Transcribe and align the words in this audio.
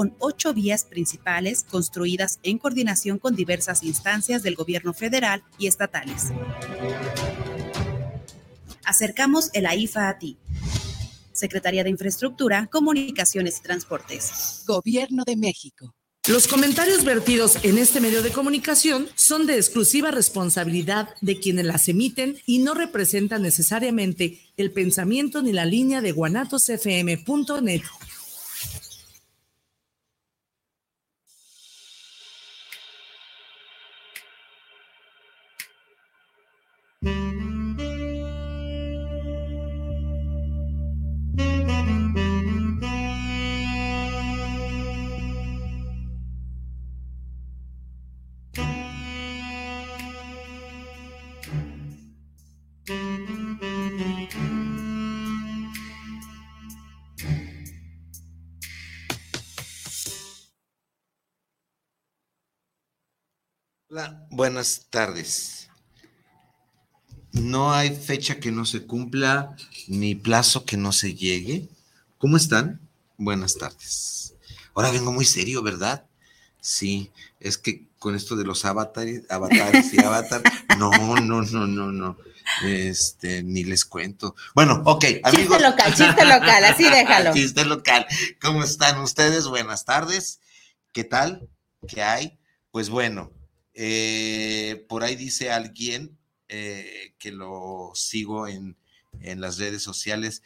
con 0.00 0.16
ocho 0.18 0.54
vías 0.54 0.84
principales 0.84 1.62
construidas 1.62 2.40
en 2.42 2.56
coordinación 2.56 3.18
con 3.18 3.36
diversas 3.36 3.82
instancias 3.82 4.42
del 4.42 4.54
gobierno 4.54 4.94
federal 4.94 5.44
y 5.58 5.66
estatales. 5.66 6.28
Acercamos 8.82 9.50
el 9.52 9.66
AIFA 9.66 10.08
a 10.08 10.18
ti. 10.18 10.38
Secretaría 11.32 11.84
de 11.84 11.90
Infraestructura, 11.90 12.66
Comunicaciones 12.68 13.58
y 13.58 13.62
Transportes. 13.62 14.62
Gobierno 14.66 15.24
de 15.26 15.36
México. 15.36 15.94
Los 16.26 16.48
comentarios 16.48 17.04
vertidos 17.04 17.62
en 17.62 17.76
este 17.76 18.00
medio 18.00 18.22
de 18.22 18.30
comunicación 18.30 19.06
son 19.16 19.46
de 19.46 19.56
exclusiva 19.56 20.10
responsabilidad 20.10 21.10
de 21.20 21.38
quienes 21.38 21.66
las 21.66 21.88
emiten 21.88 22.38
y 22.46 22.60
no 22.60 22.72
representan 22.72 23.42
necesariamente 23.42 24.40
el 24.56 24.72
pensamiento 24.72 25.42
ni 25.42 25.52
la 25.52 25.66
línea 25.66 26.00
de 26.00 26.12
guanatosfm.net. 26.12 27.82
buenas 64.40 64.86
tardes. 64.88 65.68
No 67.32 67.74
hay 67.74 67.94
fecha 67.94 68.40
que 68.40 68.50
no 68.50 68.64
se 68.64 68.86
cumpla 68.86 69.54
ni 69.86 70.14
plazo 70.14 70.64
que 70.64 70.78
no 70.78 70.92
se 70.92 71.14
llegue. 71.14 71.68
¿Cómo 72.16 72.38
están? 72.38 72.80
Buenas 73.18 73.58
tardes. 73.58 74.32
Ahora 74.74 74.92
vengo 74.92 75.12
muy 75.12 75.26
serio, 75.26 75.62
¿verdad? 75.62 76.06
Sí, 76.58 77.10
es 77.38 77.58
que 77.58 77.84
con 77.98 78.14
esto 78.14 78.34
de 78.34 78.44
los 78.44 78.64
avatares, 78.64 79.24
avatares 79.28 79.92
y 79.92 80.00
avatar, 80.02 80.40
no, 80.78 80.90
no, 81.20 81.42
no, 81.42 81.66
no, 81.66 81.92
no. 81.92 82.16
Este, 82.64 83.42
ni 83.42 83.64
les 83.64 83.84
cuento. 83.84 84.34
Bueno, 84.54 84.80
ok, 84.86 85.04
amigos. 85.22 85.58
Chiste 85.58 85.60
local, 85.60 85.94
chiste 85.94 86.24
local, 86.24 86.64
así 86.64 86.84
déjalo. 86.84 87.34
chiste 87.34 87.64
local. 87.66 88.06
¿Cómo 88.40 88.64
están 88.64 89.00
ustedes? 89.00 89.46
Buenas 89.46 89.84
tardes. 89.84 90.40
¿Qué 90.94 91.04
tal? 91.04 91.46
¿Qué 91.86 92.02
hay? 92.02 92.38
Pues 92.70 92.88
bueno, 92.88 93.32
eh, 93.82 94.84
por 94.90 95.04
ahí 95.04 95.16
dice 95.16 95.50
alguien 95.50 96.18
eh, 96.50 97.14
que 97.18 97.32
lo 97.32 97.92
sigo 97.94 98.46
en, 98.46 98.76
las 99.22 99.56
redes 99.56 99.82
sociales, 99.82 100.42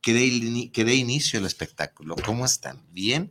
que 0.00 0.14
dé, 0.14 0.94
inicio 0.94 1.38
al 1.38 1.44
espectáculo. 1.44 2.16
¿Cómo 2.24 2.46
están? 2.46 2.82
¿Bien? 2.90 3.30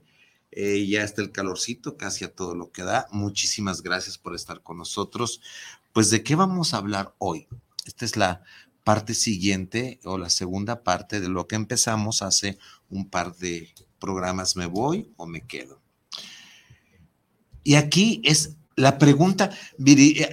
Eh, 0.52 0.86
ya 0.88 1.02
está 1.02 1.24
el 1.24 1.32
calorcito, 1.32 1.98
casi 1.98 2.24
a 2.24 2.36
todo 2.36 2.54
lo 2.54 2.72
que 2.72 2.84
da. 2.84 3.08
Muchísimas 3.12 3.82
gracias 3.82 4.20
por 4.20 4.36
estar 4.36 4.62
con 4.62 4.78
nosotros. 4.78 5.42
Pues, 5.92 6.12
¿de 6.12 6.22
qué 6.22 6.36
vamos 6.36 6.76
a 6.76 6.78
hablar 6.78 7.16
hoy? 7.18 7.48
Esta 7.88 8.06
es 8.06 8.16
la 8.16 8.44
parte 8.84 9.16
siguiente 9.16 10.00
o 10.04 10.20
la 10.20 10.30
segunda 10.30 10.84
parte 10.84 11.20
de 11.20 11.30
lo 11.30 11.48
que 11.48 11.56
empezamos 11.56 12.22
hace 12.22 12.60
un 12.92 13.10
par 13.10 13.36
de 13.38 13.74
programas. 13.98 14.56
¿Me 14.56 14.68
voy 14.68 15.12
o 15.18 15.26
me 15.26 15.48
quedo? 15.48 15.82
Y 17.64 17.74
aquí 17.74 18.22
es 18.24 18.57
la 18.78 19.00
pregunta, 19.00 19.50
eh, 19.86 20.30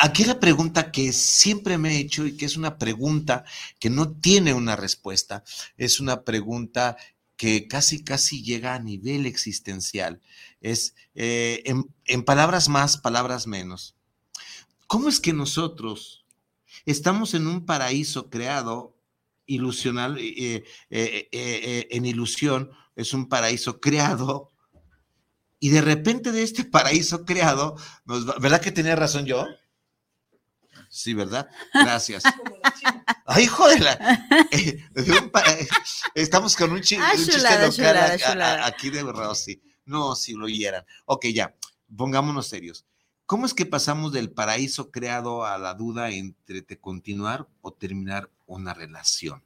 aquí 0.00 0.24
la 0.24 0.40
pregunta 0.40 0.90
que 0.90 1.12
siempre 1.12 1.76
me 1.76 1.90
he 1.90 2.00
hecho 2.00 2.26
y 2.26 2.34
que 2.34 2.46
es 2.46 2.56
una 2.56 2.78
pregunta 2.78 3.44
que 3.78 3.90
no 3.90 4.10
tiene 4.12 4.54
una 4.54 4.76
respuesta, 4.76 5.44
es 5.76 6.00
una 6.00 6.24
pregunta 6.24 6.96
que 7.36 7.68
casi, 7.68 8.02
casi 8.02 8.42
llega 8.42 8.74
a 8.74 8.78
nivel 8.78 9.26
existencial. 9.26 10.22
Es, 10.62 10.94
eh, 11.14 11.62
en, 12.06 12.24
palabras 12.24 12.70
más, 12.70 12.96
palabras 12.96 13.46
menos. 13.46 13.94
¿Cómo 14.86 15.10
es 15.10 15.20
que 15.20 15.34
nosotros 15.34 16.24
estamos 16.86 17.34
en 17.34 17.46
un 17.46 17.66
paraíso 17.66 18.30
creado 18.30 18.96
ilusional, 19.44 20.16
eh, 20.18 20.64
en 20.88 22.06
ilusión, 22.06 22.70
es 22.96 23.12
un 23.12 23.28
paraíso 23.28 23.80
creado 23.80 24.50
y 25.58 25.70
de 25.70 25.80
repente 25.80 26.32
de 26.32 26.42
este 26.42 26.64
paraíso 26.70 27.24
creado, 27.24 27.76
¿verdad 28.40 28.60
que 28.60 28.72
tenía 28.72 28.96
razón 28.96 29.26
yo? 29.26 29.46
Sí, 30.88 31.14
¿verdad? 31.14 31.48
Gracias. 31.74 32.22
Ay, 33.26 33.44
hijo 33.44 33.68
de 33.68 33.80
la. 33.80 33.92
Eh, 34.52 34.78
estamos 36.14 36.56
con 36.56 36.72
un, 36.72 36.80
chiste 36.80 37.38
local 37.38 38.40
aquí 38.62 38.90
de 38.90 39.02
Rosy. 39.02 39.60
No, 39.84 40.14
si 40.14 40.34
lo 40.34 40.46
oyeran. 40.46 40.84
Ok, 41.04 41.26
ya, 41.26 41.54
pongámonos 41.94 42.46
serios. 42.46 42.86
¿Cómo 43.26 43.46
es 43.46 43.54
que 43.54 43.66
pasamos 43.66 44.12
del 44.12 44.30
paraíso 44.30 44.92
creado 44.92 45.44
a 45.44 45.58
la 45.58 45.74
duda 45.74 46.10
entre 46.10 46.78
continuar 46.78 47.48
o 47.60 47.72
terminar 47.72 48.30
una 48.46 48.72
relación? 48.72 49.42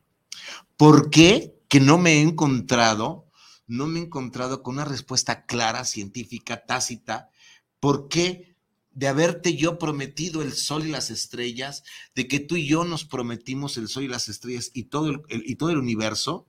¿Por 0.77 1.09
qué 1.09 1.55
que 1.69 1.81
no 1.81 1.97
me 1.97 2.15
he 2.15 2.21
encontrado 2.21 3.30
no 3.71 3.87
me 3.87 4.01
he 4.01 4.03
encontrado 4.03 4.65
con 4.65 4.75
una 4.75 4.85
respuesta 4.85 5.47
clara, 5.47 5.85
científica, 5.85 6.67
tácita, 6.67 7.31
por 7.79 8.09
qué 8.09 8.57
de 8.93 9.07
haberte 9.07 9.55
yo 9.55 9.79
prometido 9.79 10.43
el 10.43 10.53
sol 10.55 10.87
y 10.87 10.91
las 10.91 11.11
estrellas, 11.11 11.85
de 12.17 12.27
que 12.27 12.41
tú 12.41 12.57
y 12.57 12.67
yo 12.67 12.85
nos 12.85 13.05
prometimos 13.05 13.77
el 13.77 13.87
sol 13.87 14.03
y 14.03 14.09
las 14.09 14.29
estrellas 14.29 14.73
y 14.75 14.85
todo 14.85 15.09
el, 15.09 15.23
y 15.29 15.55
todo 15.55 15.71
el 15.71 15.79
universo, 15.79 16.49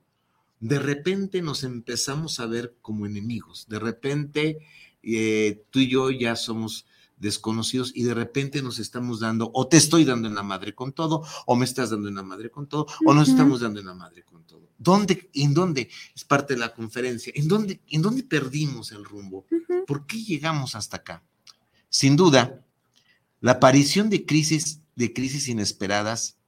de 0.58 0.80
repente 0.80 1.42
nos 1.42 1.62
empezamos 1.62 2.40
a 2.40 2.46
ver 2.46 2.74
como 2.82 3.06
enemigos, 3.06 3.66
de 3.68 3.78
repente 3.78 4.58
eh, 5.04 5.62
tú 5.70 5.78
y 5.78 5.88
yo 5.88 6.10
ya 6.10 6.34
somos 6.34 6.86
desconocidos 7.22 7.92
y 7.94 8.02
de 8.02 8.14
repente 8.14 8.62
nos 8.62 8.80
estamos 8.80 9.20
dando, 9.20 9.50
o 9.54 9.68
te 9.68 9.76
estoy 9.76 10.04
dando 10.04 10.26
en 10.28 10.34
la 10.34 10.42
madre 10.42 10.74
con 10.74 10.92
todo, 10.92 11.24
o 11.46 11.54
me 11.54 11.64
estás 11.64 11.90
dando 11.90 12.08
en 12.08 12.16
la 12.16 12.24
madre 12.24 12.50
con 12.50 12.66
todo, 12.66 12.86
o 13.06 13.14
nos 13.14 13.28
estamos 13.28 13.60
dando 13.60 13.80
en 13.80 13.86
la 13.86 13.94
madre 13.94 14.24
con 14.24 14.44
todo. 14.44 14.68
¿Dónde, 14.76 15.30
en 15.32 15.54
dónde 15.54 15.88
es 16.14 16.24
parte 16.24 16.54
de 16.54 16.60
la 16.60 16.74
conferencia? 16.74 17.32
¿En 17.36 17.46
dónde, 17.46 17.80
en 17.88 18.02
dónde 18.02 18.24
perdimos 18.24 18.90
el 18.90 19.04
rumbo? 19.04 19.46
¿Por 19.86 20.06
qué 20.06 20.22
llegamos 20.22 20.74
hasta 20.74 20.98
acá? 20.98 21.22
Sin 21.88 22.16
duda, 22.16 22.64
la 23.40 23.52
aparición 23.52 24.10
de 24.10 24.26
crisis, 24.26 24.80
de 24.96 25.12
crisis 25.12 25.46
inesperadas 25.46 26.38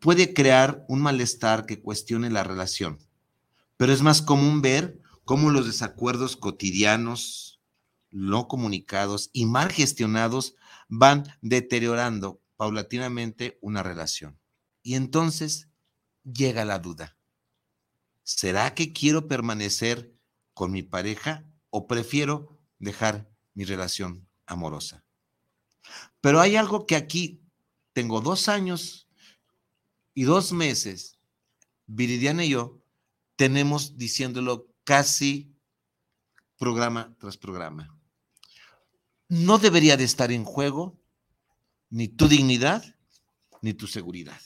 puede 0.00 0.34
crear 0.34 0.84
un 0.88 1.00
malestar 1.02 1.66
que 1.66 1.80
cuestione 1.80 2.30
la 2.30 2.42
relación, 2.42 2.98
pero 3.76 3.92
es 3.92 4.02
más 4.02 4.22
común 4.22 4.60
ver 4.60 5.00
cómo 5.24 5.50
los 5.50 5.66
desacuerdos 5.66 6.36
cotidianos, 6.36 7.49
no 8.10 8.48
comunicados 8.48 9.30
y 9.32 9.46
mal 9.46 9.70
gestionados 9.70 10.54
van 10.88 11.24
deteriorando 11.40 12.42
paulatinamente 12.56 13.58
una 13.60 13.82
relación. 13.82 14.38
Y 14.82 14.94
entonces 14.94 15.68
llega 16.24 16.64
la 16.64 16.78
duda. 16.78 17.16
¿Será 18.22 18.74
que 18.74 18.92
quiero 18.92 19.28
permanecer 19.28 20.14
con 20.54 20.72
mi 20.72 20.82
pareja 20.82 21.44
o 21.70 21.86
prefiero 21.86 22.60
dejar 22.78 23.30
mi 23.54 23.64
relación 23.64 24.28
amorosa? 24.46 25.04
Pero 26.20 26.40
hay 26.40 26.56
algo 26.56 26.86
que 26.86 26.96
aquí 26.96 27.42
tengo 27.92 28.20
dos 28.20 28.48
años 28.48 29.08
y 30.14 30.24
dos 30.24 30.52
meses, 30.52 31.18
Viridiana 31.86 32.44
y 32.44 32.50
yo, 32.50 32.82
tenemos 33.36 33.96
diciéndolo 33.96 34.68
casi 34.84 35.56
programa 36.56 37.16
tras 37.18 37.36
programa 37.36 37.99
no 39.30 39.58
debería 39.58 39.96
de 39.96 40.04
estar 40.04 40.32
en 40.32 40.44
juego 40.44 40.98
ni 41.88 42.08
tu 42.08 42.28
dignidad 42.28 42.84
ni 43.62 43.72
tu 43.72 43.86
seguridad. 43.86 44.38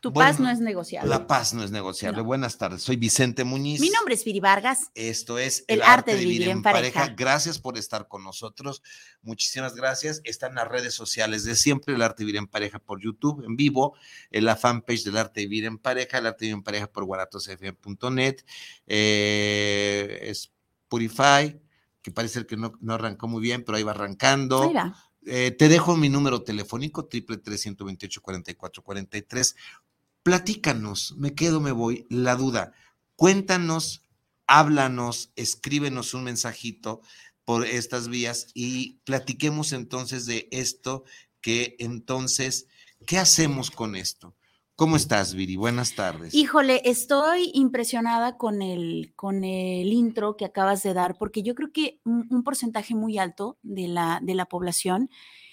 Tu 0.00 0.14
paz 0.14 0.40
no 0.40 0.48
es 0.48 0.60
negociable. 0.60 1.10
La 1.10 1.26
paz 1.26 1.52
no 1.52 1.62
es 1.62 1.70
negociable. 1.70 2.22
Buenas 2.22 2.56
tardes, 2.56 2.82
soy 2.82 2.96
Vicente 2.96 3.44
Muñiz. 3.44 3.80
Mi 3.80 3.90
nombre 3.90 4.14
es 4.14 4.24
Viri 4.24 4.40
Vargas. 4.40 4.90
Esto 4.94 5.38
es 5.38 5.64
El, 5.68 5.82
arte, 5.82 6.14
de 6.14 6.24
vivir, 6.24 6.48
en, 6.48 6.62
pareja. 6.62 7.08
Gracias 7.08 7.58
por 7.58 7.76
estar 7.76 8.08
con 8.08 8.24
nosotros. 8.24 8.82
Muchísimas 9.20 9.74
gracias. 9.74 10.22
Están 10.24 10.54
las 10.54 10.68
redes 10.68 10.94
sociales 10.94 11.44
de 11.44 11.54
siempre, 11.54 11.94
El 11.94 12.00
arte 12.00 12.22
de 12.22 12.26
vivir 12.26 12.38
en 12.38 12.46
pareja 12.46 12.78
por 12.78 13.02
YouTube 13.02 13.44
en 13.44 13.56
vivo, 13.56 13.94
en 14.30 14.46
la 14.46 14.56
fanpage 14.56 15.04
del 15.04 15.18
arte 15.18 15.40
de 15.40 15.48
vivir 15.48 15.66
en 15.66 15.76
pareja, 15.76 16.16
El 16.18 16.26
arte 16.26 16.44
de 16.44 16.46
vivir 16.46 16.58
en 16.58 16.64
pareja 16.64 16.86
por 16.86 17.04
guaratosfm.net, 17.04 18.36
eh, 18.86 20.28
Spotify, 20.30 21.60
que 22.02 22.10
parece 22.10 22.46
que 22.46 22.56
no, 22.56 22.72
arrancó 22.88 23.28
muy 23.28 23.42
bien, 23.42 23.64
pero 23.64 23.76
ahí 23.76 23.82
va 23.82 23.92
arrancando. 23.92 24.72
Eh, 25.26 25.50
te 25.50 25.68
dejo 25.68 25.96
mi 25.96 26.08
número 26.08 26.42
telefónico, 26.42 27.06
triple 27.06 27.36
tres 27.36 27.60
ciento 27.60 27.84
veintiocho 27.84 28.22
cuarenta 28.22 28.50
y 28.50 28.54
cuatro 28.54 28.82
cuarenta 28.82 29.18
y 29.18 29.22
tres. 29.22 29.56
Platícanos, 30.22 31.14
me 31.18 31.34
quedo, 31.34 31.60
me 31.60 31.72
voy. 31.72 32.06
La 32.08 32.36
duda, 32.36 32.72
cuéntanos 33.16 34.06
háblanos, 34.50 35.30
escríbenos 35.36 36.12
un 36.12 36.24
mensajito 36.24 37.02
por 37.44 37.64
estas 37.64 38.08
vías 38.08 38.48
y 38.52 38.98
platiquemos 39.04 39.72
entonces 39.72 40.26
de 40.26 40.48
esto 40.50 41.04
que 41.40 41.76
entonces, 41.78 42.66
¿qué 43.06 43.18
hacemos 43.18 43.70
con 43.70 43.94
esto? 43.94 44.34
¿Cómo 44.80 44.96
estás, 44.96 45.34
Viri? 45.34 45.56
Buenas 45.56 45.94
tardes. 45.94 46.32
Híjole, 46.32 46.80
estoy 46.86 47.50
impresionada 47.52 48.38
con 48.38 48.62
el, 48.62 49.12
con 49.14 49.44
el 49.44 49.92
intro 49.92 50.38
que 50.38 50.46
acabas 50.46 50.82
de 50.82 50.94
dar, 50.94 51.18
porque 51.18 51.42
yo 51.42 51.54
creo 51.54 51.70
que 51.70 52.00
un, 52.06 52.26
un 52.30 52.42
porcentaje 52.42 52.94
muy 52.94 53.18
alto 53.18 53.58
de 53.62 53.88
la, 53.88 54.20
de 54.22 54.34
la 54.34 54.46
población 54.46 55.10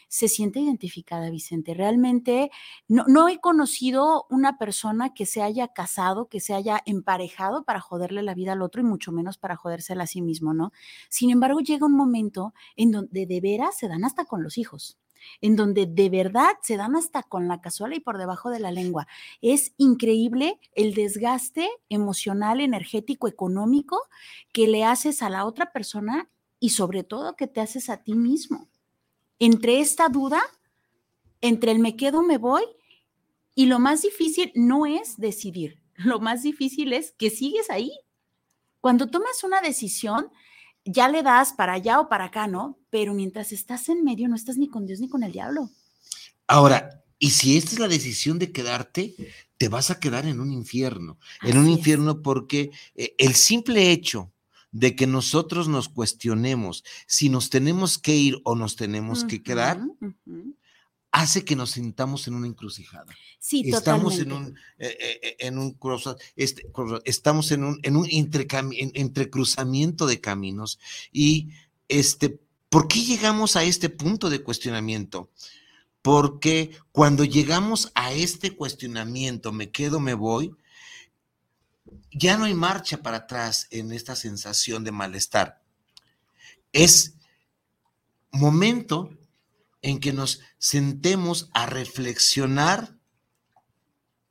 se 0.07 0.29
siente 0.29 0.61
identificada, 0.61 1.29
Vicente. 1.29 1.73
Realmente 1.73 2.51
no, 2.87 3.03
no, 3.09 3.27
he 3.27 3.41
conocido 3.41 4.27
una 4.29 4.57
persona 4.57 5.13
que 5.13 5.25
se 5.25 5.41
haya 5.41 5.67
casado, 5.73 6.29
que 6.29 6.39
se 6.39 6.53
haya 6.53 6.81
emparejado 6.85 7.65
para 7.65 7.81
joderle 7.81 8.23
la 8.23 8.33
vida 8.33 8.53
al 8.53 8.61
otro 8.61 8.79
y 8.79 8.85
mucho 8.85 9.11
menos 9.11 9.37
para 9.37 9.57
jodérsela 9.57 10.05
a 10.05 10.07
sí 10.07 10.21
mismo, 10.21 10.53
¿no? 10.53 10.71
Sin 11.09 11.31
embargo, 11.31 11.59
llega 11.59 11.85
un 11.85 11.97
momento 11.97 12.53
en 12.77 12.91
donde 12.91 13.25
de 13.25 13.41
veras 13.41 13.77
se 13.77 13.89
dan 13.89 14.05
hasta 14.05 14.23
con 14.23 14.41
los 14.41 14.57
hijos 14.57 14.97
en 15.41 15.55
donde 15.55 15.85
de 15.85 16.09
verdad 16.09 16.51
se 16.61 16.77
dan 16.77 16.95
hasta 16.95 17.23
con 17.23 17.47
la 17.47 17.61
cazuela 17.61 17.95
y 17.95 17.99
por 17.99 18.17
debajo 18.17 18.49
de 18.49 18.59
la 18.59 18.71
lengua. 18.71 19.07
Es 19.41 19.73
increíble 19.77 20.59
el 20.73 20.93
desgaste 20.93 21.69
emocional, 21.89 22.61
energético, 22.61 23.27
económico 23.27 24.01
que 24.53 24.67
le 24.67 24.83
haces 24.83 25.21
a 25.21 25.29
la 25.29 25.45
otra 25.45 25.71
persona 25.71 26.29
y 26.59 26.69
sobre 26.69 27.03
todo 27.03 27.35
que 27.35 27.47
te 27.47 27.61
haces 27.61 27.89
a 27.89 27.97
ti 28.03 28.13
mismo 28.13 28.67
entre 29.39 29.79
esta 29.79 30.09
duda, 30.09 30.41
entre 31.41 31.71
el 31.71 31.79
me 31.79 31.95
quedo, 31.95 32.23
me 32.23 32.37
voy, 32.37 32.63
y 33.53 33.65
lo 33.65 33.79
más 33.79 34.01
difícil 34.01 34.51
no 34.55 34.85
es 34.85 35.17
decidir, 35.17 35.81
lo 35.95 36.19
más 36.19 36.43
difícil 36.43 36.93
es 36.93 37.11
que 37.11 37.29
sigues 37.29 37.69
ahí. 37.69 37.91
Cuando 38.81 39.07
tomas 39.07 39.43
una 39.43 39.61
decisión, 39.61 40.31
ya 40.87 41.09
le 41.09 41.23
das 41.23 41.53
para 41.53 41.73
allá 41.73 41.99
o 41.99 42.09
para 42.09 42.25
acá, 42.25 42.47
¿no? 42.47 42.77
Pero 42.89 43.13
mientras 43.13 43.51
estás 43.51 43.89
en 43.89 44.03
medio, 44.03 44.27
no 44.27 44.35
estás 44.35 44.57
ni 44.57 44.69
con 44.69 44.85
Dios 44.85 44.99
ni 44.99 45.09
con 45.09 45.23
el 45.23 45.31
diablo. 45.31 45.69
Ahora, 46.47 47.03
y 47.19 47.31
si 47.31 47.57
esta 47.57 47.71
es 47.71 47.79
la 47.79 47.87
decisión 47.87 48.39
de 48.39 48.51
quedarte, 48.51 49.15
te 49.57 49.69
vas 49.69 49.89
a 49.89 49.99
quedar 49.99 50.25
en 50.25 50.39
un 50.39 50.51
infierno, 50.51 51.17
en 51.41 51.57
un 51.57 51.67
infierno 51.67 52.21
porque 52.21 52.71
eh, 52.95 53.15
el 53.17 53.35
simple 53.35 53.91
hecho 53.91 54.31
de 54.71 54.95
que 54.95 55.07
nosotros 55.07 55.67
nos 55.67 55.89
cuestionemos 55.89 56.83
si 57.07 57.29
nos 57.29 57.49
tenemos 57.49 57.97
que 57.97 58.15
ir 58.15 58.39
o 58.43 58.55
nos 58.55 58.75
tenemos 58.75 59.23
que 59.23 59.41
quedar, 59.41 59.81
hace 61.17 61.43
que 61.43 61.55
nos 61.55 61.71
sintamos 61.71 62.27
en 62.27 62.35
una 62.35 62.45
encrucijada. 62.45 63.11
Sí, 63.39 63.63
estamos 63.65 64.17
totalmente. 64.17 64.23
en 64.23 64.31
un, 64.31 64.59
eh, 64.77 65.19
eh, 65.23 65.35
en 65.39 65.57
un 65.57 65.77
este, 66.35 66.71
estamos 67.05 67.51
en 67.51 67.63
un, 67.63 67.79
en 67.81 67.95
un 67.95 68.07
entrecruzamiento 68.07 70.05
de 70.05 70.21
caminos 70.21 70.79
y 71.11 71.49
este, 71.87 72.39
¿por 72.69 72.87
qué 72.87 73.01
llegamos 73.01 73.55
a 73.55 73.63
este 73.63 73.89
punto 73.89 74.29
de 74.29 74.43
cuestionamiento? 74.43 75.31
Porque 76.03 76.77
cuando 76.91 77.23
llegamos 77.23 77.91
a 77.95 78.13
este 78.13 78.55
cuestionamiento, 78.55 79.51
me 79.51 79.71
quedo, 79.71 79.99
me 79.99 80.13
voy, 80.13 80.55
ya 82.11 82.37
no 82.37 82.45
hay 82.45 82.53
marcha 82.53 83.01
para 83.01 83.17
atrás 83.17 83.67
en 83.71 83.91
esta 83.91 84.15
sensación 84.15 84.83
de 84.83 84.91
malestar. 84.91 85.63
Es 86.71 87.15
momento 88.31 89.17
en 89.81 89.99
que 89.99 90.13
nos 90.13 90.41
sentemos 90.57 91.49
a 91.53 91.65
reflexionar 91.65 92.97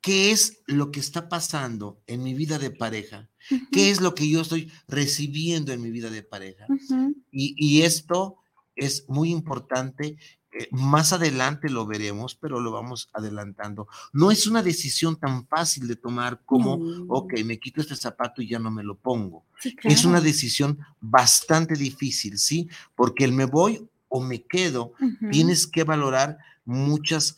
qué 0.01 0.31
es 0.31 0.61
lo 0.67 0.91
que 0.91 0.99
está 0.99 1.29
pasando 1.29 2.01
en 2.07 2.23
mi 2.23 2.33
vida 2.33 2.59
de 2.59 2.71
pareja, 2.71 3.29
uh 3.51 3.55
-huh. 3.55 3.67
qué 3.71 3.89
es 3.91 4.01
lo 4.01 4.13
que 4.15 4.29
yo 4.29 4.41
estoy 4.41 4.71
recibiendo 4.87 5.73
en 5.73 5.81
mi 5.81 5.91
vida 5.91 6.09
de 6.09 6.23
pareja. 6.23 6.65
Uh 6.69 6.73
-huh. 6.73 7.15
y, 7.31 7.55
y, 7.57 7.81
esto 7.81 8.37
es 8.75 9.05
muy 9.07 9.31
importante 9.31 10.17
eh, 10.57 10.69
más 10.71 11.13
adelante 11.13 11.69
lo 11.69 11.85
veremos, 11.85 12.35
pero 12.35 12.59
lo 12.59 12.71
vamos 12.71 13.09
adelantando. 13.13 13.87
No 14.13 14.31
es 14.31 14.47
una 14.47 14.63
decisión 14.63 15.17
tan 15.17 15.45
fácil 15.47 15.87
de 15.87 15.95
tomar 15.95 16.41
como, 16.45 16.79
ok, 17.09 17.33
me 17.45 17.59
quito 17.59 17.81
este 17.81 17.95
zapato 17.95 18.41
y 18.41 18.47
ya 18.47 18.59
no 18.59 18.71
me 18.71 18.83
lo 18.83 18.97
pongo. 18.97 19.45
Sí, 19.59 19.75
claro. 19.75 19.93
Es 19.93 20.05
una 20.05 20.21
decisión 20.21 20.79
bastante 20.99 21.75
difícil, 21.75 22.39
¿sí? 22.39 22.69
Porque 22.95 23.25
el 23.25 23.33
me 23.33 23.45
voy 23.45 23.87
o 24.07 24.21
me 24.21 24.43
quedo, 24.43 24.93
uh 24.99 25.05
-huh. 25.05 25.31
tienes 25.31 25.67
que 25.67 25.83
valorar 25.83 26.37
muchas 26.65 27.37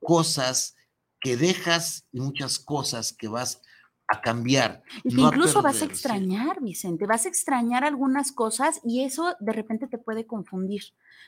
cosas 0.00 0.76
que 1.20 1.36
dejas 1.36 2.06
y 2.12 2.20
muchas 2.20 2.58
cosas 2.58 3.12
que 3.12 3.28
vas 3.28 3.60
a 4.08 4.20
cambiar. 4.20 4.82
Y 5.04 5.14
que 5.14 5.20
incluso 5.20 5.58
a 5.58 5.62
vas 5.62 5.82
a 5.82 5.84
extrañar. 5.84 6.60
Vicente, 6.62 7.06
vas 7.06 7.26
a 7.26 7.28
extrañar 7.28 7.84
algunas 7.84 8.32
cosas 8.32 8.80
y 8.84 9.04
eso 9.04 9.36
de 9.38 9.52
repente 9.52 9.86
te 9.86 9.98
puede 9.98 10.26
confundir, 10.26 10.82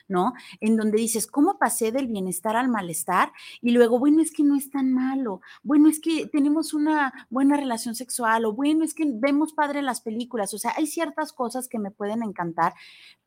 ¿no? 0.07 0.33
En 0.59 0.77
donde 0.77 0.97
dices, 0.97 1.27
¿cómo 1.27 1.57
pasé 1.57 1.91
del 1.91 2.07
bienestar 2.07 2.55
al 2.55 2.69
malestar? 2.69 3.31
Y 3.61 3.71
luego, 3.71 3.99
bueno, 3.99 4.21
es 4.21 4.31
que 4.31 4.43
no 4.43 4.55
es 4.55 4.69
tan 4.69 4.91
malo, 4.93 5.41
bueno, 5.63 5.89
es 5.89 5.99
que 5.99 6.27
tenemos 6.27 6.73
una 6.73 7.13
buena 7.29 7.57
relación 7.57 7.95
sexual, 7.95 8.45
o 8.45 8.53
bueno, 8.53 8.83
es 8.83 8.93
que 8.93 9.05
vemos 9.07 9.53
padre 9.53 9.81
las 9.81 10.01
películas, 10.01 10.53
o 10.53 10.57
sea, 10.57 10.73
hay 10.77 10.87
ciertas 10.87 11.33
cosas 11.33 11.67
que 11.67 11.79
me 11.79 11.91
pueden 11.91 12.23
encantar, 12.23 12.73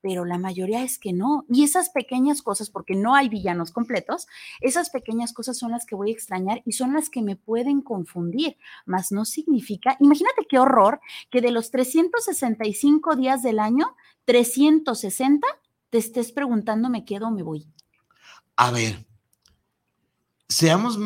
pero 0.01 0.27
la 0.27 0.37
mayoría 0.37 0.83
es 0.83 0.99
que 0.99 1.15
no. 1.15 1.47
Y 1.49 1.65
esas 1.65 1.89
pequeñas 1.89 2.43
cosas, 2.43 2.69
porque 2.69 2.95
no 2.95 3.15
hay 3.15 3.31
villanos 3.31 3.73
completos, 3.73 4.27
esas 4.61 4.91
pequeñas 4.91 5.33
cosas 5.33 5.57
son 5.57 5.71
las 5.71 5.87
que 5.87 5.95
voy 5.95 6.11
a 6.11 6.13
extrañar 6.13 6.63
y 6.67 6.73
son 6.73 6.93
las 6.93 7.09
que 7.09 7.23
me 7.23 7.37
pueden 7.37 7.81
confundir, 7.81 8.57
más 8.85 9.13
no 9.13 9.25
significa, 9.25 9.97
imagínate 10.01 10.47
qué 10.49 10.59
horror 10.59 11.01
que 11.31 11.41
de 11.41 11.51
los 11.51 11.71
365 11.71 13.17
días 13.17 13.43
del 13.43 13.59
año, 13.59 13.97
360 14.27 15.47
te 15.95 15.99
estés 15.99 16.33
preguntando, 16.33 16.91
¿me 16.91 17.05
quedo 17.05 17.29
o 17.29 17.31
me 17.31 17.45
voy? 17.45 17.69
A 18.57 18.73
ver, 18.73 19.07
seamos, 20.49 20.99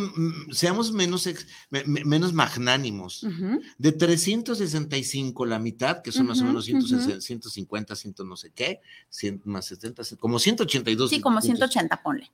seamos 0.50 0.93
menos, 0.93 1.26
ex, 1.26 1.46
menos 1.85 2.32
magnánimos. 2.32 3.23
Uh 3.23 3.29
-huh. 3.29 3.61
De 3.76 3.93
365, 3.93 5.44
la 5.44 5.58
mitad, 5.58 6.00
que 6.00 6.11
son 6.11 6.23
uh 6.23 6.25
-huh, 6.25 6.29
más 6.31 6.40
o 6.40 6.44
menos 6.46 6.64
160, 6.64 7.06
uh 7.06 7.19
-huh. 7.19 7.20
150, 7.20 7.96
100 7.96 8.14
no 8.25 8.37
sé 8.37 8.50
qué, 8.52 8.81
100 9.11 9.43
más 9.44 9.67
70, 9.67 10.05
como 10.19 10.38
182. 10.38 11.11
Sí, 11.11 11.20
como 11.20 11.43
180, 11.43 12.02
ponle. 12.02 12.31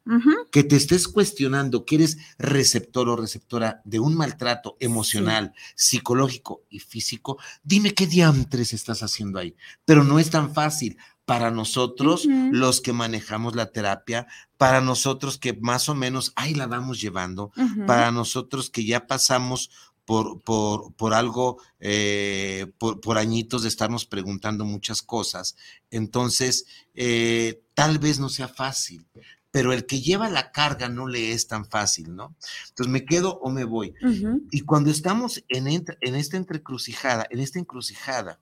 Que 0.53 0.63
te 0.63 0.77
estés 0.77 1.09
cuestionando 1.09 1.85
que 1.85 1.97
eres 1.97 2.19
receptor 2.39 3.09
o 3.09 3.17
receptora 3.17 3.83
de 3.85 3.99
un 3.99 4.15
maltrato 4.15 4.77
emocional, 4.79 5.53
sí. 5.75 5.97
psicológico 5.97 6.63
y 6.71 6.79
físico, 6.79 7.37
dime 7.65 7.95
qué 7.95 8.07
diantres 8.07 8.73
estás 8.73 9.03
haciendo 9.03 9.41
ahí. 9.41 9.57
Pero 9.85 10.05
no 10.05 10.21
es 10.21 10.31
tan 10.31 10.55
fácil 10.55 10.97
para 11.25 11.51
nosotros, 11.51 12.27
uh 12.27 12.31
-huh. 12.31 12.53
los 12.53 12.81
que 12.81 12.93
manejamos 12.93 13.57
la 13.57 13.71
terapia, 13.73 14.27
para 14.59 14.81
nosotros 14.81 15.39
que 15.39 15.55
más 15.55 15.89
o 15.89 15.95
menos 15.95 16.33
ahí 16.37 16.55
la 16.55 16.67
vamos 16.67 17.01
llevando, 17.01 17.53
uh 17.57 17.63
-huh. 17.63 17.87
para 17.87 18.11
nosotros 18.11 18.71
que 18.71 18.85
ya 18.85 19.07
pasamos 19.07 19.71
por, 20.05 20.43
por, 20.43 20.93
por 20.95 21.15
algo, 21.15 21.59
eh, 21.81 22.71
por, 22.79 23.01
por, 23.01 23.17
añitos 23.17 23.63
de 23.63 23.69
estarnos 23.69 24.05
preguntando 24.05 24.67
muchas 24.67 25.01
cosas, 25.01 25.57
entonces 25.91 26.67
eh, 26.95 27.63
tal 27.75 27.99
vez 27.99 28.19
no 28.19 28.29
sea 28.29 28.49
fácil. 28.49 29.07
Pero 29.51 29.73
el 29.73 29.87
que 29.87 30.01
lleva 30.01 30.29
la 30.29 30.51
carga 30.51 30.89
no 30.89 31.07
le 31.07 31.31
es 31.31 31.47
tan 31.47 31.65
fácil, 31.65 32.17
¿no? 32.17 32.35
Entonces 32.71 32.93
me 32.93 33.05
quedo 33.05 33.39
o 33.39 33.51
me 33.51 33.63
voy. 33.63 33.95
Uh 34.03 34.07
-huh. 34.09 34.43
Y 34.51 34.63
cuando 34.63 34.91
estamos 34.91 35.45
en, 35.49 35.69
en 35.69 36.15
esta 36.17 36.37
entrecrucijada, 36.37 37.25
en 37.31 37.39
esta 37.39 37.61
encrucijada, 37.61 38.41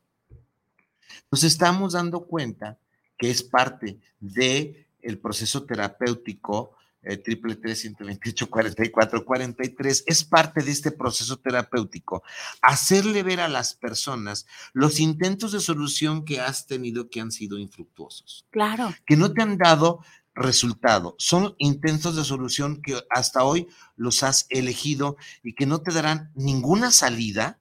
nos 1.31 1.45
estamos 1.45 1.93
dando 1.93 2.25
cuenta 2.25 2.79
que 3.19 3.31
es 3.31 3.43
parte 3.43 3.99
de 4.21 4.87
el 5.01 5.19
proceso 5.19 5.65
terapéutico 5.65 6.77
eh, 7.05 7.17
triple 7.17 7.57
tres 7.57 7.81
128 7.81 8.49
44 8.49 9.25
43 9.25 10.05
es 10.07 10.23
parte 10.23 10.63
de 10.63 10.71
este 10.71 10.93
proceso 10.93 11.37
terapéutico 11.37 12.23
hacerle 12.61 13.25
ver 13.25 13.41
a 13.41 13.49
las 13.49 13.75
personas 13.75 14.47
los 14.73 15.01
intentos 15.01 15.51
de 15.51 15.59
solución 15.59 16.25
que 16.25 16.41
has 16.41 16.69
tenido 16.69 17.11
que 17.11 17.21
han 17.21 17.33
sido 17.33 17.59
infructuosos 17.59 18.47
claro 18.51 18.95
que 19.05 19.17
no 19.17 19.33
te 19.33 19.43
han 19.43 19.59
dado 19.59 20.05
resultado 20.35 21.17
son 21.19 21.57
intentos 21.59 22.15
de 22.15 22.23
solución 22.23 22.81
que 22.81 23.03
hasta 23.11 23.43
hoy 23.43 23.67
los 23.97 24.23
has 24.23 24.47
elegido 24.49 25.17
y 25.43 25.55
que 25.55 25.67
no 25.67 25.83
te 25.83 25.93
darán 25.93 26.31
ninguna 26.37 26.93
salida 26.93 27.59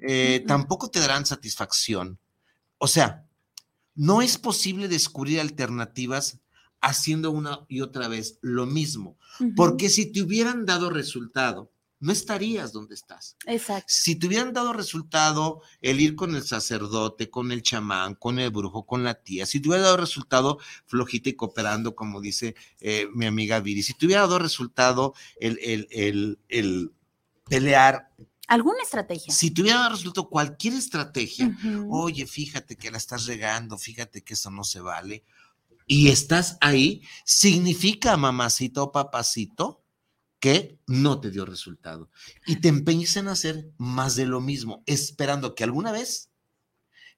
eh, 0.00 0.40
uh 0.40 0.44
-huh. 0.44 0.46
tampoco 0.48 0.90
te 0.90 0.98
darán 0.98 1.26
satisfacción 1.26 2.18
o 2.78 2.88
sea, 2.88 3.26
no 3.94 4.22
es 4.22 4.38
posible 4.38 4.88
descubrir 4.88 5.40
alternativas 5.40 6.38
haciendo 6.80 7.30
una 7.32 7.66
y 7.68 7.80
otra 7.80 8.08
vez 8.08 8.38
lo 8.40 8.66
mismo, 8.66 9.18
uh 9.40 9.44
-huh. 9.44 9.54
porque 9.56 9.88
si 9.88 10.12
te 10.12 10.22
hubieran 10.22 10.64
dado 10.64 10.90
resultado, 10.90 11.72
no 12.00 12.12
estarías 12.12 12.72
donde 12.72 12.94
estás. 12.94 13.36
Exacto. 13.46 13.86
Si 13.88 14.14
te 14.14 14.26
hubieran 14.28 14.52
dado 14.52 14.72
resultado 14.72 15.62
el 15.80 16.00
ir 16.00 16.14
con 16.14 16.34
el 16.36 16.44
sacerdote, 16.44 17.28
con 17.28 17.50
el 17.50 17.62
chamán, 17.62 18.14
con 18.14 18.38
el 18.38 18.50
brujo, 18.50 18.86
con 18.86 19.02
la 19.02 19.14
tía, 19.14 19.46
si 19.46 19.60
te 19.60 19.68
hubiera 19.68 19.84
dado 19.84 19.96
resultado 19.96 20.58
flojita 20.86 21.30
y 21.30 21.34
cooperando, 21.34 21.96
como 21.96 22.20
dice 22.20 22.54
eh, 22.80 23.08
mi 23.14 23.26
amiga 23.26 23.60
Viri, 23.60 23.82
si 23.82 23.94
te 23.94 24.06
hubiera 24.06 24.22
dado 24.22 24.38
resultado 24.38 25.14
el, 25.40 25.58
el, 25.60 25.88
el, 25.90 26.38
el 26.48 26.92
pelear 27.48 28.10
¿Alguna 28.48 28.82
estrategia? 28.82 29.32
Si 29.32 29.50
te 29.50 29.62
hubiera 29.62 29.88
resuelto 29.88 30.28
cualquier 30.28 30.74
estrategia, 30.74 31.54
oye, 31.90 32.26
fíjate 32.26 32.76
que 32.76 32.90
la 32.90 32.96
estás 32.96 33.26
regando, 33.26 33.76
fíjate 33.78 34.22
que 34.22 34.34
eso 34.34 34.50
no 34.50 34.64
se 34.64 34.80
vale, 34.80 35.22
y 35.86 36.08
estás 36.08 36.56
ahí, 36.60 37.02
significa, 37.24 38.16
mamacito 38.16 38.84
o 38.84 38.92
papacito, 38.92 39.82
que 40.40 40.78
no 40.86 41.20
te 41.20 41.30
dio 41.30 41.44
resultado. 41.44 42.10
Y 42.46 42.56
te 42.56 42.68
empeñes 42.68 43.16
en 43.16 43.28
hacer 43.28 43.70
más 43.76 44.16
de 44.16 44.26
lo 44.26 44.40
mismo, 44.40 44.82
esperando 44.86 45.54
que 45.54 45.64
alguna 45.64 45.92
vez 45.92 46.30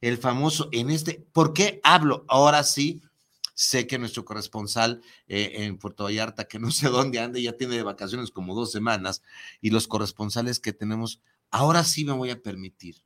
el 0.00 0.18
famoso 0.18 0.68
en 0.72 0.90
este, 0.90 1.26
¿por 1.32 1.52
qué 1.52 1.80
hablo? 1.84 2.25
Ahora 2.28 2.64
sí, 2.64 3.02
sé 3.61 3.87
que 3.87 3.99
nuestro 3.99 4.25
corresponsal 4.25 5.02
eh, 5.29 5.52
en 5.57 5.76
Puerto 5.76 6.05
Vallarta, 6.05 6.49
que 6.49 6.59
no 6.59 6.71
sé 6.71 6.88
dónde 6.88 7.21
anda, 7.21 7.38
ya 7.38 7.52
tiene 7.52 7.76
de 7.76 7.83
vacaciones 7.83 8.31
como 8.31 8.55
dos 8.55 8.73
semanas, 8.73 9.23
y 9.61 9.69
los 9.69 9.87
corresponsales 9.87 10.61
que 10.61 10.73
tenemos, 10.73 11.21
ahora 11.50 11.85
sí 11.85 12.07
me 12.07 12.12
voy 12.12 12.31
a 12.31 12.43
permitir. 12.43 13.02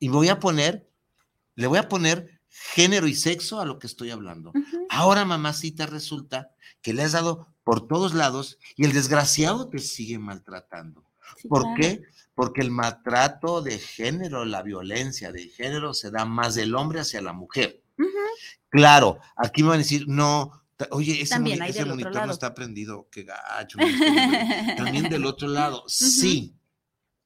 Y 0.00 0.08
voy 0.08 0.28
a 0.28 0.40
poner, 0.40 0.90
le 1.54 1.68
voy 1.68 1.78
a 1.78 1.88
poner 1.88 2.40
género 2.48 3.06
y 3.06 3.14
sexo 3.14 3.60
a 3.60 3.64
lo 3.64 3.78
que 3.78 3.86
estoy 3.86 4.10
hablando. 4.10 4.52
Ahora, 4.88 5.24
mamacita, 5.24 5.86
resulta 5.86 6.50
que 6.82 6.92
le 6.92 7.02
has 7.02 7.12
dado 7.12 7.46
por 7.62 7.86
todos 7.86 8.12
lados 8.12 8.58
y 8.76 8.86
el 8.86 8.92
desgraciado 8.92 9.68
te 9.68 9.78
sigue 9.78 10.18
maltratando. 10.18 11.04
¿Por 11.48 11.74
qué? 11.76 12.02
Porque 12.34 12.60
el 12.62 12.72
maltrato 12.72 13.62
de 13.62 13.78
género, 13.78 14.44
la 14.44 14.62
violencia 14.62 15.30
de 15.30 15.46
género 15.46 15.94
se 15.94 16.10
da 16.10 16.24
más 16.24 16.56
del 16.56 16.74
hombre 16.74 17.00
hacia 17.00 17.22
la 17.22 17.32
mujer. 17.32 17.84
Claro, 18.68 19.18
aquí 19.36 19.62
me 19.62 19.70
van 19.70 19.76
a 19.76 19.82
decir, 19.82 20.06
no, 20.06 20.52
oye, 20.90 21.20
ese, 21.20 21.38
monitor, 21.38 22.26
no 22.26 22.32
está 22.32 22.54
prendido, 22.54 23.08
qué 23.10 23.24
gacho. 23.24 23.78
También 24.76 25.08
del 25.08 25.26
otro 25.26 25.48
lado, 25.48 25.84
sí, 25.88 26.54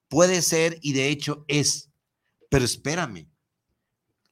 puede 0.09 0.43
ser 0.43 0.79
y 0.81 0.93
de 0.93 1.09
hecho 1.09 1.45
es, 1.49 1.91
pero 2.49 2.65
espérame, 2.65 3.29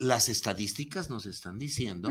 las 0.03 0.29
estadísticas 0.29 1.11
nos 1.11 1.27
están 1.27 1.59
diciendo 1.59 2.11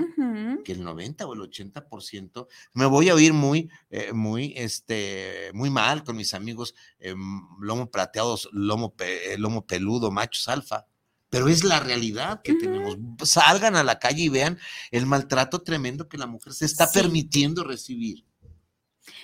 que 0.64 0.72
el 0.72 0.84
90 0.84 1.28
o 1.28 1.34
el 1.34 1.42
80%, 1.42 2.48
me 2.74 2.86
voy 2.86 3.10
a 3.10 3.16
oír 3.16 3.34
muy, 3.34 3.70
eh, 3.90 4.14
muy, 4.14 4.54
este, 4.56 5.52
muy 5.54 5.70
mal 5.70 6.04
con 6.04 6.16
mis 6.16 6.34
amigos 6.34 6.74
eh, 7.00 7.14
lomo 7.60 7.92
plateados, 7.92 8.50
lomo, 8.54 8.96
eh, 9.00 9.36
lomo 9.38 9.66
peludo, 9.66 10.10
machos 10.10 10.48
alfa, 10.48 10.88
pero 11.32 11.48
es 11.48 11.64
la 11.64 11.80
realidad 11.80 12.42
que 12.44 12.54
tenemos. 12.54 12.98
Salgan 13.24 13.76
a 13.76 13.84
la 13.84 13.98
calle 13.98 14.24
y 14.24 14.30
vean 14.30 14.60
el 14.92 15.08
maltrato 15.08 15.64
tremendo 15.64 16.08
que 16.08 16.18
la 16.18 16.28
mujer 16.28 16.54
se 16.54 16.66
está 16.66 16.92
permitiendo 16.92 17.64
recibir. 17.64 18.26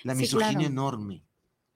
La 0.03 0.15
misoginia 0.15 0.67
enorme 0.67 1.27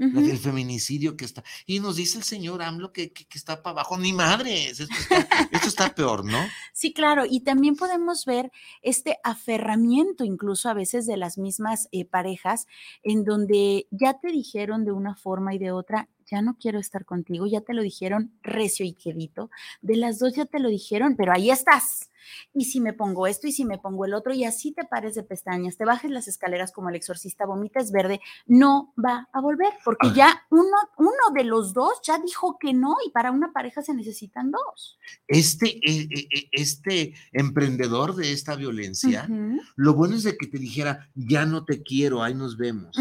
el 0.01 0.37
feminicidio 0.37 1.15
que 1.15 1.25
está. 1.25 1.43
Y 1.65 1.79
nos 1.79 1.95
dice 1.95 2.17
el 2.17 2.23
señor 2.23 2.61
AMLO 2.61 2.91
que, 2.91 3.11
que, 3.13 3.25
está 3.33 3.61
para 3.61 3.73
abajo. 3.73 3.97
Ni 3.97 4.13
madres, 4.13 4.79
esto 4.79 5.67
está, 5.67 5.93
peor, 5.93 6.25
¿no? 6.25 6.39
Sí, 6.73 6.93
claro. 6.93 7.23
Y 7.29 7.41
también 7.41 7.75
podemos 7.75 8.25
ver 8.25 8.51
este 8.81 9.17
aferramiento 9.23 10.23
incluso 10.23 10.69
a 10.69 10.73
veces 10.73 11.05
de 11.05 11.17
las 11.17 11.37
mismas 11.37 11.87
eh, 11.91 12.05
parejas 12.05 12.67
en 13.03 13.23
donde 13.23 13.87
ya 13.91 14.19
te 14.19 14.29
dijeron 14.29 14.85
de 14.85 14.91
una 14.91 15.15
forma 15.15 15.53
y 15.53 15.59
de 15.59 15.71
otra, 15.71 16.09
ya 16.31 16.41
no 16.41 16.55
quiero 16.57 16.79
estar 16.79 17.05
contigo, 17.05 17.45
ya 17.45 17.61
te 17.61 17.73
lo 17.73 17.81
dijeron 17.81 18.31
recio 18.41 18.85
y 18.85 18.93
quedito, 18.93 19.51
de 19.81 19.97
las 19.97 20.17
dos 20.19 20.33
ya 20.33 20.45
te 20.45 20.59
lo 20.59 20.69
dijeron, 20.69 21.15
pero 21.17 21.33
ahí 21.33 21.51
estás. 21.51 22.09
Y 22.53 22.65
si 22.65 22.79
me 22.79 22.93
pongo 22.93 23.27
esto 23.27 23.47
y 23.47 23.51
si 23.51 23.65
me 23.65 23.77
pongo 23.77 24.05
el 24.05 24.13
otro 24.13 24.33
y 24.33 24.45
así 24.45 24.71
te 24.71 24.85
pares 24.85 25.15
de 25.15 25.23
pestañas, 25.23 25.75
te 25.75 25.85
bajes 25.85 26.11
las 26.11 26.27
escaleras 26.27 26.71
como 26.71 26.89
el 26.89 26.95
exorcista, 26.95 27.45
vomitas 27.45 27.91
verde, 27.91 28.21
no 28.45 28.93
va 29.03 29.27
a 29.33 29.41
volver, 29.41 29.73
porque 29.83 30.11
ya 30.13 30.45
uno, 30.49 30.77
uno 30.97 31.33
de 31.33 31.43
los 31.43 31.73
dos 31.73 31.99
ya 32.03 32.19
dijo 32.19 32.57
que 32.59 32.73
no 32.73 32.95
y 33.05 33.09
para 33.09 33.31
una 33.31 33.51
pareja 33.51 33.81
se 33.81 33.93
necesitan 33.93 34.51
dos. 34.51 34.99
Este, 35.27 35.67
e, 35.67 36.01
e, 36.03 36.27
e, 36.31 36.49
este 36.51 37.13
emprendedor 37.31 38.15
de 38.15 38.31
esta 38.31 38.55
violencia, 38.55 39.27
lo 39.75 39.93
bueno 39.95 40.15
es 40.15 40.23
de 40.23 40.37
que 40.37 40.47
te 40.47 40.59
dijera, 40.59 41.09
ya 41.15 41.45
no 41.45 41.65
te 41.65 41.81
quiero, 41.81 42.23
ahí 42.23 42.35
nos 42.35 42.55
vemos 42.55 42.95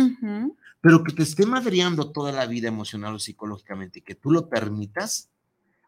pero 0.80 1.04
que 1.04 1.12
te 1.12 1.22
esté 1.22 1.46
madreando 1.46 2.10
toda 2.10 2.32
la 2.32 2.46
vida 2.46 2.68
emocional 2.68 3.14
o 3.14 3.18
psicológicamente 3.18 3.99
y 3.99 4.02
que 4.02 4.14
tú 4.14 4.30
lo 4.30 4.49
permitas, 4.49 5.30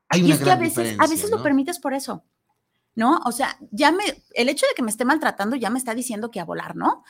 hay 0.09 0.23
una 0.23 0.29
y 0.29 0.33
es 0.33 0.41
que 0.41 0.51
a 0.51 0.57
veces, 0.57 0.97
a 0.99 1.07
veces 1.07 1.31
lo 1.31 1.43
permites 1.43 1.79
por 1.79 1.95
eso, 1.95 2.25
¿no? 2.95 3.21
O 3.25 3.33
sea, 3.33 3.59
ya 3.71 3.91
me, 3.91 4.05
el 4.35 4.49
hecho 4.49 4.67
de 4.67 4.75
que 4.75 4.83
me 4.83 4.91
esté 4.91 5.05
maltratando 5.05 5.57
ya 5.57 5.71
me 5.71 5.79
está 5.79 5.95
diciendo 5.95 6.31
que 6.31 6.41
a 6.41 6.45
volar, 6.45 6.77
¿no? 6.77 7.05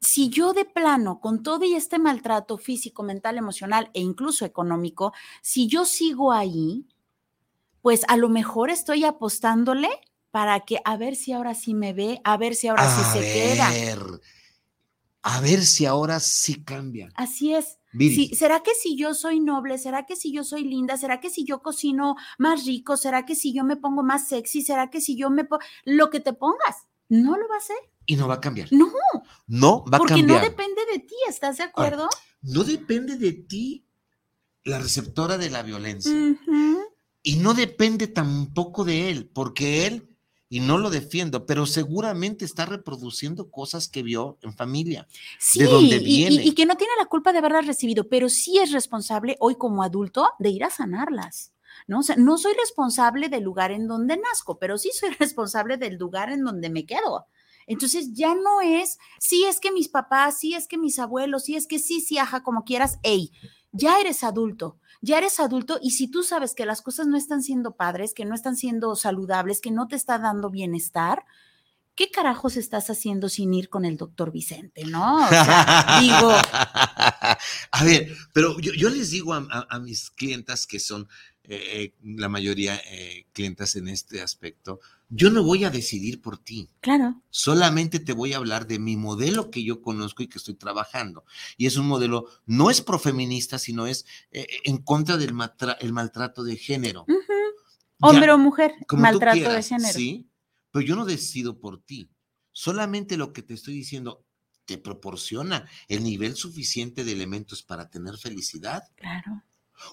Si 0.00 0.28
yo 0.28 0.52
de 0.52 0.64
plano, 0.64 1.20
con 1.20 1.42
todo 1.42 1.64
y 1.64 1.74
este 1.74 1.98
maltrato 1.98 2.58
físico, 2.58 3.02
mental, 3.02 3.38
emocional 3.38 3.90
e 3.94 4.00
incluso 4.00 4.44
económico, 4.44 5.12
si 5.42 5.68
yo 5.68 5.84
sigo 5.84 6.32
ahí, 6.32 6.86
pues 7.82 8.02
a 8.08 8.16
lo 8.16 8.28
mejor 8.28 8.70
estoy 8.70 9.04
apostándole 9.04 9.88
para 10.32 10.60
que 10.60 10.80
a 10.84 10.96
ver 10.96 11.14
si 11.14 11.32
ahora 11.32 11.54
sí 11.54 11.72
me 11.72 11.92
ve, 11.92 12.20
a 12.24 12.36
ver 12.36 12.54
si 12.56 12.68
ahora 12.68 12.88
sí 12.88 13.02
se 13.12 13.20
queda 13.20 13.70
a 15.28 15.40
ver 15.40 15.64
si 15.64 15.86
ahora 15.86 16.20
sí 16.20 16.62
cambia. 16.62 17.08
Así 17.16 17.52
es. 17.52 17.78
¿Será 18.38 18.62
que 18.62 18.70
si 18.80 18.96
yo 18.96 19.12
soy 19.12 19.40
noble? 19.40 19.76
¿Será 19.76 20.06
que 20.06 20.14
si 20.14 20.32
yo 20.32 20.44
soy 20.44 20.62
linda? 20.62 20.96
¿Será 20.96 21.18
que 21.18 21.30
si 21.30 21.44
yo 21.44 21.62
cocino 21.62 22.14
más 22.38 22.64
rico? 22.64 22.96
¿Será 22.96 23.26
que 23.26 23.34
si 23.34 23.52
yo 23.52 23.64
me 23.64 23.76
pongo 23.76 24.04
más 24.04 24.28
sexy? 24.28 24.62
¿Será 24.62 24.88
que 24.88 25.00
si 25.00 25.16
yo 25.16 25.28
me 25.28 25.44
pongo 25.44 25.64
lo 25.84 26.10
que 26.10 26.20
te 26.20 26.32
pongas? 26.32 26.86
No 27.08 27.36
lo 27.36 27.48
va 27.48 27.56
a 27.56 27.58
hacer. 27.58 27.76
Y 28.04 28.14
no 28.14 28.28
va 28.28 28.34
a 28.34 28.40
cambiar. 28.40 28.68
No. 28.70 28.86
No 29.48 29.84
va 29.86 29.96
a 29.96 29.98
cambiar. 29.98 29.98
Porque 29.98 30.22
no 30.22 30.38
depende 30.38 30.82
de 30.92 31.00
ti, 31.00 31.16
¿estás 31.28 31.56
de 31.56 31.64
acuerdo? 31.64 32.08
no 32.42 32.62
depende 32.62 33.16
de 33.16 33.32
ti 33.32 33.84
la 34.62 34.78
receptora 34.78 35.38
de 35.38 35.50
la 35.50 35.64
violencia. 35.64 36.12
Y 37.24 37.36
no 37.36 37.52
depende 37.52 38.06
tampoco 38.06 38.84
de 38.84 39.10
él, 39.10 39.28
porque 39.28 39.88
él 39.88 40.15
y 40.48 40.60
no 40.60 40.78
lo 40.78 40.90
defiendo, 40.90 41.44
pero 41.44 41.66
seguramente 41.66 42.44
está 42.44 42.66
reproduciendo 42.66 43.50
cosas 43.50 43.88
que 43.88 44.02
vio 44.02 44.38
en 44.42 44.54
familia, 44.54 45.08
de 45.54 45.64
donde 45.64 45.98
viene. 45.98 46.44
Y, 46.44 46.52
que 46.52 46.66
no 46.66 46.76
tiene 46.76 46.92
la 46.98 47.06
culpa 47.06 47.32
de 47.32 47.38
haberlas 47.38 47.66
recibido, 47.66 48.08
pero 48.08 48.28
sí 48.28 48.58
es 48.58 48.70
responsable 48.72 49.36
hoy 49.40 49.56
como 49.56 49.82
adulto 49.82 50.28
de 50.38 50.50
ir 50.50 50.64
a 50.64 50.70
sanarlas. 50.70 51.52
¿no? 51.86 52.00
O 52.00 52.02
sea, 52.02 52.16
no 52.16 52.38
soy 52.38 52.54
responsable 52.54 53.28
del 53.28 53.42
lugar 53.42 53.72
en 53.72 53.88
donde 53.88 54.16
nazco, 54.16 54.58
pero 54.58 54.78
sí 54.78 54.90
soy 54.92 55.10
responsable 55.18 55.76
del 55.76 55.96
lugar 55.96 56.30
en 56.30 56.44
donde 56.44 56.70
me 56.70 56.86
quedo. 56.86 57.26
Entonces 57.66 58.12
ya 58.12 58.34
no 58.34 58.60
es, 58.60 58.98
sí 59.18 59.44
es 59.44 59.58
que 59.58 59.72
mis 59.72 59.88
papás, 59.88 60.38
sí 60.38 60.54
es 60.54 60.68
que 60.68 60.78
mis 60.78 61.00
abuelos, 61.00 61.44
sí 61.44 61.56
es 61.56 61.66
que 61.66 61.80
sí, 61.80 62.00
sí, 62.00 62.16
ajá, 62.18 62.44
como 62.44 62.64
quieras, 62.64 63.00
hey, 63.02 63.32
ya 63.72 64.00
eres 64.00 64.22
adulto, 64.22 64.78
ya 65.06 65.18
eres 65.18 65.38
adulto 65.38 65.78
y 65.80 65.92
si 65.92 66.08
tú 66.08 66.24
sabes 66.24 66.52
que 66.52 66.66
las 66.66 66.82
cosas 66.82 67.06
no 67.06 67.16
están 67.16 67.42
siendo 67.42 67.76
padres, 67.76 68.12
que 68.12 68.24
no 68.24 68.34
están 68.34 68.56
siendo 68.56 68.96
saludables, 68.96 69.60
que 69.60 69.70
no 69.70 69.86
te 69.86 69.94
está 69.94 70.18
dando 70.18 70.50
bienestar, 70.50 71.24
¿qué 71.94 72.10
carajos 72.10 72.56
estás 72.56 72.90
haciendo 72.90 73.28
sin 73.28 73.54
ir 73.54 73.68
con 73.68 73.84
el 73.84 73.96
doctor 73.96 74.32
Vicente, 74.32 74.84
no? 74.84 75.24
O 75.24 75.28
sea, 75.28 75.98
digo. 76.00 76.32
A 77.70 77.84
ver, 77.84 78.16
pero 78.32 78.58
yo, 78.58 78.90
les 78.90 79.10
digo 79.10 79.32
a, 79.34 79.78
mis 79.78 80.10
clientas 80.10 80.66
que 80.66 80.80
son 80.80 81.08
eh, 81.44 81.62
eh, 81.72 81.94
la 82.02 82.28
mayoría 82.28 82.80
eh, 82.90 83.26
clientas 83.32 83.76
en 83.76 83.88
este 83.88 84.22
aspecto, 84.22 84.80
yo 85.08 85.30
no 85.30 85.42
voy 85.42 85.64
a 85.64 85.70
decidir 85.70 86.20
por 86.20 86.38
ti. 86.38 86.70
Claro. 86.80 87.22
Solamente 87.30 88.00
te 88.00 88.12
voy 88.12 88.32
a 88.32 88.38
hablar 88.38 88.66
de 88.66 88.78
mi 88.78 88.96
modelo 88.96 89.50
que 89.50 89.62
yo 89.62 89.80
conozco 89.80 90.22
y 90.22 90.28
que 90.28 90.38
estoy 90.38 90.54
trabajando. 90.54 91.24
Y 91.56 91.66
es 91.66 91.76
un 91.76 91.86
modelo, 91.86 92.26
no 92.46 92.70
es 92.70 92.80
profeminista, 92.80 93.58
sino 93.58 93.86
es 93.86 94.04
eh, 94.32 94.46
en 94.64 94.78
contra 94.78 95.16
del 95.16 95.34
el 95.80 95.92
maltrato 95.92 96.42
de 96.42 96.56
género. 96.56 97.06
Hombre 98.00 98.32
o 98.32 98.38
mujer, 98.38 98.72
maltrato 98.90 99.52
de 99.52 99.62
género. 99.62 99.92
Sí, 99.92 100.28
pero 100.70 100.84
yo 100.84 100.96
no 100.96 101.04
decido 101.04 101.58
por 101.58 101.80
ti. 101.80 102.10
Solamente 102.52 103.16
lo 103.16 103.32
que 103.32 103.42
te 103.42 103.54
estoy 103.54 103.74
diciendo 103.74 104.24
te 104.64 104.78
proporciona 104.78 105.68
el 105.88 106.02
nivel 106.02 106.34
suficiente 106.34 107.04
de 107.04 107.12
elementos 107.12 107.62
para 107.62 107.88
tener 107.88 108.18
felicidad. 108.18 108.82
Claro. 108.96 109.42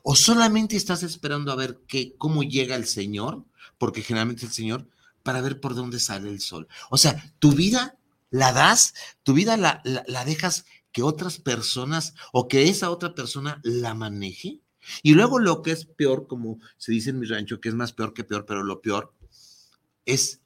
O 0.02 0.16
solamente 0.16 0.76
estás 0.76 1.04
esperando 1.04 1.52
a 1.52 1.56
ver 1.56 1.82
qué, 1.88 2.16
cómo 2.18 2.44
llega 2.44 2.76
el 2.76 2.86
Señor, 2.86 3.46
porque 3.78 4.02
generalmente 4.02 4.46
el 4.46 4.52
Señor 4.52 4.90
para 5.24 5.42
ver 5.42 5.60
por 5.60 5.74
dónde 5.74 6.00
sale 6.00 6.30
el 6.30 6.40
sol. 6.40 6.68
O 6.90 6.98
sea, 6.98 7.34
tu 7.40 7.54
vida 7.54 7.98
la 8.30 8.52
das, 8.52 8.94
tu 9.24 9.34
vida 9.34 9.58
la, 9.58 9.82
la, 9.84 10.26
dejas 10.26 10.66
que 10.92 11.04
otras 11.04 11.40
personas 11.40 12.14
o 12.32 12.48
que 12.48 12.70
esa 12.70 12.90
otra 12.90 13.16
persona 13.16 13.62
la 13.64 13.94
maneje. 13.94 14.60
Y 15.02 15.14
luego 15.14 15.40
lo 15.40 15.62
que 15.62 15.72
es 15.72 15.86
peor, 15.86 16.28
como 16.28 16.60
se 16.78 16.92
dice 16.92 17.12
en 17.12 17.20
mi 17.20 17.28
rancho, 17.28 17.62
que 17.62 17.70
es 17.70 17.76
más 17.76 17.94
peor 17.94 18.14
que 18.14 18.24
peor, 18.24 18.46
pero 18.46 18.64
lo 18.64 18.82
peor 18.82 19.14
es 20.06 20.42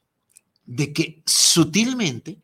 de 0.65 0.93
que 0.93 1.23
sutilmente 1.25 2.41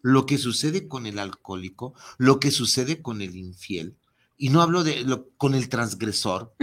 lo 0.00 0.26
que 0.26 0.38
sucede 0.38 0.86
con 0.86 1.06
el 1.06 1.18
alcohólico, 1.18 1.94
lo 2.18 2.38
que 2.38 2.50
sucede 2.50 3.02
con 3.02 3.20
el 3.20 3.36
infiel, 3.36 3.96
y 4.36 4.48
no 4.48 4.62
hablo 4.62 4.82
de 4.82 5.02
lo, 5.02 5.30
con 5.36 5.54
el 5.54 5.68
transgresor, 5.68 6.54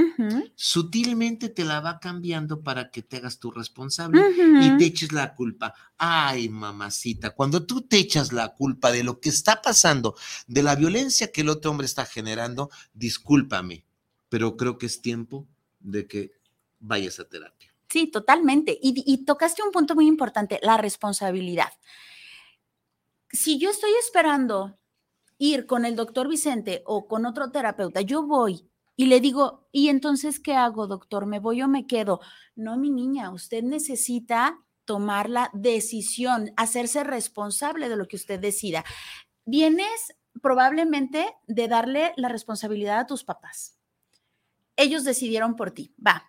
sutilmente 0.55 1.49
te 1.49 1.63
la 1.63 1.79
va 1.79 1.99
cambiando 1.99 2.61
para 2.61 2.91
que 2.91 3.01
te 3.01 3.17
hagas 3.17 3.39
tú 3.39 3.51
responsable 3.51 4.21
y 4.61 4.77
te 4.77 4.85
eches 4.85 5.11
la 5.13 5.33
culpa. 5.35 5.73
Ay, 5.97 6.49
mamacita, 6.49 7.31
cuando 7.31 7.65
tú 7.65 7.81
te 7.81 7.97
echas 7.97 8.33
la 8.33 8.49
culpa 8.49 8.91
de 8.91 9.03
lo 9.03 9.19
que 9.19 9.29
está 9.29 9.61
pasando, 9.61 10.15
de 10.47 10.63
la 10.63 10.75
violencia 10.75 11.31
que 11.31 11.41
el 11.41 11.49
otro 11.49 11.71
hombre 11.71 11.85
está 11.85 12.05
generando, 12.05 12.69
discúlpame, 12.93 13.85
pero 14.27 14.57
creo 14.57 14.77
que 14.77 14.87
es 14.87 15.01
tiempo 15.01 15.47
de 15.79 16.07
que 16.07 16.33
vayas 16.79 17.19
a 17.19 17.27
terapia. 17.27 17.73
Sí, 17.89 18.07
totalmente. 18.07 18.77
Y, 18.81 19.03
y 19.05 19.25
tocaste 19.25 19.63
un 19.63 19.71
punto 19.71 19.95
muy 19.95 20.07
importante, 20.07 20.59
la 20.61 20.77
responsabilidad. 20.77 21.71
Si 23.31 23.59
yo 23.59 23.69
estoy 23.69 23.91
esperando 23.99 24.77
ir 25.41 25.65
con 25.65 25.85
el 25.85 25.95
doctor 25.95 26.27
Vicente 26.27 26.83
o 26.85 27.07
con 27.07 27.25
otro 27.25 27.49
terapeuta, 27.49 28.01
yo 28.01 28.21
voy 28.21 28.69
y 28.95 29.07
le 29.07 29.19
digo, 29.19 29.67
¿y 29.71 29.87
entonces 29.89 30.39
qué 30.39 30.53
hago, 30.53 30.85
doctor? 30.85 31.25
¿Me 31.25 31.39
voy 31.39 31.63
o 31.63 31.67
me 31.67 31.87
quedo? 31.87 32.19
No, 32.55 32.77
mi 32.77 32.91
niña, 32.91 33.31
usted 33.31 33.63
necesita 33.63 34.59
tomar 34.85 35.31
la 35.31 35.49
decisión, 35.53 36.51
hacerse 36.57 37.03
responsable 37.03 37.89
de 37.89 37.95
lo 37.95 38.07
que 38.07 38.17
usted 38.17 38.39
decida. 38.39 38.85
Vienes 39.43 40.15
probablemente 40.43 41.33
de 41.47 41.67
darle 41.67 42.13
la 42.17 42.29
responsabilidad 42.29 42.99
a 42.99 43.07
tus 43.07 43.23
papás. 43.23 43.79
Ellos 44.75 45.03
decidieron 45.03 45.55
por 45.55 45.71
ti. 45.71 45.95
Va, 46.05 46.23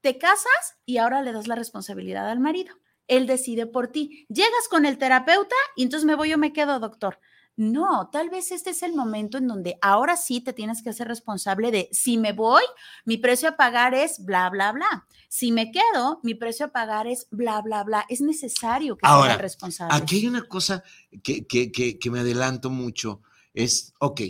te 0.00 0.18
casas 0.18 0.80
y 0.84 0.96
ahora 0.96 1.22
le 1.22 1.32
das 1.32 1.46
la 1.46 1.54
responsabilidad 1.54 2.28
al 2.28 2.40
marido. 2.40 2.74
Él 3.06 3.28
decide 3.28 3.66
por 3.66 3.86
ti. 3.86 4.26
Llegas 4.28 4.66
con 4.68 4.84
el 4.84 4.98
terapeuta 4.98 5.54
y 5.76 5.84
entonces 5.84 6.06
me 6.06 6.16
voy 6.16 6.34
o 6.34 6.38
me 6.38 6.52
quedo, 6.52 6.80
doctor. 6.80 7.20
No, 7.58 8.08
tal 8.12 8.30
vez 8.30 8.52
este 8.52 8.70
es 8.70 8.84
el 8.84 8.94
momento 8.94 9.36
en 9.36 9.48
donde 9.48 9.78
ahora 9.82 10.16
sí 10.16 10.40
te 10.40 10.52
tienes 10.52 10.80
que 10.80 10.90
hacer 10.90 11.08
responsable 11.08 11.72
de 11.72 11.88
si 11.90 12.16
me 12.16 12.32
voy, 12.32 12.62
mi 13.04 13.16
precio 13.16 13.48
a 13.48 13.56
pagar 13.56 13.94
es 13.94 14.24
bla, 14.24 14.48
bla, 14.48 14.70
bla. 14.70 15.08
Si 15.28 15.50
me 15.50 15.72
quedo, 15.72 16.20
mi 16.22 16.34
precio 16.34 16.66
a 16.66 16.68
pagar 16.68 17.08
es 17.08 17.26
bla, 17.32 17.60
bla, 17.60 17.82
bla. 17.82 18.06
Es 18.08 18.20
necesario 18.20 18.96
que 18.96 19.04
ahora, 19.04 19.32
sea 19.32 19.42
responsable. 19.42 19.96
Aquí 19.96 20.18
hay 20.18 20.28
una 20.28 20.44
cosa 20.44 20.84
que, 21.20 21.48
que, 21.48 21.72
que, 21.72 22.10
me 22.12 22.20
adelanto 22.20 22.70
mucho. 22.70 23.22
Es, 23.52 23.92
ok, 23.98 24.20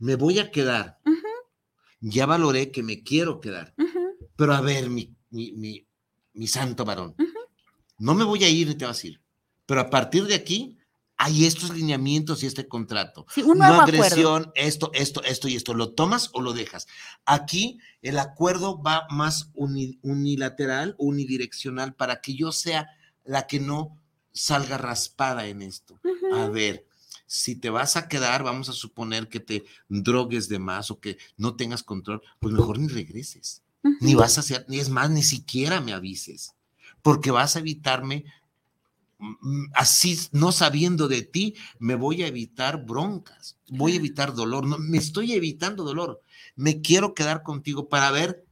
me 0.00 0.16
voy 0.16 0.38
a 0.38 0.50
quedar. 0.50 0.98
Ya 2.00 2.26
valoré 2.26 2.70
que 2.70 2.82
me 2.82 3.02
quiero 3.02 3.40
quedar. 3.40 3.74
Pero 4.36 4.52
a 4.52 4.60
ver, 4.60 4.90
mi, 4.90 5.16
mi, 5.30 5.52
mi, 5.52 5.86
mi 6.34 6.46
santo 6.46 6.84
varón, 6.84 7.14
no 7.96 8.14
me 8.14 8.24
voy 8.24 8.44
a 8.44 8.50
ir 8.50 8.68
ni 8.68 8.74
te 8.74 8.84
vas 8.84 9.02
a 9.02 9.06
ir. 9.06 9.22
Pero 9.64 9.80
a 9.80 9.88
partir 9.88 10.26
de 10.26 10.34
aquí, 10.34 10.77
hay 11.18 11.46
estos 11.46 11.74
lineamientos 11.74 12.42
y 12.42 12.46
este 12.46 12.68
contrato. 12.68 13.26
no 13.36 13.64
agresión, 13.64 14.52
esto, 14.54 14.90
esto, 14.94 15.22
esto 15.24 15.48
y 15.48 15.56
esto. 15.56 15.74
¿Lo 15.74 15.92
tomas 15.92 16.30
o 16.32 16.40
lo 16.40 16.52
dejas? 16.52 16.86
Aquí 17.26 17.80
el 18.02 18.20
acuerdo 18.20 18.80
va 18.80 19.06
más 19.10 19.50
unilateral, 19.54 20.94
unidireccional, 20.96 21.94
para 21.94 22.20
que 22.20 22.34
yo 22.34 22.52
sea 22.52 22.88
la 23.24 23.48
que 23.48 23.58
no 23.58 23.98
salga 24.32 24.78
raspada 24.78 25.46
en 25.46 25.62
esto. 25.62 25.98
A 26.32 26.48
ver, 26.48 26.86
si 27.26 27.56
te 27.56 27.68
vas 27.68 27.96
a 27.96 28.08
quedar, 28.08 28.44
vamos 28.44 28.68
a 28.68 28.72
suponer 28.72 29.28
que 29.28 29.40
te 29.40 29.64
drogues 29.88 30.48
de 30.48 30.60
más 30.60 30.92
o 30.92 31.00
que 31.00 31.18
no 31.36 31.56
tengas 31.56 31.82
control, 31.82 32.22
pues 32.38 32.54
mejor 32.54 32.78
ni 32.78 32.86
regreses. 32.86 33.62
Ni 34.00 34.14
vas 34.14 34.38
a 34.38 34.40
hacer, 34.40 34.66
ni 34.68 34.78
es 34.78 34.88
más, 34.88 35.10
ni 35.10 35.22
siquiera 35.24 35.80
me 35.80 35.92
avises, 35.92 36.54
porque 37.02 37.30
vas 37.30 37.56
a 37.56 37.58
evitarme 37.58 38.24
así 39.74 40.18
no 40.32 40.52
sabiendo 40.52 41.08
de 41.08 41.22
ti, 41.22 41.56
me 41.78 41.94
voy 41.94 42.22
a 42.22 42.28
evitar 42.28 42.84
broncas, 42.84 43.58
voy 43.68 43.92
a 43.92 43.96
evitar 43.96 44.34
dolor, 44.34 44.66
no, 44.66 44.78
me 44.78 44.98
estoy 44.98 45.32
evitando 45.32 45.84
dolor, 45.84 46.22
me 46.56 46.80
quiero 46.80 47.14
quedar 47.14 47.42
contigo 47.42 47.88
para 47.88 48.10
ver 48.10 48.44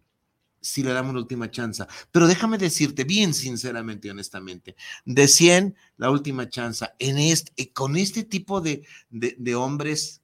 si 0.60 0.82
le 0.82 0.92
damos 0.92 1.14
la 1.14 1.20
última 1.20 1.50
chance. 1.50 1.84
Pero 2.10 2.26
déjame 2.26 2.58
decirte 2.58 3.04
bien 3.04 3.34
sinceramente 3.34 4.08
y 4.08 4.10
honestamente, 4.10 4.74
de 5.04 5.28
100, 5.28 5.76
la 5.96 6.10
última 6.10 6.48
chance, 6.48 6.86
en 6.98 7.18
este, 7.18 7.52
eh, 7.56 7.72
con 7.72 7.96
este 7.96 8.24
tipo 8.24 8.60
de, 8.60 8.84
de, 9.10 9.54
hombres, 9.54 10.22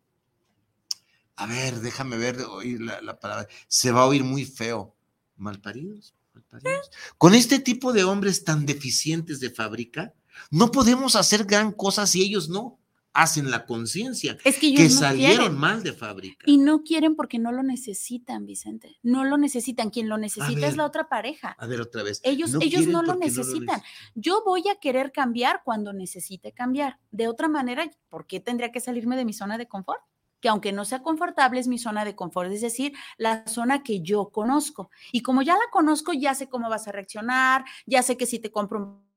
a 1.37 1.47
ver, 1.47 1.81
déjame 1.81 2.17
ver, 2.17 2.41
oír 2.41 2.81
la, 2.81 3.01
la 3.01 3.21
palabra, 3.21 3.47
se 3.69 3.93
va 3.93 4.03
a 4.03 4.07
oír 4.07 4.25
muy 4.25 4.45
feo, 4.45 4.97
malparidos. 5.37 6.15
Malparidos. 6.35 6.91
Con 7.19 7.35
este 7.35 7.61
tipo 7.61 7.93
de 7.93 8.03
hombres 8.03 8.43
tan 8.43 8.67
deficientes 8.67 9.39
de 9.39 9.51
fábrica, 9.51 10.13
no 10.51 10.71
podemos 10.71 11.17
hacer 11.17 11.45
gran 11.45 11.73
cosa 11.73 12.07
si 12.07 12.23
ellos 12.23 12.49
no 12.49 12.79
hacen 13.13 13.51
la 13.51 13.67
conciencia 13.67 14.39
es 14.45 14.59
que, 14.59 14.89
salieron 14.89 15.59
mal 15.59 15.83
de 15.83 15.93
fábrica. 15.93 16.45
Y 16.47 16.59
no 16.59 16.83
quieren 16.83 17.15
porque 17.15 17.39
no 17.39 17.53
lo 17.53 17.63
necesitan, 17.63 18.47
Vicente. 18.47 18.99
No 19.03 19.25
lo 19.25 19.37
necesitan. 19.39 19.91
Quien 19.91 20.09
lo 20.09 20.19
necesita 20.19 20.67
es 20.67 20.77
la 20.77 20.87
otra 20.87 21.09
pareja. 21.09 21.57
A 21.59 21.67
ver, 21.67 21.81
otra 21.81 22.03
vez. 22.03 22.21
Ellos 22.25 22.53
no, 22.53 22.61
ellos 22.63 22.87
no 22.87 23.03
lo 23.03 23.15
necesitan. 23.15 23.83
Yo 24.15 24.43
voy 24.45 24.69
a 24.69 24.77
querer 24.77 25.13
cambiar 25.13 25.63
cuando 25.65 25.93
necesite 25.93 26.53
cambiar. 26.53 26.99
De 27.11 27.29
otra 27.29 27.49
manera, 27.49 27.91
¿por 28.09 28.27
qué 28.27 28.41
tendría 28.41 28.73
que 28.73 28.81
salirme 28.81 29.17
de 29.17 29.25
mi 29.25 29.33
zona 29.33 29.59
de 29.59 29.69
confort? 29.69 30.01
que 30.41 30.49
aunque 30.49 30.73
no 30.73 30.85
sea 30.85 31.05
confortable 31.05 31.61
es 31.61 31.69
mi 31.69 31.79
zona 31.79 32.05
de 32.05 32.17
confort, 32.17 32.51
es 32.51 32.63
decir, 32.63 32.93
la 33.17 33.47
zona 33.47 33.85
que 33.85 34.01
yo 34.01 34.31
conozco. 34.31 34.91
Y 35.13 35.23
como 35.23 35.41
ya 35.43 35.55
la 35.55 35.71
conozco, 35.71 36.13
ya 36.13 36.35
sé 36.35 36.49
cómo 36.49 36.69
vas 36.69 36.89
a 36.89 36.91
reaccionar, 36.91 37.65
ya 37.87 38.03
sé 38.03 38.17
que 38.17 38.27
si 38.27 38.41
te 38.41 38.51
compro 38.51 38.81
un 38.81 39.12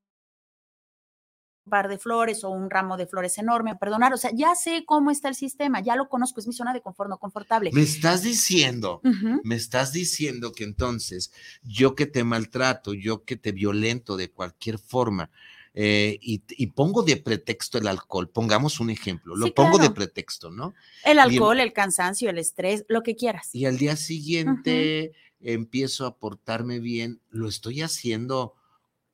par 1.68 1.88
de 1.88 1.98
flores 1.98 2.44
o 2.44 2.50
un 2.50 2.70
ramo 2.70 2.96
de 2.96 3.06
flores 3.06 3.38
enorme, 3.38 3.76
perdonar, 3.76 4.12
o 4.12 4.16
sea, 4.16 4.30
ya 4.34 4.54
sé 4.54 4.84
cómo 4.86 5.10
está 5.10 5.28
el 5.28 5.34
sistema, 5.34 5.80
ya 5.80 5.96
lo 5.96 6.08
conozco, 6.08 6.40
es 6.40 6.46
mi 6.46 6.52
zona 6.52 6.72
de 6.72 6.80
confort 6.80 7.10
no 7.10 7.18
confortable. 7.18 7.70
Me 7.72 7.82
estás 7.82 8.22
diciendo, 8.22 9.00
me 9.42 9.54
estás 9.54 9.92
diciendo 9.92 10.52
que 10.52 10.64
entonces 10.64 11.32
yo 11.62 11.94
que 11.94 12.06
te 12.06 12.24
maltrato, 12.24 12.94
yo 12.94 13.24
que 13.24 13.36
te 13.36 13.52
violento 13.52 14.16
de 14.16 14.30
cualquier 14.30 14.78
forma, 14.78 15.30
eh, 15.78 16.18
y, 16.22 16.66
pongo 16.68 17.02
de 17.02 17.18
pretexto 17.18 17.76
el 17.76 17.86
alcohol, 17.86 18.30
pongamos 18.30 18.80
un 18.80 18.88
ejemplo, 18.88 19.36
lo 19.36 19.52
pongo 19.52 19.76
de 19.76 19.90
pretexto, 19.90 20.50
¿no? 20.50 20.74
El 21.04 21.18
alcohol, 21.18 21.60
el 21.60 21.74
cansancio, 21.74 22.30
el 22.30 22.38
estrés, 22.38 22.86
lo 22.88 23.02
que 23.02 23.14
quieras. 23.14 23.54
Y 23.54 23.66
al 23.66 23.76
día 23.76 23.94
siguiente 23.96 25.12
empiezo 25.38 26.06
a 26.06 26.16
portarme 26.16 26.80
bien, 26.80 27.20
lo 27.28 27.46
estoy 27.46 27.82
haciendo 27.82 28.54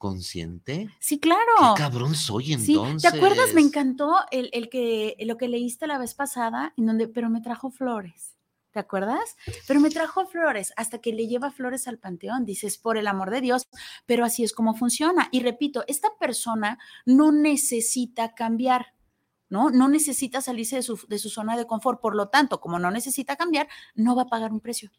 consciente? 0.03 0.91
Sí, 0.99 1.21
claro. 1.21 1.75
Qué 1.77 1.81
cabrón 1.81 2.17
soy 2.17 2.55
entonces. 2.55 3.09
¿Te 3.09 3.17
acuerdas? 3.17 3.55
Me 3.55 3.61
encantó 3.61 4.17
el, 4.33 4.51
el, 4.53 4.69
que 4.69 5.15
lo 5.21 5.37
que 5.37 5.47
leíste 5.47 5.87
la 5.87 5.97
vez 5.97 6.15
pasada, 6.15 6.75
en 6.77 6.87
donde, 6.87 7.07
pero 7.07 7.31
me 7.31 7.41
trajo 7.41 7.71
flores. 7.71 8.35
¿Te 8.73 8.81
acuerdas? 8.81 9.37
Pero 9.69 9.79
me 9.79 9.91
trajo 9.91 10.27
flores 10.27 10.73
hasta 10.77 10.99
que 10.99 11.13
le 11.13 11.29
lleva 11.29 11.53
flores 11.53 11.87
al 11.87 11.99
panteón. 11.99 12.45
Dices, 12.45 12.79
por 12.79 12.97
el 12.99 13.07
amor 13.07 13.31
de 13.31 13.43
Dios, 13.43 13.63
pero 14.05 14.25
así 14.25 14.43
es 14.43 14.53
como 14.53 14.75
funciona. 14.75 15.29
Y 15.31 15.39
repito, 15.39 15.85
esta 15.87 16.09
persona 16.19 16.81
no 17.07 17.31
necesita 17.31 18.35
cambiar. 18.35 18.95
¿no? 19.49 19.71
No 19.71 19.87
necesita 19.87 20.41
salirse 20.41 20.77
de 20.77 20.83
su, 20.83 20.99
de 21.07 21.19
su 21.19 21.31
zona 21.31 21.57
de 21.57 21.69
confort. 21.69 22.01
Por 22.01 22.17
lo 22.17 22.29
tanto, 22.29 22.61
como 22.61 22.81
no 22.81 22.91
necesita 22.91 23.37
cambiar, 23.37 23.69
no 23.95 24.17
va 24.17 24.23
a 24.23 24.27
pagar 24.27 24.51
un 24.51 24.59
precio 24.59 24.91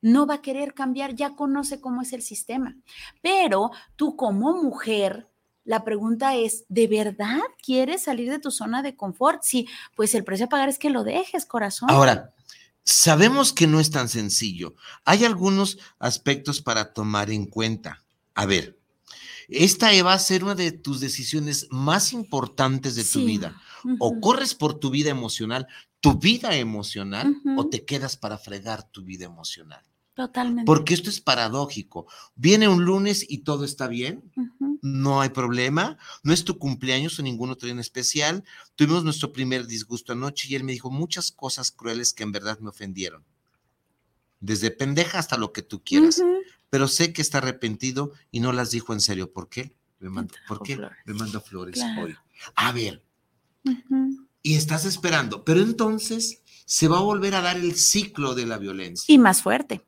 no 0.00 0.26
va 0.26 0.34
a 0.34 0.42
querer 0.42 0.74
cambiar, 0.74 1.14
ya 1.14 1.34
conoce 1.34 1.80
cómo 1.80 2.02
es 2.02 2.12
el 2.12 2.22
sistema. 2.22 2.76
Pero 3.22 3.70
tú 3.96 4.16
como 4.16 4.62
mujer, 4.62 5.28
la 5.64 5.84
pregunta 5.84 6.34
es, 6.34 6.64
¿de 6.68 6.86
verdad 6.86 7.40
quieres 7.62 8.04
salir 8.04 8.30
de 8.30 8.38
tu 8.38 8.50
zona 8.50 8.82
de 8.82 8.96
confort? 8.96 9.42
Sí, 9.42 9.68
pues 9.94 10.14
el 10.14 10.24
precio 10.24 10.46
a 10.46 10.48
pagar 10.48 10.68
es 10.68 10.78
que 10.78 10.90
lo 10.90 11.04
dejes, 11.04 11.44
corazón. 11.44 11.90
Ahora, 11.90 12.32
sabemos 12.84 13.52
que 13.52 13.66
no 13.66 13.80
es 13.80 13.90
tan 13.90 14.08
sencillo. 14.08 14.74
Hay 15.04 15.24
algunos 15.24 15.78
aspectos 15.98 16.62
para 16.62 16.94
tomar 16.94 17.30
en 17.30 17.44
cuenta. 17.44 18.02
A 18.34 18.46
ver, 18.46 18.78
esta 19.48 19.90
va 20.02 20.12
a 20.12 20.18
ser 20.18 20.44
una 20.44 20.54
de 20.54 20.72
tus 20.72 21.00
decisiones 21.00 21.66
más 21.70 22.12
importantes 22.12 22.94
de 22.94 23.04
tu 23.04 23.24
vida. 23.24 23.60
O 23.98 24.20
corres 24.20 24.54
por 24.54 24.78
tu 24.78 24.90
vida 24.90 25.10
emocional, 25.10 25.66
tu 26.00 26.18
vida 26.18 26.56
emocional, 26.56 27.36
o 27.56 27.68
te 27.68 27.84
quedas 27.84 28.16
para 28.16 28.38
fregar 28.38 28.88
tu 28.90 29.02
vida 29.02 29.24
emocional. 29.24 29.82
Totalmente. 30.14 30.64
Porque 30.64 30.94
esto 30.94 31.10
es 31.10 31.20
paradójico. 31.20 32.06
Viene 32.34 32.66
un 32.68 32.84
lunes 32.84 33.24
y 33.28 33.38
todo 33.38 33.64
está 33.64 33.86
bien, 33.86 34.32
no 34.82 35.20
hay 35.20 35.28
problema, 35.28 35.96
no 36.22 36.32
es 36.32 36.44
tu 36.44 36.58
cumpleaños 36.58 37.18
o 37.18 37.22
ningún 37.22 37.50
otro 37.50 37.66
día 37.66 37.74
en 37.74 37.78
especial. 37.78 38.44
Tuvimos 38.74 39.04
nuestro 39.04 39.32
primer 39.32 39.66
disgusto 39.66 40.12
anoche 40.12 40.48
y 40.48 40.54
él 40.54 40.64
me 40.64 40.72
dijo 40.72 40.90
muchas 40.90 41.30
cosas 41.30 41.70
crueles 41.70 42.12
que 42.12 42.24
en 42.24 42.32
verdad 42.32 42.58
me 42.58 42.70
ofendieron. 42.70 43.24
Desde 44.40 44.70
pendeja 44.70 45.18
hasta 45.18 45.36
lo 45.36 45.52
que 45.52 45.62
tú 45.62 45.82
quieras. 45.82 46.22
Pero 46.70 46.86
sé 46.86 47.12
que 47.12 47.22
está 47.22 47.38
arrepentido 47.38 48.12
y 48.30 48.40
no 48.40 48.52
las 48.52 48.70
dijo 48.70 48.92
en 48.92 49.00
serio. 49.00 49.32
¿Por 49.32 49.48
qué? 49.48 49.72
Me 50.00 50.10
mando, 50.10 50.34
¿Por 50.46 50.62
qué? 50.62 50.76
Me 51.06 51.14
manda 51.14 51.40
flores 51.40 51.80
hoy. 51.98 52.14
A 52.54 52.72
ver. 52.72 53.02
Y 54.42 54.54
estás 54.54 54.84
esperando. 54.84 55.44
Pero 55.44 55.60
entonces 55.60 56.42
se 56.64 56.88
va 56.88 56.98
a 56.98 57.02
volver 57.02 57.34
a 57.34 57.40
dar 57.40 57.56
el 57.56 57.74
ciclo 57.76 58.34
de 58.34 58.46
la 58.46 58.58
violencia. 58.58 59.12
Y 59.12 59.18
más 59.18 59.42
fuerte 59.42 59.84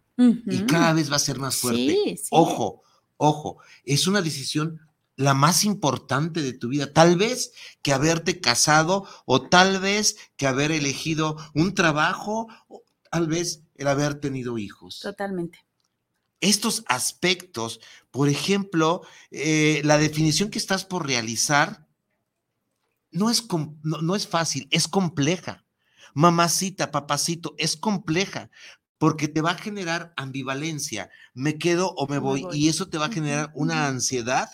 y 0.47 0.67
cada 0.67 0.93
vez 0.93 1.11
va 1.11 1.17
a 1.17 1.21
ser 1.21 1.39
más 1.39 1.57
fuerte. 1.57 2.17
Ojo, 2.31 2.83
ojo, 3.17 3.59
es 3.85 4.07
una 4.07 4.23
decisión 4.23 4.81
la 5.17 5.35
más 5.35 5.65
importante 5.65 6.43
de 6.43 6.53
tu 6.53 6.69
vida, 6.69 6.93
tal 6.93 7.17
vez 7.17 7.53
que 7.83 7.93
haberte 7.93 8.41
casado 8.41 9.07
o 9.27 9.49
tal 9.49 9.79
vez 9.79 10.17
que 10.37 10.47
haber 10.47 10.73
elegido 10.73 11.37
un 11.55 11.75
trabajo 11.75 12.49
o 12.69 12.83
tal 13.11 13.27
vez 13.27 13.63
el 13.75 13.89
haber 13.89 14.15
tenido 14.15 14.57
hijos. 14.57 15.01
Totalmente. 15.01 15.59
Estos 16.41 16.85
aspectos, 16.87 17.81
por 18.11 18.31
ejemplo, 18.31 19.03
eh, 19.31 19.83
la 19.85 19.99
definición 19.99 20.51
que 20.51 20.59
estás 20.59 20.87
por 20.87 21.07
realizar 21.07 21.87
no 23.11 23.31
es, 23.31 23.47
no 23.83 24.17
es 24.17 24.27
fácil, 24.27 24.69
es 24.71 24.89
compleja. 24.89 25.65
Mamacita, 26.15 26.91
papacito, 26.91 27.55
es 27.59 27.77
compleja, 27.77 28.51
porque 28.99 29.29
te 29.29 29.41
va 29.41 29.53
a 29.53 29.59
generar 29.59 30.13
ambivalencia. 30.17 31.11
Me 31.35 31.57
quedo 31.57 31.93
o 31.95 32.07
me 32.07 32.19
voy, 32.19 32.47
y 32.53 32.69
eso 32.69 32.89
te 32.89 32.99
va 32.99 33.07
a 33.07 33.13
generar 33.13 33.51
una 33.55 33.87
ansiedad 33.87 34.51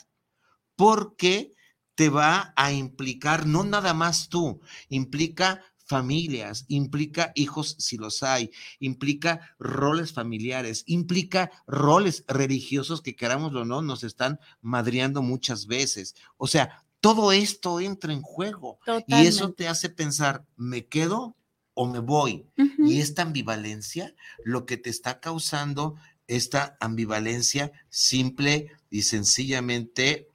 porque 0.77 1.53
te 1.95 2.11
va 2.11 2.53
a 2.57 2.73
implicar 2.73 3.47
no 3.47 3.65
nada 3.65 3.95
más 3.95 4.29
tú, 4.29 4.61
implica 4.89 5.65
familias, 5.87 6.65
implica 6.69 7.33
hijos 7.35 7.77
si 7.79 7.97
los 7.97 8.23
hay, 8.23 8.51
implica 8.81 9.55
roles 9.59 10.13
familiares, 10.13 10.83
implica 10.87 11.51
roles 11.67 12.25
religiosos 12.29 13.01
que 13.01 13.17
querámoslo 13.17 13.63
o 13.63 13.65
no, 13.65 13.83
nos 13.83 14.05
están 14.05 14.39
madreando 14.61 15.23
muchas 15.23 15.67
veces. 15.67 16.15
O 16.37 16.47
sea, 16.47 16.86
todo 17.01 17.33
esto 17.33 17.81
entra 17.81 18.13
en 18.13 18.23
juego 18.23 18.79
y 19.07 19.27
eso 19.27 19.53
te 19.53 19.69
hace 19.69 19.89
pensar, 19.89 20.45
¿me 20.57 20.87
quedo 20.87 21.37
o 21.75 21.87
me 21.87 21.99
voy? 21.99 22.47
Y 22.79 23.01
esta 23.01 23.23
ambivalencia, 23.23 24.15
lo 24.45 24.67
que 24.67 24.77
te 24.77 24.91
está 24.91 25.21
causando, 25.21 25.97
esta 26.27 26.77
ambivalencia 26.81 27.73
simple 27.89 28.73
y 28.91 29.03
sencillamente, 29.03 30.31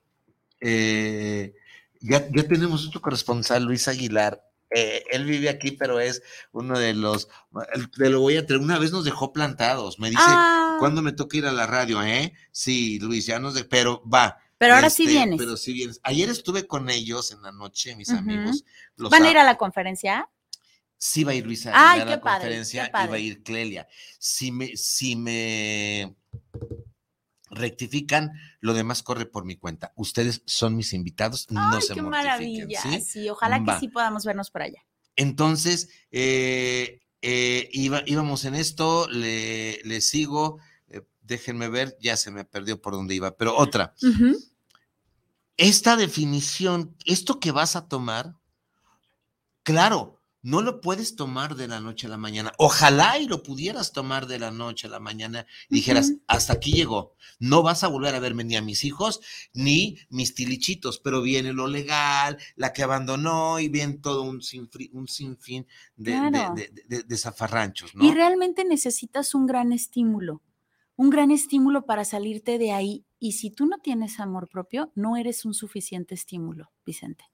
eh, 0.59 1.53
ya, 1.99 2.27
ya 2.31 2.47
tenemos 2.47 2.87
otro 2.87 3.01
corresponsal, 3.01 3.63
Luis 3.63 3.87
Aguilar, 3.87 4.41
eh, 4.73 5.03
él 5.11 5.25
vive 5.25 5.49
aquí, 5.49 5.71
pero 5.71 5.99
es 5.99 6.23
uno 6.53 6.79
de 6.79 6.93
los, 6.93 7.27
te 7.97 8.09
lo 8.09 8.21
voy 8.21 8.37
a 8.37 8.45
traer, 8.45 8.61
una 8.61 8.79
vez 8.79 8.91
nos 8.91 9.03
dejó 9.03 9.33
plantados, 9.33 9.99
me 9.99 10.09
dice, 10.09 10.21
ah. 10.25 10.77
¿cuándo 10.79 11.01
me 11.01 11.11
toca 11.11 11.37
ir 11.37 11.45
a 11.45 11.51
la 11.51 11.67
radio? 11.67 12.01
¿Eh? 12.01 12.33
Sí, 12.51 12.97
Luis, 12.99 13.25
ya 13.25 13.39
nos, 13.39 13.53
de, 13.53 13.65
pero 13.65 14.01
va. 14.07 14.37
Pero 14.61 14.75
ahora 14.75 14.91
sí 14.91 15.05
este, 15.05 15.15
vienes. 15.15 15.39
Pero 15.39 15.57
sí 15.57 15.73
vienes. 15.73 15.99
Ayer 16.03 16.29
estuve 16.29 16.67
con 16.67 16.91
ellos 16.91 17.31
en 17.31 17.41
la 17.41 17.51
noche, 17.51 17.95
mis 17.95 18.11
amigos. 18.11 18.63
¿Van 18.95 19.23
a 19.23 19.31
ir 19.31 19.39
a 19.39 19.43
la 19.43 19.57
conferencia? 19.57 20.29
Sí 20.99 21.23
va 21.23 21.31
a 21.31 21.33
ir 21.33 21.47
Luisa 21.47 21.71
a 21.73 21.97
la 21.97 22.21
conferencia 22.21 22.85
y 22.85 23.07
va 23.07 23.15
a 23.15 23.17
ir 23.17 23.41
Clelia. 23.41 23.87
Si 24.19 24.51
me, 24.51 24.77
si 24.77 25.15
me 25.15 26.15
rectifican, 27.49 28.33
lo 28.59 28.75
demás 28.75 29.01
corre 29.01 29.25
por 29.25 29.45
mi 29.45 29.55
cuenta. 29.55 29.93
Ustedes 29.95 30.43
son 30.45 30.75
mis 30.75 30.93
invitados, 30.93 31.49
no 31.49 31.81
se 31.81 31.95
qué 31.95 32.03
maravilla. 32.03 32.83
¿sí? 33.03 33.29
ojalá 33.31 33.63
que 33.63 33.79
sí 33.79 33.87
podamos 33.87 34.25
vernos 34.25 34.51
por 34.51 34.61
allá. 34.61 34.85
Entonces, 35.15 35.89
eh, 36.11 37.01
eh, 37.23 37.67
íbamos 37.71 38.45
en 38.45 38.53
esto, 38.53 39.07
le, 39.09 40.01
sigo, 40.01 40.59
eh, 40.87 41.01
déjenme 41.21 41.67
ver, 41.67 41.97
ya 41.99 42.15
se 42.15 42.29
me 42.29 42.45
perdió 42.45 42.79
por 42.79 42.93
dónde 42.93 43.15
iba, 43.15 43.35
pero 43.35 43.57
otra. 43.57 43.95
Esta 45.61 45.95
definición, 45.95 46.95
esto 47.05 47.39
que 47.39 47.51
vas 47.51 47.75
a 47.75 47.87
tomar, 47.87 48.35
claro, 49.61 50.19
no 50.41 50.63
lo 50.63 50.81
puedes 50.81 51.15
tomar 51.15 51.53
de 51.55 51.67
la 51.67 51.79
noche 51.79 52.07
a 52.07 52.09
la 52.09 52.17
mañana. 52.17 52.51
Ojalá 52.57 53.19
y 53.19 53.27
lo 53.27 53.43
pudieras 53.43 53.91
tomar 53.91 54.25
de 54.25 54.39
la 54.39 54.49
noche 54.49 54.87
a 54.87 54.89
la 54.89 54.99
mañana 54.99 55.45
y 55.69 55.75
dijeras, 55.75 56.13
hasta 56.25 56.53
aquí 56.53 56.71
llegó. 56.71 57.13
No 57.37 57.61
vas 57.61 57.83
a 57.83 57.89
volver 57.89 58.15
a 58.15 58.19
verme 58.19 58.43
ni 58.43 58.55
a 58.55 58.63
mis 58.63 58.83
hijos 58.83 59.21
ni 59.53 59.99
mis 60.09 60.33
tilichitos, 60.33 60.97
pero 60.97 61.21
viene 61.21 61.53
lo 61.53 61.67
legal, 61.67 62.39
la 62.55 62.73
que 62.73 62.81
abandonó 62.81 63.59
y 63.59 63.69
viene 63.69 63.99
todo 63.99 64.23
un, 64.23 64.41
un 64.93 65.07
sinfín 65.07 65.67
de, 65.95 66.73
de, 66.87 67.17
zafarranchos. 67.17 67.91
Y 68.01 68.11
realmente 68.13 68.65
necesitas 68.65 69.35
un 69.35 69.45
gran 69.45 69.73
estímulo, 69.73 70.41
un 71.01 71.09
gran 71.09 71.31
estímulo 71.31 71.87
para 71.87 72.05
salirte 72.05 72.59
de 72.59 72.73
ahí. 72.73 73.07
Y 73.17 73.31
si 73.31 73.49
tú 73.49 73.65
no 73.65 73.79
tienes 73.79 74.19
amor 74.19 74.47
propio, 74.47 74.91
no 74.93 75.17
eres 75.17 75.45
un 75.45 75.55
suficiente 75.55 76.13
estímulo, 76.13 76.71
Vicente. 76.85 77.25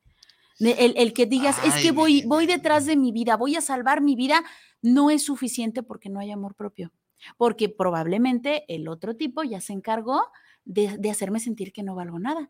El, 0.57 1.11
que 1.11 1.25
digas, 1.25 1.57
es 1.65 1.75
que 1.83 1.91
voy, 1.91 2.23
voy 2.25 2.45
detrás 2.45 2.85
de 2.85 2.95
mi 2.95 3.11
vida, 3.11 3.35
voy 3.35 3.57
a 3.57 3.61
salvar 3.61 3.99
mi 3.99 4.15
vida, 4.15 4.41
no 4.81 5.09
es 5.09 5.23
suficiente 5.23 5.83
porque 5.83 6.07
no 6.07 6.21
hay 6.21 6.31
amor 6.31 6.55
propio. 6.55 6.93
Porque 7.35 7.67
probablemente 7.67 8.63
el 8.73 8.87
otro 8.87 9.17
tipo 9.17 9.43
ya 9.43 9.59
se 9.59 9.73
encargó 9.73 10.23
de, 10.63 10.97
hacerme 11.11 11.41
sentir 11.41 11.73
que 11.73 11.83
no 11.83 11.93
valgo 11.93 12.19
nada. 12.19 12.47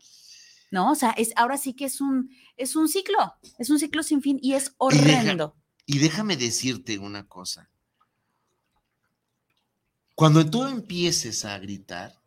¿No? 0.70 0.92
O 0.92 0.94
sea, 0.94 1.10
es, 1.10 1.32
ahora 1.34 1.56
sí 1.56 1.74
que 1.74 1.86
es 1.86 2.00
un, 2.00 2.30
es 2.56 2.76
un 2.76 2.86
ciclo, 2.86 3.34
es 3.58 3.70
un 3.70 3.80
ciclo 3.80 4.04
sin 4.04 4.22
fin 4.22 4.38
y 4.40 4.52
es 4.52 4.72
horrendo. 4.78 5.56
y 5.84 5.98
déjame 5.98 6.36
decirte 6.36 6.96
una 6.96 7.26
cosa. 7.26 7.70
Cuando 10.18 10.50
tú 10.50 10.66
empieces 10.66 11.44
a 11.44 11.56
gritar, 11.60 12.20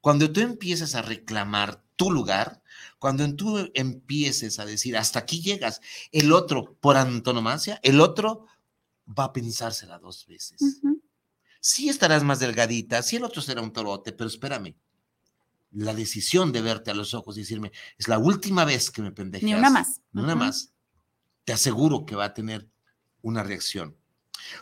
cuando 0.00 0.32
tú 0.32 0.40
empieces 0.40 0.96
a 0.96 1.02
reclamar 1.02 1.80
tu 1.94 2.10
lugar, 2.10 2.60
cuando 2.98 3.32
tú 3.36 3.70
empieces 3.72 4.58
a 4.58 4.66
decir, 4.66 4.96
hasta 4.96 5.20
aquí 5.20 5.40
llegas, 5.40 5.80
el 6.10 6.32
otro, 6.32 6.76
por 6.80 6.96
antonomasia, 6.96 7.78
el 7.84 8.00
otro 8.00 8.46
va 9.08 9.26
a 9.26 9.32
pensársela 9.32 10.00
dos 10.00 10.26
veces. 10.26 10.80
Sí 11.60 11.88
estarás 11.88 12.24
más 12.24 12.40
delgadita, 12.40 13.00
sí 13.04 13.14
el 13.14 13.22
otro 13.22 13.40
será 13.40 13.62
un 13.62 13.72
torote, 13.72 14.12
pero 14.12 14.26
espérame. 14.26 14.74
La 15.70 15.94
decisión 15.94 16.50
de 16.50 16.62
verte 16.62 16.90
a 16.90 16.94
los 16.94 17.14
ojos 17.14 17.36
y 17.36 17.42
decirme, 17.42 17.70
es 17.96 18.08
la 18.08 18.18
última 18.18 18.64
vez 18.64 18.90
que 18.90 19.02
me 19.02 19.12
pendejas. 19.12 19.44
Ni 19.44 19.54
una 19.54 19.70
más. 19.70 20.00
Ni 20.10 20.20
una 20.20 20.34
más. 20.34 20.72
Te 21.44 21.52
aseguro 21.52 22.06
que 22.06 22.16
va 22.16 22.24
a 22.24 22.34
tener 22.34 22.68
una 23.22 23.44
reacción. 23.44 23.96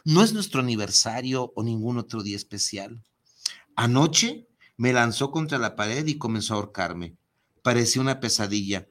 No 0.05 0.23
es 0.23 0.33
nuestro 0.33 0.61
aniversario 0.61 1.53
o 1.55 1.63
ningún 1.63 1.99
otro 1.99 2.23
día 2.23 2.37
especial. 2.37 3.03
Anoche 3.77 4.47
me 4.77 4.93
lanzó 4.93 5.31
contra 5.31 5.59
la 5.59 5.77
pared 5.77 6.07
y 6.07 6.19
comenzó 6.19 6.55
a 6.55 6.57
ahorcarme. 6.57 7.17
Parecía 7.63 8.03
una 8.03 8.21
pesadilla, 8.21 8.89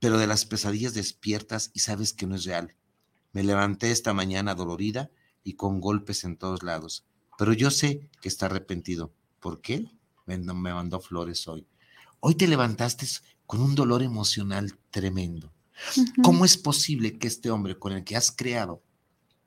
pero 0.00 0.18
de 0.18 0.26
las 0.26 0.44
pesadillas 0.44 0.94
despiertas 0.94 1.70
y 1.74 1.80
sabes 1.80 2.12
que 2.12 2.26
no 2.26 2.36
es 2.36 2.44
real. 2.44 2.74
Me 3.32 3.42
levanté 3.42 3.90
esta 3.90 4.14
mañana 4.14 4.54
dolorida 4.54 5.10
y 5.44 5.54
con 5.54 5.80
golpes 5.80 6.24
en 6.24 6.36
todos 6.36 6.62
lados, 6.62 7.04
pero 7.38 7.52
yo 7.52 7.70
sé 7.70 8.08
que 8.20 8.28
está 8.28 8.46
arrepentido. 8.46 9.12
¿Por 9.40 9.60
qué? 9.60 9.90
Me, 10.26 10.38
mandó 10.38 11.00
flores 11.00 11.46
hoy. 11.46 11.66
Hoy 12.20 12.34
te 12.34 12.48
levantaste 12.48 13.06
con 13.46 13.60
un 13.60 13.74
dolor 13.74 14.02
emocional 14.02 14.78
tremendo. 14.90 15.52
¿Cómo 16.22 16.44
es 16.44 16.56
posible 16.56 17.18
que 17.18 17.28
este 17.28 17.50
hombre 17.50 17.78
con 17.78 17.92
el 17.92 18.02
que 18.02 18.16
has 18.16 18.32
creado 18.32 18.82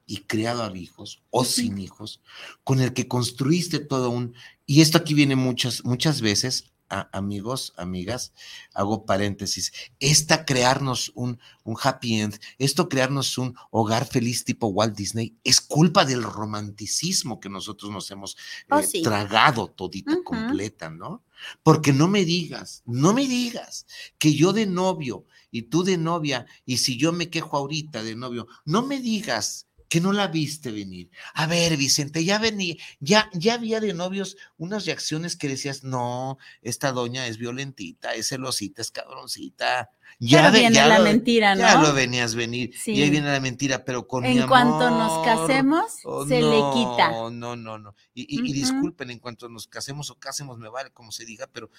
y 0.09 0.23
creado 0.23 0.63
a 0.63 0.75
hijos 0.75 1.21
o 1.29 1.45
sin 1.45 1.77
hijos, 1.77 2.19
con 2.63 2.81
el 2.81 2.93
que 2.93 3.07
construiste 3.07 3.77
todo 3.77 4.09
un... 4.09 4.33
Y 4.65 4.81
esto 4.81 4.97
aquí 4.97 5.13
viene 5.13 5.35
muchas, 5.35 5.85
muchas 5.85 6.21
veces 6.21 6.71
amigos, 6.89 7.73
amigas, 7.77 8.33
hago 8.73 9.05
paréntesis, 9.05 9.71
esta 9.99 10.45
crearnos 10.45 11.11
un, 11.13 11.39
un, 11.63 11.77
happy 11.81 12.21
end, 12.21 12.39
esto 12.57 12.89
crearnos 12.89 13.37
un 13.37 13.55
hogar 13.69 14.07
feliz 14.07 14.43
tipo 14.43 14.67
Walt 14.67 14.95
Disney, 14.95 15.35
es 15.43 15.61
culpa 15.61 16.05
del 16.05 16.23
romanticismo 16.23 17.39
que 17.39 17.49
nosotros 17.49 17.91
nos 17.91 18.09
hemos 18.09 18.35
oh, 18.71 18.79
eh, 18.79 19.01
tragado 19.03 19.67
todita 19.67 20.17
completa, 20.23 20.89
¿no? 20.89 21.23
Porque 21.63 21.93
no 21.93 22.07
me 22.07 22.25
digas, 22.25 22.81
no 22.85 23.13
me 23.13 23.27
digas 23.27 23.85
que 24.17 24.33
yo 24.33 24.51
de 24.51 24.65
novio 24.65 25.25
y 25.51 25.63
tú 25.63 25.83
de 25.83 25.97
novia, 25.97 26.47
y 26.65 26.77
si 26.77 26.97
yo 26.97 27.13
me 27.13 27.29
quejo 27.29 27.55
ahorita 27.57 28.03
de 28.03 28.15
novio, 28.15 28.47
no 28.65 28.85
me 28.85 28.99
digas 28.99 29.68
que 29.89 29.99
no 29.99 30.13
la 30.13 30.27
viste 30.27 30.71
venir. 30.71 31.09
A 31.33 31.47
ver, 31.47 31.75
Vicente, 31.75 32.23
ya 32.23 32.37
venía, 32.37 32.75
ya, 32.99 33.29
ya 33.33 33.55
había 33.55 33.79
de 33.79 33.93
novios 33.93 34.37
unas 34.57 34.85
reacciones 34.85 35.35
que 35.35 35.49
decías, 35.49 35.83
no, 35.83 36.37
esta 36.61 36.91
doña 36.91 37.25
es 37.25 37.39
violentita, 37.39 38.13
es 38.13 38.29
celosita, 38.29 38.83
es 38.83 38.91
cabroncita. 38.91 39.89
Ya 40.19 40.51
viene 40.51 40.87
la 40.87 40.99
mentira, 40.99 41.55
¿no? 41.55 41.61
Ya 41.61 41.81
lo 41.81 41.93
venías 41.93 42.35
venir. 42.35 42.73
Y 42.85 43.01
ahí 43.01 43.09
viene 43.09 43.31
la 43.31 43.39
mentira, 43.39 43.83
pero 43.83 44.07
con 44.07 44.25
En 44.25 44.47
cuanto 44.47 44.91
nos 44.91 45.25
casemos, 45.25 45.85
oh, 46.03 46.25
se 46.25 46.41
le 46.41 46.61
quita. 46.73 47.09
No, 47.09 47.31
no, 47.31 47.55
no, 47.55 47.79
no. 47.79 47.95
Y, 48.13 48.53
disculpen, 48.53 49.09
en 49.09 49.19
cuanto 49.19 49.49
nos 49.49 49.67
casemos 49.67 50.11
o 50.11 50.19
casemos, 50.19 50.59
me 50.59 50.69
vale 50.69 50.91
como 50.91 51.11
se 51.11 51.25
diga, 51.25 51.49
pero 51.51 51.71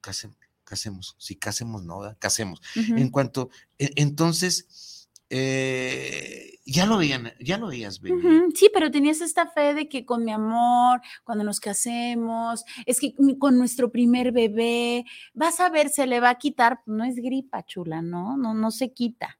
casemos, 0.00 0.36
casemos. 0.64 1.14
Si 1.18 1.36
casemos, 1.36 1.84
no, 1.84 2.16
casemos. 2.18 2.60
En 2.74 3.10
cuanto, 3.10 3.50
e, 3.78 3.92
entonces 3.96 5.03
eh, 5.30 6.58
ya 6.66 6.86
lo 6.86 6.96
veían, 6.96 7.32
ya 7.40 7.58
lo 7.58 7.68
veías 7.68 8.00
venir. 8.00 8.44
Sí, 8.54 8.70
pero 8.72 8.90
tenías 8.90 9.20
esta 9.20 9.48
fe 9.48 9.74
de 9.74 9.88
que 9.88 10.04
con 10.04 10.24
mi 10.24 10.32
amor, 10.32 11.00
cuando 11.24 11.44
nos 11.44 11.60
casemos, 11.60 12.64
es 12.86 13.00
que 13.00 13.14
con 13.38 13.58
nuestro 13.58 13.90
primer 13.90 14.32
bebé, 14.32 15.04
vas 15.34 15.60
a 15.60 15.68
ver, 15.68 15.88
se 15.90 16.06
le 16.06 16.20
va 16.20 16.30
a 16.30 16.38
quitar, 16.38 16.80
no 16.86 17.04
es 17.04 17.16
gripa, 17.16 17.64
chula, 17.64 18.02
¿no? 18.02 18.36
No, 18.36 18.54
no 18.54 18.70
se 18.70 18.92
quita. 18.92 19.38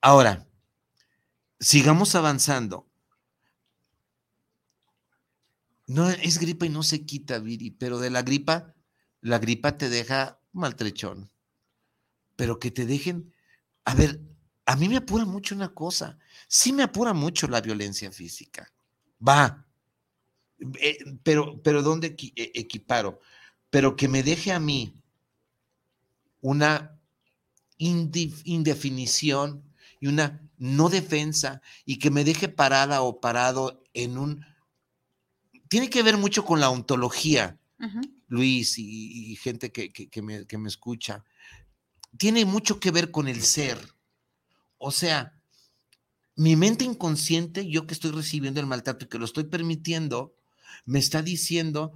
Ahora, 0.00 0.46
sigamos 1.58 2.14
avanzando. 2.14 2.88
No 5.86 6.08
es 6.08 6.38
gripa 6.38 6.66
y 6.66 6.70
no 6.70 6.82
se 6.82 7.04
quita, 7.04 7.38
Viri, 7.38 7.70
pero 7.70 7.98
de 7.98 8.10
la 8.10 8.22
gripa, 8.22 8.74
la 9.20 9.38
gripa 9.38 9.76
te 9.76 9.88
deja 9.88 10.40
maltrechón. 10.52 11.30
Pero 12.36 12.58
que 12.58 12.70
te 12.70 12.86
dejen, 12.86 13.34
a 13.84 13.94
ver, 13.94 14.20
a 14.66 14.76
mí 14.76 14.88
me 14.88 14.96
apura 14.98 15.24
mucho 15.24 15.54
una 15.54 15.74
cosa, 15.74 16.18
sí 16.48 16.72
me 16.72 16.82
apura 16.82 17.12
mucho 17.12 17.48
la 17.48 17.60
violencia 17.60 18.10
física. 18.10 18.72
Va, 19.26 19.66
eh, 20.80 20.98
pero, 21.22 21.60
pero 21.62 21.82
¿dónde 21.82 22.16
e, 22.36 22.52
equiparo? 22.54 23.20
Pero 23.70 23.96
que 23.96 24.08
me 24.08 24.22
deje 24.22 24.52
a 24.52 24.60
mí 24.60 24.94
una 26.40 26.98
indefinición 27.78 29.64
y 30.00 30.06
una 30.06 30.40
no 30.58 30.88
defensa 30.88 31.62
y 31.84 31.98
que 31.98 32.10
me 32.10 32.24
deje 32.24 32.48
parada 32.48 33.02
o 33.02 33.20
parado 33.20 33.82
en 33.94 34.18
un 34.18 34.44
tiene 35.68 35.88
que 35.88 36.02
ver 36.02 36.18
mucho 36.18 36.44
con 36.44 36.60
la 36.60 36.68
ontología, 36.68 37.58
Luis 38.28 38.74
y, 38.76 39.34
gente 39.36 39.72
que, 39.72 40.22
me, 40.22 40.46
que 40.46 40.58
me 40.58 40.68
escucha. 40.68 41.24
Tiene 42.18 42.44
mucho 42.44 42.78
que 42.78 42.90
ver 42.90 43.10
con 43.10 43.26
el 43.26 43.40
ser. 43.42 43.78
O 44.84 44.90
sea, 44.90 45.32
mi 46.34 46.56
mente 46.56 46.84
inconsciente, 46.84 47.68
yo 47.68 47.86
que 47.86 47.94
estoy 47.94 48.10
recibiendo 48.10 48.58
el 48.58 48.66
maltrato 48.66 49.04
y 49.04 49.08
que 49.08 49.18
lo 49.20 49.24
estoy 49.24 49.44
permitiendo, 49.44 50.34
me 50.84 50.98
está 50.98 51.22
diciendo 51.22 51.92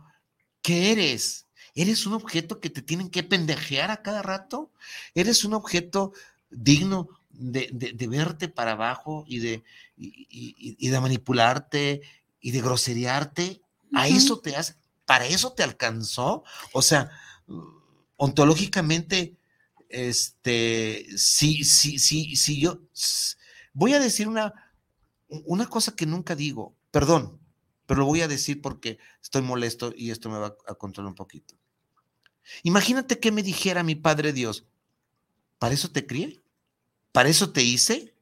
que 0.63 0.93
eres. 0.93 1.47
¿Eres 1.75 2.07
un 2.07 2.13
objeto 2.13 2.61
que 2.61 2.71
te 2.71 2.83
tienen 2.83 3.11
que 3.11 3.25
pendejear 3.25 3.91
a 3.91 4.03
cada 4.03 4.23
rato? 4.23 4.71
¿Eres 5.17 5.45
un 5.45 5.55
objeto 5.55 6.13
digno 6.49 7.09
de, 7.31 7.71
verte 8.09 8.49
para 8.49 8.73
abajo 8.73 9.25
y 9.27 9.41
de, 9.41 9.65
y, 9.97 10.89
de 10.89 11.01
manipularte 11.01 12.03
y 12.41 12.53
de 12.53 12.61
groseriarte? 12.63 13.63
¿A 13.95 14.07
eso 14.07 14.39
te 14.39 14.55
hace? 14.55 14.77
¿Para 15.05 15.27
eso 15.27 15.55
te 15.55 15.65
alcanzó? 15.65 16.45
O 16.73 16.83
sea, 16.83 17.11
ontológicamente, 18.17 19.37
este, 19.89 21.07
sí, 21.17 21.65
sí, 21.65 21.99
sí, 21.99 22.37
sí, 22.37 22.61
yo 22.61 22.83
voy 23.73 23.95
a 23.95 24.01
decir 24.01 24.29
una, 24.29 24.53
una 25.29 25.67
cosa 25.67 25.95
que 25.95 26.07
nunca 26.07 26.35
digo, 26.35 26.77
perdón, 26.91 27.41
pero 27.87 28.01
lo 28.01 28.07
voy 28.07 28.23
a 28.23 28.29
decir 28.29 28.61
porque 28.61 28.99
estoy 29.23 29.43
molesto 29.43 29.93
y 29.97 30.11
esto 30.11 30.29
me 30.29 30.39
va 30.39 30.57
a 30.67 30.75
controlar 30.75 31.09
un 31.09 31.15
poquito. 31.15 31.55
Imagínate 32.63 33.19
que 33.19 33.33
me 33.33 33.43
dijera 33.43 33.83
mi 33.83 33.95
Padre 33.95 34.33
Dios, 34.33 34.65
¿para 35.59 35.75
eso 35.75 35.91
te 35.91 36.07
crié? 36.07 36.43
¿Para 37.13 37.29
eso 37.29 37.53
te 37.53 37.63
hice? 37.63 38.15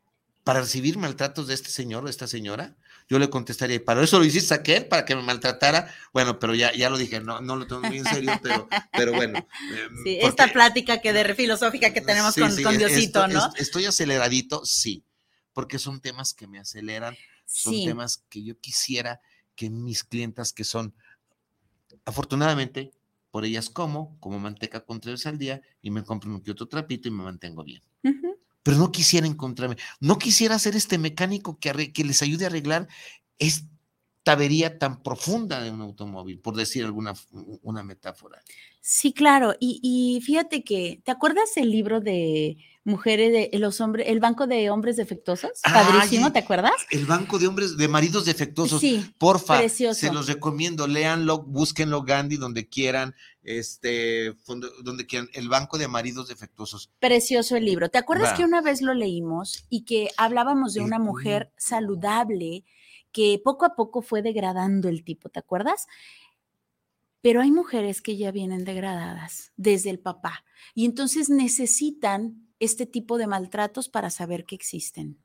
¿Para 0.45 0.61
recibir 0.61 0.99
maltratos 0.99 1.47
de 1.47 1.55
este 1.55 1.71
señor 1.71 2.03
o 2.03 2.07
de 2.07 2.11
esta 2.11 2.27
señora? 2.27 2.77
Yo 3.09 3.19
le 3.19 3.29
contestaría, 3.29 3.85
¿para 3.85 4.03
eso 4.03 4.19
lo 4.19 4.25
hiciste 4.25 4.55
aquel? 4.55 4.87
¿Para 4.87 5.05
que 5.05 5.15
me 5.15 5.23
maltratara? 5.23 5.93
Bueno, 6.13 6.39
pero 6.39 6.55
ya, 6.55 6.73
ya 6.73 6.89
lo 6.89 6.97
dije, 6.97 7.21
no, 7.21 7.41
no 7.41 7.57
lo 7.57 7.67
tengo 7.67 7.83
muy 7.83 7.99
en 7.99 8.07
serio, 8.07 8.33
pero, 8.43 8.67
pero 8.93 9.13
bueno. 9.13 9.39
Em, 9.39 10.05
sí, 10.05 10.19
esta 10.23 10.53
plática 10.53 11.01
que 11.03 11.13
de 11.13 11.35
filosófica 11.35 11.93
que 11.93 12.01
tenemos 12.01 12.35
con, 12.35 12.79
Diosito, 12.79 13.29
¿no? 13.29 13.53
Estoy 13.57 13.85
aceleradito, 13.85 14.65
sí, 14.65 15.05
porque 15.53 15.79
son 15.79 16.01
temas 16.01 16.33
que 16.33 16.47
me 16.47 16.59
aceleran, 16.59 17.15
son 17.45 17.75
temas 17.85 18.25
que 18.31 18.43
yo 18.43 18.59
quisiera 18.59 19.21
que 19.55 19.69
mis 19.69 20.03
clientas 20.03 20.53
que 20.53 20.65
son, 20.65 20.95
afortunadamente, 22.07 22.91
por 23.31 23.45
ellas 23.45 23.69
como, 23.69 24.19
como 24.21 24.39
manteca 24.39 24.85
con 24.85 25.01
tres 25.01 25.27
al 25.27 25.39
día 25.39 25.61
y 25.83 25.91
me 25.91 26.05
compro 26.05 26.31
un 26.31 26.41
que 26.41 26.53
otro 26.53 26.69
trapito 26.69 27.09
y 27.09 27.11
me 27.11 27.25
mantengo 27.25 27.65
bien. 27.65 27.83
Pero 28.65 28.79
no 28.79 28.91
quisiera 28.91 29.29
encontrarme, 29.29 29.77
no 30.01 30.19
quisiera 30.19 30.59
ser 30.59 30.75
este 30.75 30.99
mecánico 30.99 31.61
que, 31.61 31.93
les 32.05 32.23
ayude 32.23 32.45
a 32.45 32.49
arreglar 32.49 32.89
esta 33.39 33.69
avería 34.27 34.79
tan 34.79 35.05
profunda 35.05 35.63
de 35.63 35.71
un 35.71 35.83
automóvil, 35.83 36.41
por 36.41 36.57
decir 36.57 36.85
alguna 36.85 37.15
una 37.63 37.85
metáfora. 37.85 38.43
Sí, 38.81 39.13
claro. 39.13 39.55
Y, 39.61 39.79
y 39.83 40.21
fíjate 40.23 40.65
que, 40.65 41.01
¿te 41.05 41.13
acuerdas 41.13 41.57
el 41.57 41.71
libro 41.71 42.01
de 42.01 42.57
mujeres 42.85 43.33
de 43.33 43.59
los 43.59 43.81
hombres, 43.81 44.07
el 44.09 44.21
banco 44.21 44.47
de 44.47 44.69
hombres 44.69 44.97
defectuosos, 44.97 45.61
padrísimo, 45.63 46.33
¿te 46.33 46.41
acuerdas? 46.41 46.75
El 46.91 47.07
banco 47.07 47.39
de 47.39 47.47
hombres, 47.47 47.77
de 47.79 47.89
maridos 47.89 48.27
defectuosos. 48.27 48.81
Sí, 48.81 49.15
porfa, 49.19 49.59
precioso. 49.59 49.99
se 49.99 50.13
los 50.13 50.27
recomiendo, 50.27 50.87
léanlo, 50.87 51.43
búsquenlo, 51.43 52.03
Gandhi, 52.03 52.37
donde 52.37 52.69
quieran, 52.69 53.15
este, 53.43 54.35
donde 54.83 55.07
quieran, 55.07 55.31
el 55.33 55.49
banco 55.49 55.79
de 55.79 55.89
maridos 55.89 56.29
defectuosos. 56.29 56.91
Precioso 57.01 57.57
el 57.57 57.65
libro. 57.65 57.89
¿Te 57.89 57.99
acuerdas 57.99 58.35
que 58.35 58.45
una 58.45 58.61
vez 58.61 58.83
lo 58.83 58.93
leímos 58.93 59.65
y 59.71 59.85
que 59.85 60.11
hablábamos 60.19 60.75
de 60.75 60.83
una 60.83 60.99
mujer 60.99 61.53
saludable 61.57 62.65
que 63.13 63.41
poco 63.43 63.65
a 63.65 63.77
poco 63.77 64.03
fue 64.03 64.21
degradando 64.21 64.89
el 64.89 65.05
tipo, 65.05 65.31
¿te 65.31 65.39
acuerdas? 65.39 65.87
Pero 67.23 67.41
hay 67.41 67.51
mujeres 67.51 68.03
que 68.03 68.19
ya 68.19 68.31
vienen 68.33 68.65
degradadas 68.65 69.53
desde 69.57 69.89
el 69.89 70.01
papá 70.01 70.45
y 70.75 70.85
entonces 70.85 71.31
necesitan 71.31 72.44
este 72.65 72.87
tipo 72.87 73.19
de 73.19 73.27
maltratos 73.27 73.89
para 73.89 74.11
saber 74.11 74.45
que 74.45 74.55
existen. 74.55 75.19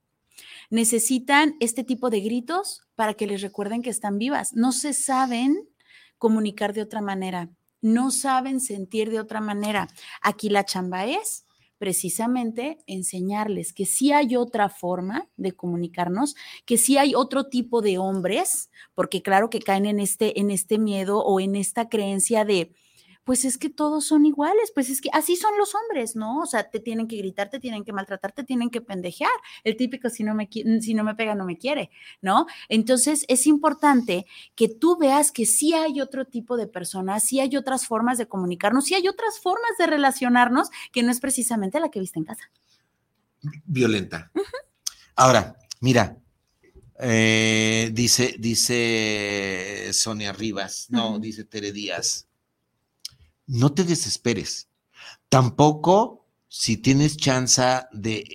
Necesitan 0.70 1.56
este 1.60 1.84
tipo 1.84 2.10
de 2.10 2.22
gritos 2.22 2.82
para 2.96 3.14
que 3.14 3.28
les 3.28 3.42
recuerden 3.42 3.82
que 3.82 3.90
están 3.90 4.18
vivas. 4.18 4.54
No 4.54 4.72
se 4.72 4.94
saben 4.94 5.68
comunicar 6.18 6.74
de 6.74 6.82
otra 6.82 7.02
manera, 7.02 7.50
no 7.82 8.12
saben 8.12 8.60
sentir 8.60 9.10
de 9.10 9.20
otra 9.20 9.42
manera. 9.42 9.88
Aquí 10.22 10.50
la 10.50 10.66
chamba 10.66 11.06
es 11.06 11.46
precisamente 11.78 12.78
enseñarles 12.88 13.74
que 13.74 13.86
sí 13.86 14.12
hay 14.12 14.36
otra 14.36 14.70
forma 14.70 15.30
de 15.38 15.54
comunicarnos, 15.54 16.36
que 16.66 16.78
sí 16.78 16.98
hay 16.98 17.16
otro 17.16 17.46
tipo 17.46 17.82
de 17.82 17.98
hombres, 17.98 18.70
porque 18.94 19.22
claro 19.22 19.50
que 19.50 19.62
caen 19.62 19.86
en 19.86 20.00
este, 20.00 20.40
en 20.40 20.52
este 20.52 20.78
miedo 20.78 21.24
o 21.24 21.40
en 21.40 21.56
esta 21.56 21.88
creencia 21.88 22.44
de, 22.44 22.74
pues 23.30 23.46
es 23.46 23.60
que 23.60 23.70
todos 23.70 24.08
son 24.08 24.26
iguales, 24.26 24.72
pues 24.74 24.90
es 24.90 25.02
que 25.02 25.10
así 25.14 25.36
son 25.36 25.56
los 25.60 25.76
hombres, 25.76 26.16
¿no? 26.16 26.40
O 26.40 26.48
sea, 26.48 26.68
te 26.68 26.80
tienen 26.80 27.08
que 27.08 27.16
gritar, 27.18 27.48
te 27.48 27.60
tienen 27.60 27.84
que 27.84 27.94
maltratar, 27.94 28.32
te 28.32 28.44
tienen 28.44 28.72
que 28.72 28.82
pendejear. 28.82 29.30
El 29.64 29.78
típico, 29.78 30.10
si 30.10 30.24
no 30.24 30.34
me, 30.34 30.50
si 30.52 30.96
no 30.96 31.04
me 31.04 31.14
pega, 31.14 31.36
no 31.36 31.46
me 31.46 31.56
quiere, 31.56 31.92
¿no? 32.24 32.48
Entonces, 32.70 33.26
es 33.28 33.46
importante 33.46 34.26
que 34.56 34.68
tú 34.68 34.98
veas 34.98 35.32
que 35.32 35.46
sí 35.46 35.76
hay 35.76 36.02
otro 36.02 36.26
tipo 36.26 36.58
de 36.58 36.66
personas, 36.66 37.24
sí 37.24 37.40
hay 37.40 37.56
otras 37.56 37.86
formas 37.86 38.18
de 38.18 38.28
comunicarnos, 38.28 38.86
sí 38.86 38.96
hay 38.96 39.08
otras 39.08 39.40
formas 39.40 39.78
de 39.78 39.86
relacionarnos 39.86 40.70
que 40.92 41.04
no 41.04 41.12
es 41.12 41.20
precisamente 41.20 41.80
la 41.80 41.90
que 41.90 42.00
viste 42.00 42.18
en 42.18 42.26
casa. 42.26 42.50
Violenta. 43.64 44.32
Ahora, 45.16 45.56
mira, 45.82 46.18
eh, 47.00 47.92
dice, 47.94 48.38
dice 48.40 49.92
Sonia 49.94 50.34
Rivas, 50.34 50.88
no, 50.90 51.20
dice 51.20 51.44
Tere 51.44 51.72
Díaz 51.72 52.26
no 53.50 53.74
te 53.74 53.84
desesperes. 53.84 54.70
Tampoco 55.28 56.20
si 56.48 56.78
tienes 56.78 57.16
chance 57.18 57.62
de, 57.92 58.26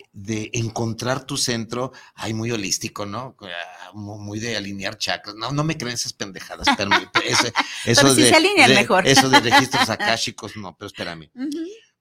encontrar 0.52 1.24
tu 1.24 1.36
centro, 1.36 1.92
hay 2.14 2.32
muy 2.32 2.50
holístico, 2.52 3.06
¿no? 3.06 3.36
Ah, 3.42 3.90
muy 3.92 4.38
de 4.38 4.56
alinear 4.56 4.98
chakras. 4.98 5.34
No, 5.34 5.50
no 5.50 5.64
me 5.64 5.76
creen 5.76 5.94
esas 5.94 6.12
pendejadas. 6.12 6.68
Pero 6.76 6.90
eso, 7.84 8.14
de, 8.14 8.68
mejor. 8.68 9.06
Eso 9.06 9.28
de 9.28 9.40
registros 9.40 9.90
akáshicos, 9.90 10.56
no, 10.56 10.76
pero 10.76 10.86
espérame. 10.86 11.30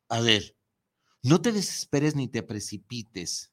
A 0.09 0.19
ver, 0.19 0.55
no 1.23 1.41
te 1.41 1.51
desesperes 1.51 2.15
ni 2.15 2.27
te 2.27 2.43
precipites. 2.43 3.51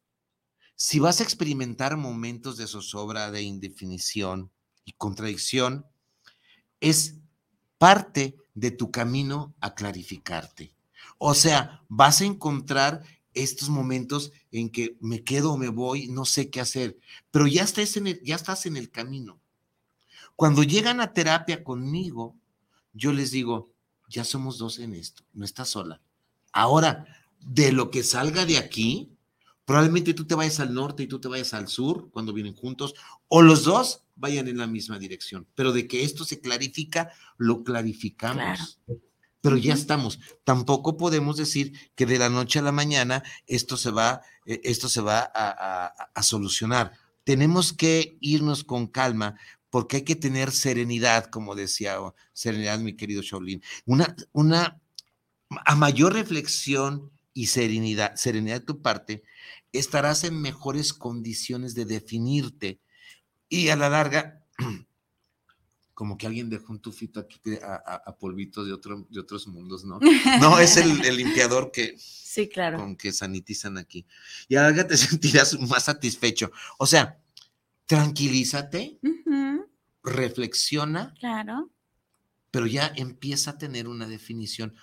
Si 0.74 0.98
vas 0.98 1.20
a 1.20 1.24
experimentar 1.24 1.96
momentos 1.96 2.56
de 2.56 2.66
zozobra, 2.66 3.30
de 3.30 3.42
indefinición 3.42 4.52
y 4.84 4.92
contradicción, 4.92 5.86
es 6.80 7.16
parte 7.78 8.36
de 8.60 8.70
tu 8.70 8.90
camino 8.90 9.54
a 9.60 9.74
clarificarte. 9.74 10.74
O 11.16 11.32
sea, 11.34 11.82
vas 11.88 12.20
a 12.20 12.26
encontrar 12.26 13.02
estos 13.32 13.70
momentos 13.70 14.32
en 14.52 14.68
que 14.68 14.96
me 15.00 15.24
quedo 15.24 15.52
o 15.52 15.56
me 15.56 15.68
voy, 15.68 16.08
no 16.08 16.26
sé 16.26 16.50
qué 16.50 16.60
hacer, 16.60 16.98
pero 17.30 17.46
ya 17.46 17.62
estás 17.62 17.96
en 17.96 18.08
el, 18.08 18.22
ya 18.22 18.36
estás 18.36 18.66
en 18.66 18.76
el 18.76 18.90
camino. 18.90 19.40
Cuando 20.36 20.62
llegan 20.62 21.00
a 21.00 21.12
terapia 21.12 21.64
conmigo, 21.64 22.36
yo 22.92 23.12
les 23.12 23.30
digo, 23.30 23.70
ya 24.08 24.24
somos 24.24 24.58
dos 24.58 24.78
en 24.78 24.94
esto, 24.94 25.22
no 25.32 25.44
estás 25.44 25.70
sola. 25.70 26.00
Ahora, 26.52 27.06
de 27.40 27.72
lo 27.72 27.90
que 27.90 28.02
salga 28.02 28.44
de 28.44 28.58
aquí, 28.58 29.10
probablemente 29.70 30.14
tú 30.14 30.26
te 30.26 30.34
vayas 30.34 30.58
al 30.58 30.74
norte 30.74 31.04
y 31.04 31.06
tú 31.06 31.20
te 31.20 31.28
vayas 31.28 31.54
al 31.54 31.68
sur 31.68 32.10
cuando 32.10 32.32
vienen 32.32 32.56
juntos, 32.56 32.92
o 33.28 33.40
los 33.40 33.62
dos 33.62 34.02
vayan 34.16 34.48
en 34.48 34.58
la 34.58 34.66
misma 34.66 34.98
dirección. 34.98 35.46
Pero 35.54 35.72
de 35.72 35.86
que 35.86 36.02
esto 36.02 36.24
se 36.24 36.40
clarifica, 36.40 37.12
lo 37.38 37.62
clarificamos. 37.62 38.80
Pero 39.40 39.56
ya 39.56 39.74
estamos. 39.74 40.18
Tampoco 40.42 40.96
podemos 40.96 41.36
decir 41.36 41.92
que 41.94 42.04
de 42.04 42.18
la 42.18 42.28
noche 42.28 42.58
a 42.58 42.62
la 42.62 42.72
mañana 42.72 43.22
esto 43.46 43.76
se 43.76 43.92
va, 43.92 44.22
eh, 44.44 44.60
esto 44.64 44.88
se 44.88 45.02
va 45.02 45.30
a, 45.32 46.22
solucionar. 46.24 46.90
Tenemos 47.22 47.72
que 47.72 48.18
irnos 48.20 48.64
con 48.64 48.88
calma 48.88 49.36
porque 49.70 49.98
hay 49.98 50.02
que 50.02 50.16
tener 50.16 50.50
serenidad, 50.50 51.26
como 51.26 51.54
decía 51.54 51.96
serenidad, 52.32 52.80
mi 52.80 52.96
querido 52.96 53.22
Shaolin. 53.22 53.62
Una, 53.86 54.16
una, 54.32 54.80
a 55.64 55.76
mayor 55.76 56.14
reflexión 56.14 57.12
y 57.32 57.46
serenidad, 57.46 58.16
serenidad 58.16 58.60
de 58.60 58.66
tu 58.66 58.82
parte, 58.82 59.22
estarás 59.72 60.24
en 60.24 60.40
mejores 60.40 60.92
condiciones 60.92 61.74
de 61.74 61.84
definirte 61.84 62.80
y 63.48 63.68
a 63.68 63.76
la 63.76 63.88
larga, 63.88 64.44
como 65.94 66.16
que 66.16 66.26
alguien 66.26 66.48
dejó 66.48 66.72
un 66.72 66.80
tufito 66.80 67.20
aquí 67.20 67.38
a, 67.62 68.16
polvitos 68.18 68.66
de, 68.66 68.72
otro, 68.72 69.06
de 69.10 69.20
otros 69.20 69.46
mundos, 69.46 69.84
¿no? 69.84 69.98
No, 70.40 70.58
es 70.58 70.76
el, 70.76 71.16
limpiador 71.16 71.70
que, 71.72 71.94
sí, 71.98 72.48
claro. 72.48 72.78
con 72.78 72.96
que 72.96 73.12
sanitizan 73.12 73.76
aquí. 73.76 74.06
Y 74.48 74.56
a 74.56 74.62
la 74.62 74.68
larga 74.68 74.86
te 74.86 74.96
sentirás 74.96 75.58
más 75.60 75.84
satisfecho. 75.84 76.50
O 76.78 76.86
sea, 76.86 77.20
tranquilízate, 77.86 78.98
reflexiona. 80.02 81.12
Claro. 81.18 81.70
Pero 82.50 82.66
ya 82.66 82.92
empieza 82.96 83.52
a 83.52 83.58
tener 83.58 83.86
una 83.86 84.06
definición. 84.06 84.74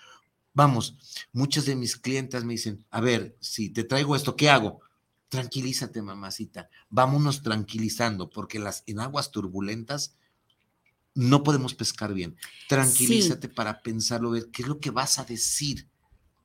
Vamos, 0.58 0.98
muchas 1.32 1.66
de 1.66 1.76
mis 1.76 1.96
clientas 1.96 2.44
me 2.44 2.54
dicen, 2.54 2.84
a 2.90 3.00
ver, 3.00 3.38
si 3.40 3.70
te 3.70 3.84
traigo 3.84 4.16
esto, 4.16 4.36
¿qué 4.36 4.50
hago? 4.50 4.82
tranquilízate, 5.30 6.02
mamacita, 6.02 6.70
vámonos 6.90 7.44
tranquilizando, 7.44 8.30
porque 8.30 8.60
las 8.60 8.84
en 8.88 9.00
aguas 9.00 9.32
turbulentas 9.32 10.16
no 11.14 11.44
podemos 11.44 11.74
pescar 11.74 12.14
bien. 12.14 12.36
Tranquilízate 12.70 13.50
para 13.50 13.82
pensarlo, 13.82 14.32
ver 14.32 14.50
qué 14.52 14.62
es 14.62 14.68
lo 14.68 14.80
que 14.80 14.92
vas 14.92 15.20
a 15.20 15.26
decir. 15.26 15.88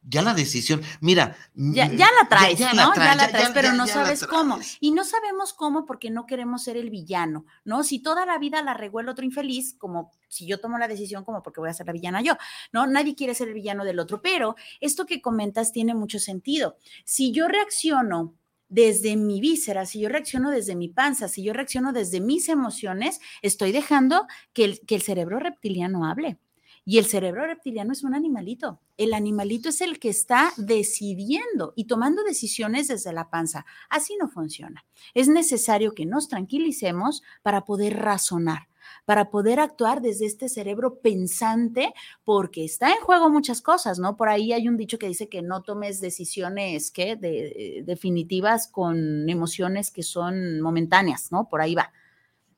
Ya 0.05 0.21
la 0.23 0.35
decisión, 0.35 0.83
mira. 1.01 1.37
Ya, 1.55 1.87
mm, 1.87 1.97
ya 1.97 2.09
la 2.21 2.29
traes, 2.29 2.59
ya 2.59 2.73
¿no? 2.73 2.89
la 2.89 2.93
traes, 2.93 3.11
ya 3.11 3.27
la 3.27 3.29
traes, 3.29 3.51
pero 3.55 3.73
no 3.73 3.87
sabes 3.87 4.27
cómo. 4.27 4.59
Y 4.81 4.91
no 4.91 5.05
sabemos 5.05 5.53
cómo 5.53 5.85
porque 5.85 6.11
no 6.11 6.27
queremos 6.27 6.65
ser 6.65 6.77
el 6.77 6.91
villano, 6.91 7.45
¿no? 7.65 7.85
Si 7.85 8.01
toda 8.01 8.27
la 8.27 8.39
vida 8.39 8.63
la 8.63 8.75
regó 8.75 8.99
el 8.99 9.09
otro 9.09 9.25
infeliz, 9.25 9.75
como 9.79 10.11
si 10.29 10.47
yo 10.47 10.59
tomo 10.59 10.77
la 10.79 10.89
decisión, 10.89 11.25
como 11.25 11.43
porque 11.43 11.61
voy 11.61 11.71
a 11.71 11.75
ser 11.75 11.87
la 11.87 11.93
villana 11.93 12.21
yo, 12.21 12.37
¿no? 12.73 12.87
Nadie 12.89 13.15
quiere 13.15 13.35
ser 13.35 13.49
el 13.49 13.55
villano 13.55 13.85
del 13.85 14.01
otro, 14.01 14.21
pero 14.21 14.57
esto 14.81 15.07
que 15.07 15.23
comentas 15.23 15.71
tiene 15.71 15.95
mucho 15.95 16.19
sentido. 16.19 16.77
Si 17.05 17.31
yo 17.31 17.47
reacciono 17.47 18.35
desde 18.69 19.17
mi 19.17 19.41
víscera, 19.41 19.87
si 19.87 20.01
yo 20.01 20.09
reacciono 20.09 20.51
desde 20.51 20.75
mi 20.75 20.89
panza, 20.89 21.29
si 21.29 21.45
yo 21.45 21.53
reacciono 21.53 21.93
desde 21.93 22.21
mis 22.21 22.49
emociones, 22.49 23.21
estoy 23.43 23.71
dejando 23.71 24.27
que 24.53 24.65
el, 24.65 24.81
que 24.87 24.95
el 24.95 25.03
cerebro 25.03 25.39
reptiliano 25.39 26.07
hable. 26.07 26.39
Y 26.85 26.99
el 26.99 27.07
cerebro 27.07 27.47
reptiliano 27.47 27.93
es 27.93 28.03
un 28.03 28.15
animalito. 28.15 28.81
El 28.97 29.15
animalito 29.15 29.69
es 29.69 29.81
el 29.81 30.01
que 30.01 30.09
está 30.09 30.53
decidiendo 30.57 31.73
y 31.77 31.85
tomando 31.85 32.25
decisiones 32.25 32.89
desde 32.89 33.13
la 33.13 33.31
panza. 33.31 33.65
Así 33.89 34.17
no 34.21 34.29
funciona. 34.29 34.85
Es 35.15 35.29
necesario 35.29 35.95
que 35.95 36.07
nos 36.07 36.29
tranquilicemos 36.29 37.23
para 37.43 37.65
poder 37.65 37.99
razonar, 37.99 38.69
para 39.05 39.31
poder 39.31 39.61
actuar 39.61 40.03
desde 40.03 40.27
este 40.27 40.49
cerebro 40.49 40.99
pensante, 40.99 41.95
porque 42.25 42.65
está 42.65 42.91
en 42.91 43.01
juego 43.01 43.31
muchas 43.31 43.63
cosas, 43.63 44.01
¿no? 44.01 44.17
Por 44.17 44.29
ahí 44.29 44.53
hay 44.53 44.67
un 44.67 44.77
dicho 44.77 44.99
que 44.99 45.07
dice 45.07 45.29
que 45.29 45.41
no 45.41 45.63
tomes 45.63 46.01
decisiones 46.01 46.91
¿qué? 46.91 47.15
De- 47.15 47.85
definitivas 47.87 48.67
con 48.67 49.29
emociones 49.29 49.93
que 49.93 50.03
son 50.03 50.61
momentáneas, 50.61 51.31
¿no? 51.31 51.49
Por 51.49 51.61
ahí 51.61 51.77
va. 51.77 51.93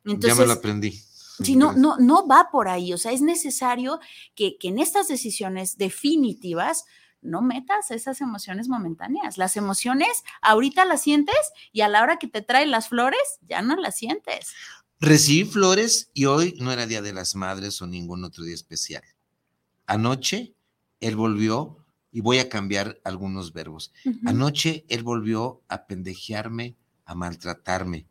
ya 0.05 0.35
me 0.35 0.47
lo 0.47 0.53
aprendí. 0.55 0.99
Sí, 1.43 1.57
no, 1.57 1.73
no, 1.73 1.97
no 1.99 2.27
va 2.27 2.49
por 2.53 2.69
ahí. 2.69 2.93
O 2.93 2.99
sea, 2.99 3.13
es 3.13 3.21
necesario 3.21 4.01
que, 4.35 4.57
que 4.59 4.69
en 4.69 4.79
estas 4.79 5.09
decisiones 5.09 5.77
definitivas 5.77 6.85
no 7.23 7.43
metas 7.43 7.91
esas 7.91 8.21
emociones 8.21 8.69
momentáneas. 8.69 9.39
Las 9.39 9.57
emociones 9.57 10.23
ahorita 10.43 10.85
las 10.85 11.03
sientes 11.03 11.37
y 11.73 11.81
a 11.81 11.89
la 11.89 12.03
hora 12.03 12.19
que 12.19 12.29
te 12.29 12.43
traen 12.43 12.71
las 12.71 12.89
flores 12.89 13.21
ya 13.49 13.63
no 13.63 13.77
las 13.77 13.97
sientes. 13.97 14.53
Recibí 15.01 15.45
flores 15.45 16.11
y 16.15 16.27
hoy 16.27 16.55
no 16.61 16.71
era 16.71 16.87
Día 16.87 17.03
de 17.03 17.13
las 17.13 17.35
Madres 17.35 17.83
o 17.83 17.87
ningún 17.87 18.25
otro 18.25 18.45
día 18.45 18.55
especial. 18.55 19.03
Anoche 19.87 20.55
él 21.01 21.17
volvió, 21.17 21.85
y 22.11 22.21
voy 22.21 22.39
a 22.39 22.49
cambiar 22.49 23.01
algunos 23.03 23.53
verbos. 23.53 23.93
Anoche 24.25 24.87
él 24.89 25.03
volvió 25.03 25.63
a 25.67 25.87
pendejearme, 25.87 26.77
a 27.05 27.17
maltratarme. 27.17 28.07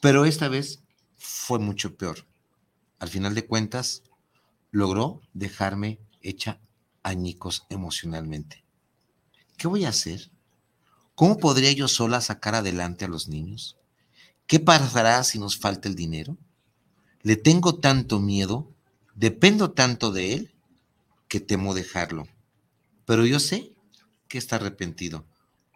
Pero 0.00 0.24
esta 0.24 0.48
vez 0.48 0.82
fue 1.18 1.58
mucho 1.58 1.96
peor. 1.96 2.26
Al 2.98 3.08
final 3.08 3.34
de 3.34 3.46
cuentas, 3.46 4.02
logró 4.70 5.20
dejarme 5.34 5.98
hecha 6.22 6.60
añicos 7.02 7.66
emocionalmente. 7.68 8.64
¿Qué 9.56 9.68
voy 9.68 9.84
a 9.84 9.90
hacer? 9.90 10.30
¿Cómo 11.14 11.38
podría 11.38 11.72
yo 11.72 11.88
sola 11.88 12.20
sacar 12.20 12.54
adelante 12.54 13.04
a 13.04 13.08
los 13.08 13.28
niños? 13.28 13.76
¿Qué 14.46 14.60
pasará 14.60 15.22
si 15.24 15.38
nos 15.38 15.58
falta 15.58 15.88
el 15.88 15.94
dinero? 15.94 16.38
Le 17.22 17.36
tengo 17.36 17.80
tanto 17.80 18.20
miedo, 18.20 18.72
dependo 19.14 19.72
tanto 19.72 20.12
de 20.12 20.34
él, 20.34 20.54
que 21.26 21.40
temo 21.40 21.74
dejarlo. 21.74 22.26
Pero 23.04 23.26
yo 23.26 23.40
sé 23.40 23.72
que 24.28 24.38
está 24.38 24.56
arrepentido, 24.56 25.26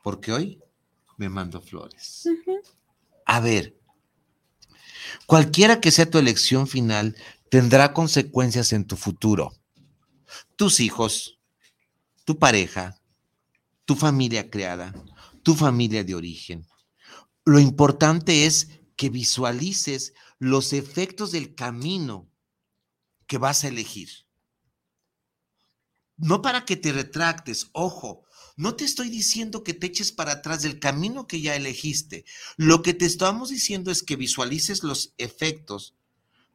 porque 0.02 0.32
hoy 0.32 0.60
me 1.16 1.28
mando 1.28 1.60
flores. 1.60 2.28
A 3.26 3.40
ver, 3.40 3.76
cualquiera 5.26 5.80
que 5.80 5.90
sea 5.90 6.10
tu 6.10 6.18
elección 6.18 6.66
final, 6.66 7.16
tendrá 7.50 7.92
consecuencias 7.92 8.72
en 8.72 8.86
tu 8.86 8.96
futuro. 8.96 9.52
Tus 10.56 10.80
hijos, 10.80 11.38
tu 12.24 12.38
pareja, 12.38 12.98
tu 13.84 13.94
familia 13.94 14.50
creada, 14.50 14.94
tu 15.42 15.54
familia 15.54 16.04
de 16.04 16.14
origen. 16.14 16.66
Lo 17.44 17.58
importante 17.58 18.46
es 18.46 18.68
que 18.96 19.10
visualices 19.10 20.14
los 20.38 20.72
efectos 20.72 21.32
del 21.32 21.54
camino 21.54 22.28
que 23.26 23.38
vas 23.38 23.64
a 23.64 23.68
elegir. 23.68 24.08
No 26.16 26.42
para 26.42 26.64
que 26.64 26.76
te 26.76 26.92
retractes, 26.92 27.68
ojo, 27.72 28.24
no 28.62 28.76
te 28.76 28.84
estoy 28.84 29.08
diciendo 29.10 29.64
que 29.64 29.74
te 29.74 29.86
eches 29.88 30.12
para 30.12 30.32
atrás 30.32 30.62
del 30.62 30.78
camino 30.78 31.26
que 31.26 31.40
ya 31.40 31.56
elegiste. 31.56 32.24
Lo 32.56 32.80
que 32.82 32.94
te 32.94 33.06
estamos 33.06 33.50
diciendo 33.50 33.90
es 33.90 34.02
que 34.04 34.14
visualices 34.16 34.84
los 34.84 35.14
efectos 35.18 35.94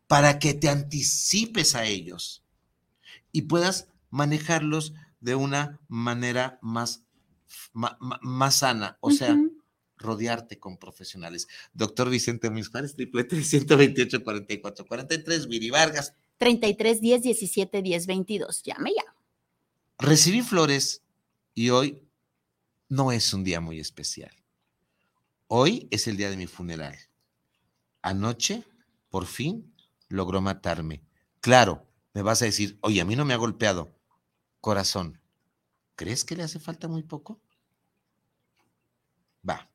para 0.07 0.39
que 0.39 0.53
te 0.53 0.69
anticipes 0.69 1.75
a 1.75 1.85
ellos 1.85 2.43
y 3.33 3.41
puedas 3.43 3.87
manejarlos 4.09 4.93
de 5.19 5.35
una 5.35 5.81
manera 5.89 6.59
más, 6.61 7.03
ma- 7.73 7.97
ma- 7.99 8.19
más 8.23 8.55
sana, 8.59 8.97
o 9.01 9.11
sea, 9.11 9.37
rodearte 9.97 10.59
con 10.59 10.77
profesionales. 10.77 11.47
Doctor 11.73 12.09
Vicente 12.09 12.49
Muñoz 12.49 12.69
Juárez, 12.69 12.95
triple 12.95 13.25
328 13.25 14.23
44 14.23 14.85
43, 14.85 15.47
Viri 15.47 15.69
Vargas. 15.71 16.13
33 16.37 17.01
10 17.01 17.21
17 17.23 17.81
10 17.81 18.05
22. 18.07 18.63
Llame 18.63 18.91
ya. 18.95 19.13
Recibí 19.99 20.41
flores 20.41 21.01
y 21.57 21.71
hoy 21.71 22.07
no 22.87 23.11
es 23.11 23.33
un 23.33 23.43
día 23.43 23.59
muy 23.59 23.79
especial. 23.79 24.31
Hoy 25.47 25.87
es 25.89 26.05
el 26.05 26.15
día 26.15 26.29
de 26.29 26.37
mi 26.37 26.45
funeral. 26.45 26.95
Anoche, 28.03 28.63
por 29.09 29.25
fin, 29.25 29.73
logró 30.07 30.39
matarme. 30.39 31.01
Claro, 31.41 31.83
me 32.13 32.21
vas 32.21 32.43
a 32.43 32.45
decir, 32.45 32.77
oye, 32.81 33.01
a 33.01 33.05
mí 33.05 33.15
no 33.15 33.25
me 33.25 33.33
ha 33.33 33.37
golpeado. 33.37 33.91
Corazón, 34.61 35.19
¿crees 35.95 36.23
que 36.23 36.35
le 36.35 36.43
hace 36.43 36.59
falta 36.59 36.87
muy 36.87 37.01
poco? 37.01 37.41
Va. 39.49 39.71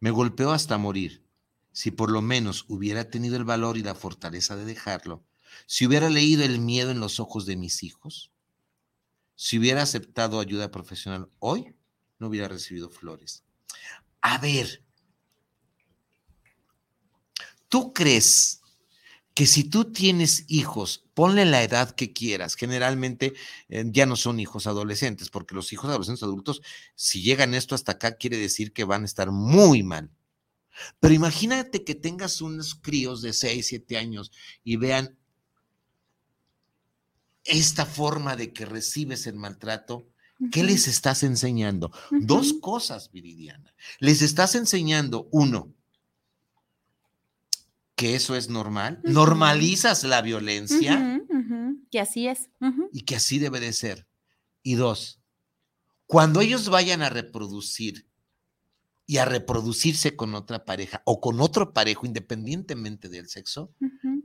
Me 0.00 0.10
golpeó 0.10 0.52
hasta 0.52 0.78
morir. 0.78 1.26
Si 1.72 1.90
por 1.90 2.10
lo 2.10 2.22
menos 2.22 2.64
hubiera 2.68 3.10
tenido 3.10 3.36
el 3.36 3.44
valor 3.44 3.76
y 3.76 3.82
la 3.82 3.94
fortaleza 3.94 4.56
de 4.56 4.64
dejarlo, 4.64 5.26
si 5.66 5.86
hubiera 5.86 6.08
leído 6.08 6.42
el 6.42 6.58
miedo 6.58 6.90
en 6.90 7.00
los 7.00 7.20
ojos 7.20 7.44
de 7.44 7.56
mis 7.56 7.82
hijos, 7.82 8.32
si 9.36 9.58
hubiera 9.58 9.82
aceptado 9.82 10.40
ayuda 10.40 10.70
profesional 10.70 11.28
hoy, 11.38 11.74
no 12.18 12.28
hubiera 12.28 12.48
recibido 12.48 12.90
flores. 12.90 13.44
A 14.22 14.38
ver, 14.38 14.82
¿tú 17.68 17.92
crees 17.92 18.62
que 19.34 19.46
si 19.46 19.64
tú 19.64 19.92
tienes 19.92 20.46
hijos, 20.48 21.04
ponle 21.12 21.44
la 21.44 21.62
edad 21.62 21.90
que 21.90 22.14
quieras, 22.14 22.54
generalmente 22.54 23.34
eh, 23.68 23.84
ya 23.88 24.06
no 24.06 24.16
son 24.16 24.40
hijos 24.40 24.66
adolescentes, 24.66 25.28
porque 25.28 25.54
los 25.54 25.72
hijos 25.74 25.90
adolescentes 25.90 26.22
adultos, 26.22 26.62
si 26.94 27.22
llegan 27.22 27.52
esto 27.52 27.74
hasta 27.74 27.92
acá, 27.92 28.16
quiere 28.16 28.38
decir 28.38 28.72
que 28.72 28.84
van 28.84 29.02
a 29.02 29.04
estar 29.04 29.30
muy 29.30 29.82
mal. 29.82 30.10
Pero 31.00 31.12
imagínate 31.12 31.84
que 31.84 31.94
tengas 31.94 32.40
unos 32.40 32.74
críos 32.74 33.20
de 33.20 33.34
6, 33.34 33.66
7 33.66 33.98
años 33.98 34.32
y 34.64 34.76
vean 34.76 35.18
esta 37.46 37.86
forma 37.86 38.36
de 38.36 38.52
que 38.52 38.66
recibes 38.66 39.26
el 39.26 39.36
maltrato, 39.36 40.08
¿qué 40.50 40.62
les 40.62 40.88
estás 40.88 41.22
enseñando? 41.22 41.90
Dos 42.10 42.54
cosas, 42.60 43.10
Viridiana. 43.10 43.74
Les 43.98 44.22
estás 44.22 44.54
enseñando, 44.54 45.28
uno, 45.30 45.72
que 47.94 48.14
eso 48.14 48.36
es 48.36 48.48
normal, 48.48 49.00
normalizas 49.04 50.04
la 50.04 50.22
violencia. 50.22 51.22
Que 51.90 52.00
así 52.00 52.28
es. 52.28 52.50
Y 52.92 53.02
que 53.02 53.16
así 53.16 53.38
debe 53.38 53.60
de 53.60 53.72
ser. 53.72 54.06
Y 54.62 54.74
dos, 54.74 55.20
cuando 56.06 56.40
ellos 56.40 56.68
vayan 56.68 57.02
a 57.02 57.08
reproducir 57.08 58.06
y 59.06 59.18
a 59.18 59.24
reproducirse 59.24 60.16
con 60.16 60.34
otra 60.34 60.64
pareja 60.64 61.00
o 61.04 61.20
con 61.20 61.40
otro 61.40 61.72
parejo, 61.72 62.06
independientemente 62.06 63.08
del 63.08 63.28
sexo. 63.28 63.72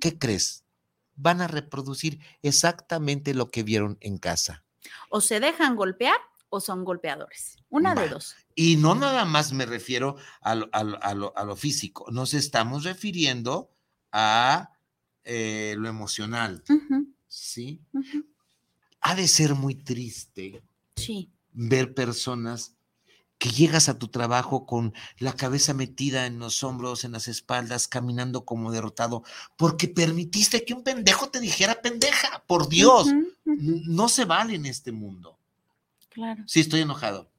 ¿qué 0.02 0.18
crees? 0.18 0.66
Van 1.16 1.42
a 1.42 1.48
reproducir 1.48 2.20
exactamente 2.42 3.34
lo 3.34 3.50
que 3.52 3.64
vieron 3.64 3.98
en 4.02 4.18
casa. 4.18 4.64
O 5.10 5.22
se 5.22 5.40
dejan 5.40 5.76
golpear 5.76 6.16
o 6.50 6.60
son 6.60 6.84
golpeadores. 6.84 7.58
Una 7.70 7.96
de 7.96 8.10
dos. 8.10 8.36
Y 8.56 8.76
no 8.76 8.96
nada 8.96 9.24
más 9.26 9.54
me 9.54 9.66
refiero 9.66 10.18
a 10.42 10.56
lo, 10.56 10.70
a 10.74 10.84
lo- 10.84 11.02
a 11.04 11.14
lo- 11.14 11.38
a 11.38 11.44
lo 11.46 11.56
físico, 11.56 12.06
nos 12.12 12.34
estamos 12.34 12.84
refiriendo 12.84 13.72
a 14.12 14.72
eh, 15.24 15.76
lo 15.78 15.88
emocional, 15.88 16.64
¿sí? 17.28 17.80
Ha 19.02 19.16
de 19.16 19.28
ser 19.28 19.54
muy 19.56 19.76
triste 19.76 20.64
Sí. 20.96 21.32
ver 21.54 21.94
personas 21.94 22.76
que 23.42 23.50
llegas 23.50 23.90
a 23.90 23.98
tu 23.98 24.08
trabajo 24.08 24.68
con 24.68 24.94
la 25.18 25.34
cabeza 25.34 25.74
metida 25.74 26.28
en 26.28 26.38
los 26.38 26.64
hombros, 26.64 27.04
en 27.06 27.14
las 27.14 27.28
espaldas, 27.28 27.88
caminando 27.88 28.46
como 28.46 28.72
derrotado, 28.72 29.24
porque 29.58 29.88
permitiste 29.88 30.64
que 30.64 30.76
un 30.76 30.84
pendejo 30.84 31.32
te 31.32 31.40
dijera 31.40 31.82
pendeja, 31.82 32.44
por 32.46 32.70
Dios, 32.70 33.08
no 33.44 34.10
se 34.10 34.26
vale 34.26 34.54
en 34.54 34.68
este 34.68 34.92
mundo. 34.92 35.40
Claro. 36.10 36.44
Sí, 36.46 36.60
estoy 36.60 36.82
enojado. 36.82 37.32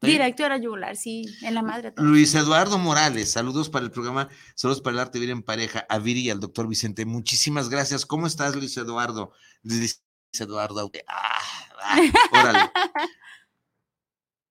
Directora 0.00 0.58
yugular, 0.58 0.96
sí, 0.96 1.26
en 1.42 1.54
la 1.54 1.62
madre. 1.62 1.92
Luis 1.98 2.34
Eduardo 2.34 2.76
Morales, 2.78 3.30
saludos 3.30 3.70
para 3.70 3.84
el 3.84 3.92
programa, 3.92 4.28
saludos 4.56 4.80
para 4.80 4.94
el 4.94 4.98
arte 4.98 5.20
vivir 5.20 5.30
en 5.30 5.44
pareja, 5.44 5.86
a 5.88 6.00
Viri 6.00 6.22
y 6.22 6.30
al 6.30 6.40
doctor 6.40 6.66
Vicente. 6.66 7.04
Muchísimas 7.06 7.68
gracias. 7.68 8.04
¿Cómo 8.04 8.26
estás, 8.26 8.56
Luis 8.56 8.76
Eduardo? 8.76 9.30
Luis 9.62 10.02
Eduardo, 10.32 10.90
ah, 11.06 11.38
ah, 11.84 12.00
órale. 12.32 12.58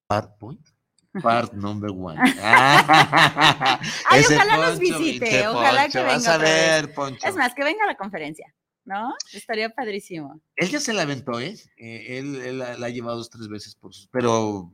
Part 0.10 0.40
point. 0.40 0.66
Part 1.22 1.54
number 1.54 1.92
one. 1.92 2.18
Ay, 4.10 4.24
ojalá 4.26 4.58
nos 4.58 4.80
visite, 4.80 5.48
ojalá 5.48 5.88
que 5.88 6.00
venga. 6.00 6.14
Vas 6.14 6.28
a 6.28 6.38
ver, 6.38 6.94
Poncho. 6.96 7.28
Es 7.28 7.36
más, 7.36 7.54
que 7.54 7.64
venga 7.64 7.84
a 7.84 7.88
la 7.88 7.96
conferencia. 7.96 8.52
¿no? 8.90 9.14
Estaría 9.34 9.70
padrísimo. 9.70 10.42
Él 10.56 10.70
ya 10.70 10.80
se 10.80 10.94
la 10.94 11.04
aventó, 11.04 11.40
¿eh? 11.40 11.56
eh 11.78 12.18
él, 12.18 12.58
la, 12.58 12.72
ha 12.72 12.90
llevado 12.90 13.18
dos, 13.18 13.30
tres 13.30 13.48
veces 13.48 13.76
por 13.76 13.94
sus, 13.94 14.08
pero... 14.08 14.72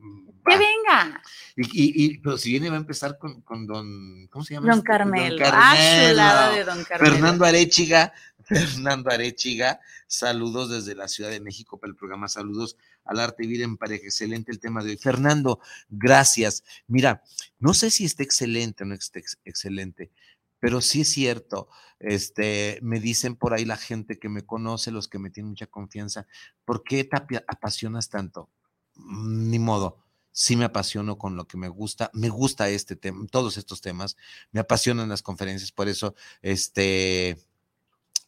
¡Que 0.47 0.57
venga! 0.57 1.21
Y, 1.57 2.05
y, 2.05 2.17
pero 2.19 2.37
si 2.37 2.51
viene 2.51 2.69
va 2.69 2.75
a 2.75 2.79
empezar 2.79 3.17
con, 3.17 3.41
con 3.41 3.67
don, 3.67 4.27
¿cómo 4.29 4.45
se 4.45 4.53
llama? 4.53 4.71
Don 4.71 4.81
Carmelo. 4.83 5.35
Don 5.35 5.51
Carmelo. 5.51 6.21
Ah, 6.21 6.51
de 6.55 6.63
don 6.63 6.83
Carmelo. 6.85 7.13
Fernando 7.13 7.45
Arechiga, 7.45 8.13
Fernando 8.45 9.11
Arechiga, 9.11 9.81
saludos 10.07 10.69
desde 10.69 10.95
la 10.95 11.09
Ciudad 11.09 11.31
de 11.31 11.41
México 11.41 11.77
para 11.77 11.89
el 11.89 11.97
programa 11.97 12.29
Saludos 12.29 12.77
al 13.05 13.19
Arte 13.19 13.43
Vivir 13.43 13.61
en 13.61 13.77
Pareja. 13.77 14.05
Excelente 14.05 14.51
el 14.51 14.59
tema 14.59 14.83
de 14.83 14.91
hoy. 14.91 14.97
Fernando, 14.97 15.59
gracias. 15.89 16.63
Mira, 16.87 17.23
no 17.59 17.73
sé 17.73 17.91
si 17.91 18.05
esté 18.05 18.23
excelente 18.23 18.83
o 18.83 18.87
no 18.87 18.95
esté 18.95 19.23
excelente, 19.45 20.11
pero 20.59 20.81
sí 20.81 21.01
es 21.01 21.09
cierto, 21.09 21.69
este, 21.99 22.79
me 22.81 22.99
dicen 22.99 23.35
por 23.35 23.53
ahí 23.53 23.65
la 23.65 23.77
gente 23.77 24.17
que 24.17 24.29
me 24.29 24.41
conoce, 24.41 24.91
los 24.91 25.07
que 25.07 25.19
me 25.19 25.29
tienen 25.29 25.51
mucha 25.51 25.67
confianza, 25.67 26.27
¿por 26.65 26.83
qué 26.83 27.03
te 27.03 27.15
apasionas 27.47 28.09
tanto? 28.09 28.49
Mm, 28.95 29.49
ni 29.49 29.59
modo, 29.59 30.03
sí 30.31 30.55
me 30.55 30.65
apasiono 30.65 31.17
con 31.17 31.35
lo 31.35 31.47
que 31.47 31.57
me 31.57 31.69
gusta, 31.69 32.09
me 32.13 32.29
gusta 32.29 32.69
este 32.69 32.95
tema, 32.95 33.25
todos 33.27 33.57
estos 33.57 33.81
temas, 33.81 34.17
me 34.51 34.59
apasionan 34.59 35.09
las 35.09 35.21
conferencias, 35.21 35.71
por 35.71 35.87
eso, 35.87 36.15
este, 36.41 37.37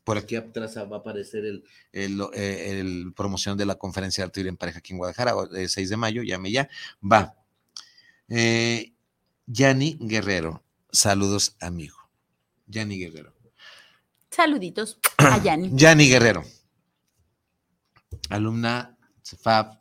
por 0.07 0.17
aquí 0.17 0.37
atrás 0.37 0.77
va 0.77 0.95
a 0.95 0.99
aparecer 0.99 1.43
el, 1.43 1.65
el, 1.91 3.13
promoción 3.13 3.57
de 3.57 3.65
la 3.65 3.75
conferencia 3.75 4.21
de 4.21 4.27
arte 4.27 4.39
en 4.39 4.55
pareja 4.55 4.79
aquí 4.79 4.93
en 4.93 4.99
Guadalajara, 4.99 5.33
el 5.53 5.67
6 5.67 5.89
de 5.89 5.97
mayo, 5.97 6.23
llame 6.23 6.49
ya, 6.49 6.69
va. 7.03 7.35
Eh, 8.29 8.93
Yanni 9.47 9.97
Guerrero, 9.99 10.63
saludos 10.93 11.57
amigo. 11.59 11.97
Yanni 12.67 12.97
Guerrero. 12.97 13.33
Saluditos 14.31 14.97
a 15.17 15.39
Yanni. 15.43 15.71
Yanni 15.73 16.07
Guerrero. 16.07 16.45
Alumna 18.29 18.97
CEFAB, 19.23 19.77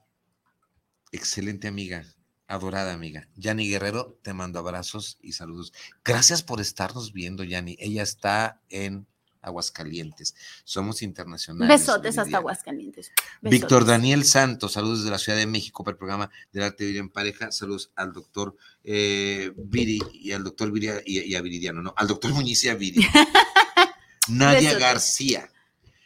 excelente 1.13 1.69
amiga, 1.69 2.05
adorada 2.49 2.93
amiga. 2.93 3.29
Yanni 3.37 3.69
Guerrero, 3.69 4.19
te 4.23 4.33
mando 4.33 4.59
abrazos 4.59 5.19
y 5.23 5.35
saludos. 5.35 5.73
Gracias 6.05 6.43
por 6.43 6.61
estarnos 6.61 7.13
viendo, 7.13 7.45
Yanni. 7.45 7.77
Ella 7.79 8.03
está 8.03 8.61
en 8.71 9.07
Aguascalientes. 9.47 10.35
Somos 10.65 11.03
internacionales. 11.03 11.81
Besotes 11.81 12.19
hasta 12.19 12.39
Aguascalientes. 12.39 13.13
Víctor 13.41 13.85
Daniel 13.85 14.25
Santos, 14.25 14.73
saludos 14.73 15.01
desde 15.01 15.11
la 15.11 15.19
Ciudad 15.19 15.39
de 15.39 15.47
México 15.47 15.85
para 15.85 15.93
el 15.93 15.99
programa 15.99 16.31
del 16.53 16.65
arte 16.65 16.85
de 16.85 16.99
en 16.99 17.09
pareja. 17.09 17.53
Saludos 17.53 17.93
al 17.95 18.13
doctor 18.13 18.57
eh, 18.85 19.53
Viri 19.57 20.01
y 20.13 20.33
al 20.33 20.45
doctor 20.45 20.71
Viri 20.73 20.89
y, 21.05 21.35
a 21.35 21.41
Viridiano, 21.41 21.83
no, 21.83 21.95
al 21.97 22.09
doctor 22.09 22.33
Muñiz 22.33 22.65
y 22.65 22.69
a 22.69 22.75
Viri. 22.75 23.07
Nadia 24.29 24.79
García. 24.79 25.49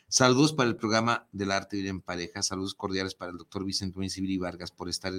Saludos 0.09 0.53
para 0.53 0.69
el 0.69 0.77
programa 0.77 1.27
del 1.33 1.53
arte 1.53 1.77
de 1.77 1.89
en 1.89 2.01
pareja. 2.01 2.43
Saludos 2.43 2.75
cordiales 2.75 3.15
para 3.15 3.31
el 3.31 3.39
doctor 3.39 3.65
Vicente 3.65 3.97
Muñiz 3.97 4.19
y 4.19 4.21
Viri 4.21 4.39
Vargas 4.39 4.71
por 4.71 4.89
estar 4.89 5.13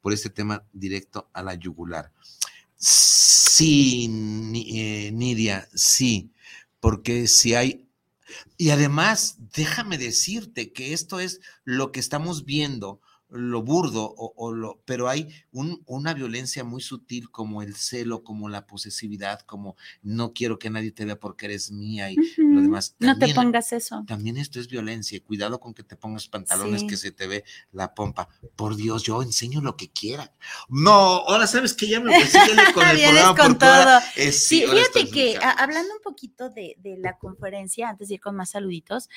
por 0.00 0.12
este 0.12 0.30
tema 0.30 0.64
directo 0.72 1.28
a 1.32 1.42
la 1.42 1.54
yugular. 1.54 2.10
Sí, 2.76 4.08
eh, 4.72 5.10
Nidia, 5.12 5.68
sí 5.74 6.32
porque 6.80 7.26
si 7.28 7.54
hay... 7.54 7.88
Y 8.56 8.70
además, 8.70 9.36
déjame 9.54 9.96
decirte 9.96 10.72
que 10.72 10.92
esto 10.92 11.18
es 11.18 11.40
lo 11.64 11.92
que 11.92 12.00
estamos 12.00 12.44
viendo 12.44 13.00
lo 13.30 13.62
burdo, 13.62 14.14
o, 14.16 14.52
lo, 14.52 14.80
pero 14.84 15.08
hay 15.08 15.28
una 15.52 16.14
violencia 16.14 16.64
muy 16.64 16.80
sutil 16.80 17.30
como 17.30 17.62
el 17.62 17.76
celo, 17.76 18.24
como 18.24 18.48
la 18.48 18.66
posesividad, 18.66 19.40
como 19.40 19.76
no 20.02 20.32
quiero 20.32 20.58
que 20.58 20.70
nadie 20.70 20.92
te 20.92 21.04
vea 21.04 21.18
porque 21.18 21.46
eres 21.46 21.70
mía 21.70 22.10
y 22.10 22.16
lo 22.36 22.62
demás. 22.62 22.96
no 22.98 23.18
te 23.18 23.34
pongas 23.34 23.72
eso. 23.72 24.04
También 24.06 24.38
esto 24.38 24.60
es 24.60 24.68
violencia. 24.68 25.20
Cuidado 25.22 25.60
con 25.60 25.74
que 25.74 25.82
te 25.82 25.96
pongas 25.96 26.28
pantalones 26.28 26.84
que 26.84 26.96
se 26.96 27.10
te 27.10 27.26
ve 27.26 27.44
la 27.72 27.94
pompa. 27.94 28.28
Por 28.56 28.76
Dios, 28.76 29.02
yo 29.02 29.22
enseño 29.22 29.60
lo 29.60 29.76
que 29.76 29.90
quiera. 29.90 30.32
No, 30.68 30.90
ahora 30.90 31.46
sabes 31.46 31.74
que 31.74 31.88
ya 31.88 32.00
me 32.00 32.12
con 32.74 32.86
el 32.86 33.36
con 33.36 33.58
todo. 33.58 34.00
sí, 34.32 34.64
fíjate 34.66 35.10
que 35.10 35.38
hablando 35.42 35.94
un 35.94 36.02
poquito 36.02 36.48
de, 36.50 36.76
la 36.98 37.18
conferencia, 37.18 37.90
antes 37.90 38.08
de 38.08 38.14
ir 38.14 38.20
con 38.20 38.36
más 38.36 38.50
saluditos, 38.50 39.08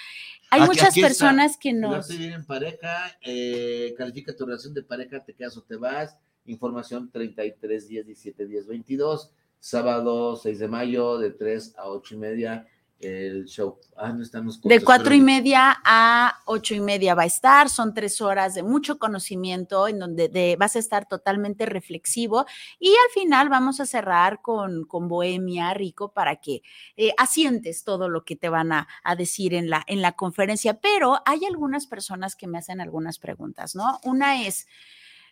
hay 0.51 0.61
muchas 0.61 0.93
personas 0.93 1.57
que 1.57 1.73
nos... 1.73 2.09
en 2.09 2.45
pareja, 2.45 3.17
eh, 3.21 3.93
califica 3.97 4.35
tu 4.35 4.45
relación 4.45 4.73
de 4.73 4.83
pareja, 4.83 5.23
te 5.23 5.33
quedas 5.33 5.55
o 5.57 5.63
te 5.63 5.77
vas. 5.77 6.17
Información 6.45 7.09
33 7.09 7.87
10 7.87 8.05
17 8.05 8.45
10 8.45 8.67
22. 8.67 9.31
Sábado 9.59 10.35
6 10.35 10.59
de 10.59 10.67
mayo 10.67 11.17
de 11.17 11.31
3 11.31 11.75
a 11.77 11.87
8 11.87 12.15
y 12.15 12.17
media 12.17 12.67
el 13.01 13.45
show. 13.45 13.79
Ah, 13.97 14.11
no 14.13 14.21
estamos 14.21 14.61
De 14.61 14.83
cuatro 14.83 15.13
y 15.13 15.21
media 15.21 15.81
a 15.83 16.39
ocho 16.45 16.73
y 16.73 16.79
media 16.79 17.15
va 17.15 17.23
a 17.23 17.27
estar. 17.27 17.69
Son 17.69 17.93
tres 17.93 18.21
horas 18.21 18.55
de 18.55 18.63
mucho 18.63 18.99
conocimiento 18.99 19.87
en 19.87 19.99
donde 19.99 20.55
vas 20.59 20.75
a 20.75 20.79
estar 20.79 21.07
totalmente 21.07 21.65
reflexivo 21.65 22.45
y 22.79 22.89
al 22.89 23.11
final 23.13 23.49
vamos 23.49 23.79
a 23.79 23.85
cerrar 23.85 24.41
con, 24.41 24.85
con 24.85 25.07
Bohemia 25.07 25.73
Rico 25.73 26.13
para 26.13 26.37
que 26.37 26.61
eh, 26.95 27.13
asientes 27.17 27.83
todo 27.83 28.09
lo 28.09 28.23
que 28.23 28.35
te 28.35 28.49
van 28.49 28.71
a, 28.71 28.87
a, 29.03 29.15
decir 29.15 29.53
en 29.53 29.69
la, 29.69 29.83
en 29.87 30.01
la 30.01 30.13
conferencia. 30.13 30.79
Pero 30.79 31.21
hay 31.25 31.45
algunas 31.45 31.87
personas 31.87 32.35
que 32.35 32.47
me 32.47 32.57
hacen 32.57 32.81
algunas 32.81 33.19
preguntas, 33.19 33.75
¿no? 33.75 33.99
Una 34.03 34.45
es, 34.45 34.67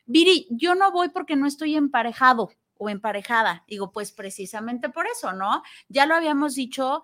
Viri, 0.06 0.48
yo 0.50 0.74
no 0.74 0.92
voy 0.92 1.10
porque 1.10 1.36
no 1.36 1.46
estoy 1.46 1.76
emparejado 1.76 2.50
o 2.80 2.90
emparejada. 2.90 3.64
Digo, 3.68 3.92
pues 3.92 4.12
precisamente 4.12 4.90
por 4.90 5.06
eso, 5.06 5.34
¿no? 5.34 5.62
Ya 5.90 6.08
lo 6.08 6.16
habíamos 6.16 6.56
dicho, 6.56 7.04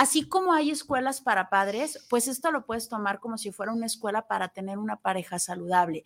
Así 0.00 0.26
como 0.26 0.54
hay 0.54 0.70
escuelas 0.70 1.20
para 1.20 1.50
padres, 1.50 2.06
pues 2.08 2.26
esto 2.26 2.50
lo 2.50 2.64
puedes 2.64 2.88
tomar 2.88 3.20
como 3.20 3.36
si 3.36 3.52
fuera 3.52 3.70
una 3.70 3.84
escuela 3.84 4.26
para 4.26 4.48
tener 4.48 4.78
una 4.78 4.96
pareja 4.96 5.38
saludable. 5.38 6.04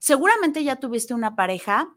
Seguramente 0.00 0.64
ya 0.64 0.80
tuviste 0.80 1.14
una 1.14 1.36
pareja 1.36 1.94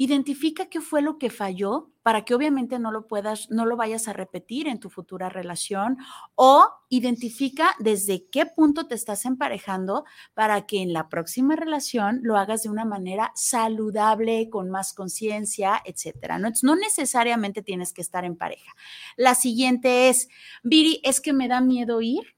Identifica 0.00 0.66
qué 0.70 0.80
fue 0.80 1.02
lo 1.02 1.18
que 1.18 1.28
falló 1.28 1.90
para 2.04 2.24
que 2.24 2.34
obviamente 2.34 2.78
no 2.78 2.92
lo 2.92 3.08
puedas, 3.08 3.50
no 3.50 3.66
lo 3.66 3.76
vayas 3.76 4.06
a 4.06 4.12
repetir 4.12 4.68
en 4.68 4.78
tu 4.78 4.88
futura 4.88 5.28
relación 5.28 5.98
o 6.36 6.66
identifica 6.88 7.74
desde 7.80 8.28
qué 8.30 8.46
punto 8.46 8.86
te 8.86 8.94
estás 8.94 9.26
emparejando 9.26 10.04
para 10.34 10.66
que 10.66 10.80
en 10.80 10.92
la 10.92 11.08
próxima 11.08 11.56
relación 11.56 12.20
lo 12.22 12.36
hagas 12.36 12.62
de 12.62 12.70
una 12.70 12.84
manera 12.84 13.32
saludable, 13.34 14.48
con 14.48 14.70
más 14.70 14.94
conciencia, 14.94 15.82
etcétera. 15.84 16.38
No, 16.38 16.50
no 16.62 16.76
necesariamente 16.76 17.60
tienes 17.62 17.92
que 17.92 18.00
estar 18.00 18.24
en 18.24 18.36
pareja. 18.36 18.72
La 19.16 19.34
siguiente 19.34 20.08
es, 20.08 20.28
Viri, 20.62 21.00
es 21.02 21.20
que 21.20 21.32
me 21.32 21.48
da 21.48 21.60
miedo 21.60 22.00
ir 22.00 22.36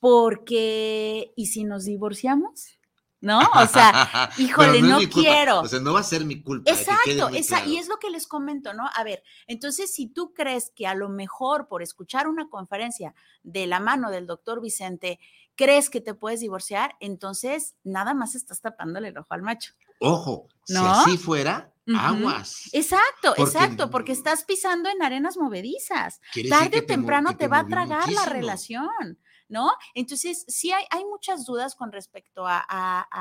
porque, 0.00 1.32
¿y 1.36 1.46
si 1.46 1.64
nos 1.64 1.84
divorciamos? 1.84 2.75
¿No? 3.20 3.40
O 3.40 3.66
sea, 3.66 4.30
híjole, 4.38 4.82
no, 4.82 4.98
quiero. 5.12 5.60
O 5.60 5.68
sea, 5.68 5.80
no 5.80 5.92
va 5.92 6.00
a 6.00 6.04
ser 6.04 6.24
mi 6.24 6.42
culpa. 6.42 6.70
Exacto, 6.70 7.30
y 7.66 7.76
es 7.76 7.88
lo 7.88 7.98
que 7.98 8.10
les 8.10 8.26
comento, 8.26 8.74
¿no? 8.74 8.88
A 8.94 9.04
ver, 9.04 9.22
entonces 9.46 9.92
si 9.92 10.06
tú 10.06 10.32
crees 10.34 10.70
que 10.74 10.86
a 10.86 10.94
lo 10.94 11.08
mejor 11.08 11.68
por 11.68 11.82
escuchar 11.82 12.28
una 12.28 12.48
conferencia 12.48 13.14
de 13.42 13.66
la 13.66 13.80
mano 13.80 14.10
del 14.10 14.26
doctor 14.26 14.60
Vicente, 14.60 15.18
crees 15.54 15.90
que 15.90 16.00
te 16.00 16.14
puedes 16.14 16.40
divorciar, 16.40 16.96
entonces 17.00 17.74
nada 17.82 18.14
más 18.14 18.34
estás 18.34 18.60
tapándole 18.60 19.08
el 19.08 19.18
ojo 19.18 19.34
al 19.34 19.42
macho. 19.42 19.72
Ojo, 19.98 20.48
si 20.64 20.76
así 20.76 21.16
fuera, 21.16 21.72
aguas. 21.96 22.68
Exacto, 22.72 23.34
exacto, 23.38 23.90
porque 23.90 24.12
estás 24.12 24.44
pisando 24.44 24.90
en 24.90 25.02
arenas 25.02 25.36
movedizas. 25.36 26.20
Tarde 26.48 26.80
o 26.80 26.84
temprano 26.84 27.36
te, 27.36 27.48
va 27.48 27.60
a 27.60 27.66
tragar 27.66 28.10
la 28.12 28.26
relación. 28.26 29.18
¿No? 29.48 29.70
Entonces, 29.94 30.44
sí 30.48 30.72
hay, 30.72 30.84
hay 30.90 31.04
muchas 31.04 31.44
dudas 31.44 31.74
con 31.74 31.92
respecto 31.92 32.44
a, 32.46 32.62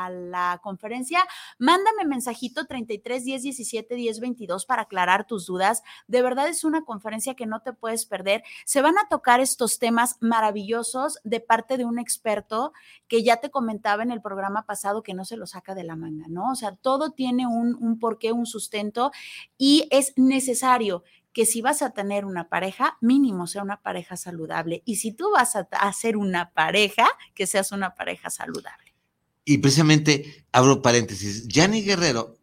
la 0.09 0.59
conferencia. 0.61 1.19
Mándame 1.57 2.05
mensajito 2.05 2.65
33 2.65 3.23
10 3.23 3.41
17 3.43 3.95
10 3.95 4.19
22 4.19 4.65
para 4.65 4.83
aclarar 4.83 5.25
tus 5.25 5.45
dudas. 5.45 5.83
De 6.07 6.21
verdad 6.21 6.47
es 6.47 6.63
una 6.63 6.83
conferencia 6.83 7.35
que 7.35 7.45
no 7.45 7.61
te 7.61 7.73
puedes 7.73 8.05
perder. 8.05 8.43
Se 8.65 8.81
van 8.81 8.97
a 8.97 9.07
tocar 9.09 9.39
estos 9.39 9.79
temas 9.79 10.17
maravillosos 10.19 11.19
de 11.23 11.39
parte 11.39 11.77
de 11.77 11.85
un 11.85 11.99
experto 11.99 12.73
que 13.07 13.23
ya 13.23 13.37
te 13.37 13.49
comentaba 13.49 14.03
en 14.03 14.11
el 14.11 14.21
programa 14.21 14.65
pasado 14.65 15.03
que 15.03 15.13
no 15.13 15.25
se 15.25 15.37
lo 15.37 15.47
saca 15.47 15.75
de 15.75 15.83
la 15.83 15.95
manga, 15.95 16.25
¿no? 16.27 16.51
O 16.51 16.55
sea, 16.55 16.75
todo 16.75 17.11
tiene 17.11 17.47
un, 17.47 17.75
un 17.79 17.99
porqué, 17.99 18.31
un 18.31 18.45
sustento 18.45 19.11
y 19.57 19.87
es 19.91 20.13
necesario 20.17 21.03
que 21.35 21.45
si 21.45 21.61
vas 21.61 21.81
a 21.81 21.89
tener 21.89 22.23
una 22.23 22.47
pareja, 22.47 22.97
mínimo 23.01 23.45
sea 23.45 23.61
una 23.61 23.81
pareja 23.81 24.15
saludable. 24.15 24.81
Y 24.85 24.95
si 24.95 25.11
tú 25.11 25.31
vas 25.33 25.57
a 25.57 25.67
hacer 25.81 26.15
una 26.15 26.51
pareja, 26.51 27.09
que 27.33 27.45
seas 27.45 27.73
una 27.73 27.93
pareja 27.93 28.29
saludable. 28.29 28.95
Y 29.43 29.57
precisamente, 29.57 30.45
abro 30.53 30.81
paréntesis, 30.81 31.45
Yanni 31.49 31.83
Guerrero 31.83 32.37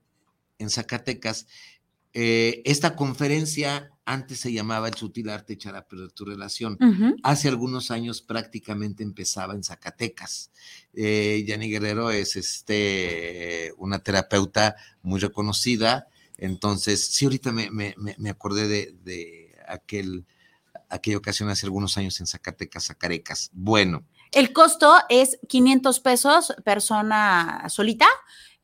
en 0.58 0.68
Zacatecas, 0.68 1.46
eh, 2.12 2.60
esta 2.66 2.94
conferencia 2.94 3.90
antes 4.04 4.40
se 4.40 4.52
llamaba 4.52 4.88
El 4.88 4.94
sutil 4.94 5.30
arte 5.30 5.54
echar 5.54 5.74
a 5.74 5.88
perder 5.88 6.12
tu 6.12 6.26
relación. 6.26 6.76
Hace 7.22 7.48
algunos 7.48 7.90
años 7.90 8.20
prácticamente 8.20 9.02
empezaba 9.02 9.54
en 9.54 9.64
Zacatecas. 9.64 10.50
Eh, 10.92 11.44
Yani 11.46 11.70
Guerrero 11.70 12.10
es 12.10 12.36
este, 12.36 13.72
una 13.78 14.00
terapeuta 14.00 14.76
muy 15.00 15.18
reconocida. 15.18 16.08
Entonces, 16.42 17.06
sí, 17.06 17.24
ahorita 17.24 17.52
me, 17.52 17.70
me, 17.70 18.28
acordé 18.28 18.66
de, 18.66 18.96
de, 19.04 19.54
aquel, 19.68 20.26
aquella 20.88 21.16
ocasión 21.16 21.48
hace 21.48 21.66
algunos 21.66 21.96
años 21.98 22.18
en 22.18 22.26
Zacatecas, 22.26 22.86
Zacarecas. 22.86 23.50
Bueno. 23.52 24.04
El 24.32 24.52
costo 24.52 24.92
es 25.08 25.38
500 25.48 26.00
pesos 26.00 26.52
persona 26.64 27.64
solita 27.68 28.08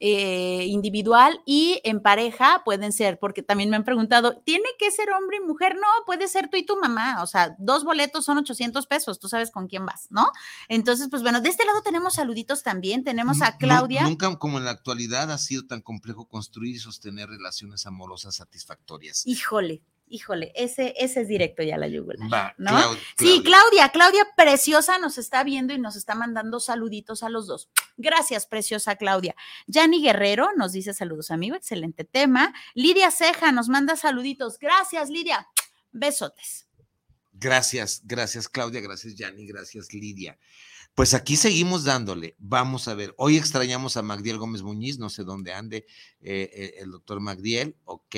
eh, 0.00 0.64
individual 0.66 1.42
y 1.44 1.80
en 1.84 2.00
pareja 2.00 2.62
pueden 2.64 2.92
ser, 2.92 3.18
porque 3.18 3.42
también 3.42 3.70
me 3.70 3.76
han 3.76 3.84
preguntado, 3.84 4.40
¿tiene 4.44 4.68
que 4.78 4.90
ser 4.90 5.10
hombre 5.10 5.38
y 5.38 5.46
mujer? 5.46 5.74
No, 5.74 5.86
puede 6.06 6.28
ser 6.28 6.48
tú 6.48 6.56
y 6.56 6.64
tu 6.64 6.78
mamá, 6.78 7.22
o 7.22 7.26
sea, 7.26 7.56
dos 7.58 7.84
boletos 7.84 8.24
son 8.24 8.38
800 8.38 8.86
pesos, 8.86 9.18
tú 9.18 9.28
sabes 9.28 9.50
con 9.50 9.66
quién 9.66 9.84
vas, 9.84 10.06
¿no? 10.10 10.30
Entonces, 10.68 11.08
pues 11.10 11.22
bueno, 11.22 11.40
de 11.40 11.48
este 11.48 11.64
lado 11.64 11.82
tenemos 11.82 12.14
saluditos 12.14 12.62
también, 12.62 13.04
tenemos 13.04 13.42
a 13.42 13.56
Claudia. 13.56 14.04
nunca 14.04 14.36
como 14.38 14.58
en 14.58 14.64
la 14.64 14.70
actualidad 14.70 15.32
ha 15.32 15.38
sido 15.38 15.66
tan 15.66 15.80
complejo 15.80 16.28
construir 16.28 16.76
y 16.76 16.78
sostener 16.78 17.28
relaciones 17.28 17.86
amorosas 17.86 18.36
satisfactorias. 18.36 19.26
Híjole, 19.26 19.82
híjole, 20.10 20.52
ese, 20.54 20.94
ese 20.98 21.22
es 21.22 21.28
directo 21.28 21.62
ya 21.62 21.76
la 21.78 21.88
yugular. 21.88 22.54
¿no? 22.58 22.96
Sí, 23.16 23.42
Claudia, 23.44 23.90
Claudia 23.90 24.26
preciosa 24.36 24.98
nos 24.98 25.18
está 25.18 25.44
viendo 25.44 25.72
y 25.72 25.78
nos 25.78 25.96
está 25.96 26.14
mandando 26.14 26.60
saluditos 26.60 27.22
a 27.22 27.28
los 27.28 27.46
dos. 27.46 27.68
Gracias, 27.96 28.46
preciosa 28.46 28.96
Claudia. 28.96 29.34
Yani 29.66 30.02
Guerrero 30.02 30.50
nos 30.56 30.72
dice 30.72 30.94
saludos, 30.94 31.30
amigo, 31.30 31.56
excelente 31.56 32.04
tema. 32.04 32.54
Lidia 32.74 33.10
Ceja 33.10 33.52
nos 33.52 33.68
manda 33.68 33.96
saluditos. 33.96 34.58
Gracias, 34.58 35.10
Lidia. 35.10 35.48
Besotes. 35.92 36.68
Gracias, 37.32 38.02
gracias, 38.04 38.48
Claudia, 38.48 38.80
gracias, 38.80 39.14
Yani, 39.14 39.46
gracias, 39.46 39.92
Lidia. 39.94 40.38
Pues 40.98 41.14
aquí 41.14 41.36
seguimos 41.36 41.84
dándole. 41.84 42.34
Vamos 42.38 42.88
a 42.88 42.94
ver. 42.94 43.14
Hoy 43.18 43.36
extrañamos 43.36 43.96
a 43.96 44.02
Magdiel 44.02 44.36
Gómez 44.36 44.62
Muñiz, 44.62 44.98
no 44.98 45.10
sé 45.10 45.22
dónde 45.22 45.52
ande 45.52 45.86
eh, 46.20 46.50
eh, 46.52 46.74
el 46.78 46.90
doctor 46.90 47.20
Magdiel, 47.20 47.76
ok. 47.84 48.16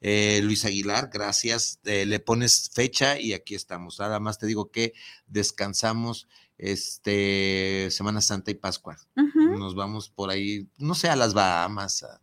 Eh, 0.00 0.40
Luis 0.44 0.64
Aguilar, 0.64 1.10
gracias. 1.12 1.80
le 1.82 2.20
pones 2.20 2.70
fecha 2.72 3.18
y 3.18 3.32
aquí 3.32 3.56
estamos. 3.56 3.98
Nada 3.98 4.20
más 4.20 4.38
te 4.38 4.46
digo 4.46 4.70
que 4.70 4.94
descansamos 5.26 6.28
este 6.56 7.88
Semana 7.90 8.20
Santa 8.20 8.52
y 8.52 8.54
Pascua. 8.54 8.96
Nos 9.16 9.74
vamos 9.74 10.08
por 10.08 10.30
ahí, 10.30 10.68
no 10.78 10.94
sé, 10.94 11.08
a 11.08 11.16
las 11.16 11.34
Bahamas, 11.34 12.04
a 12.04 12.20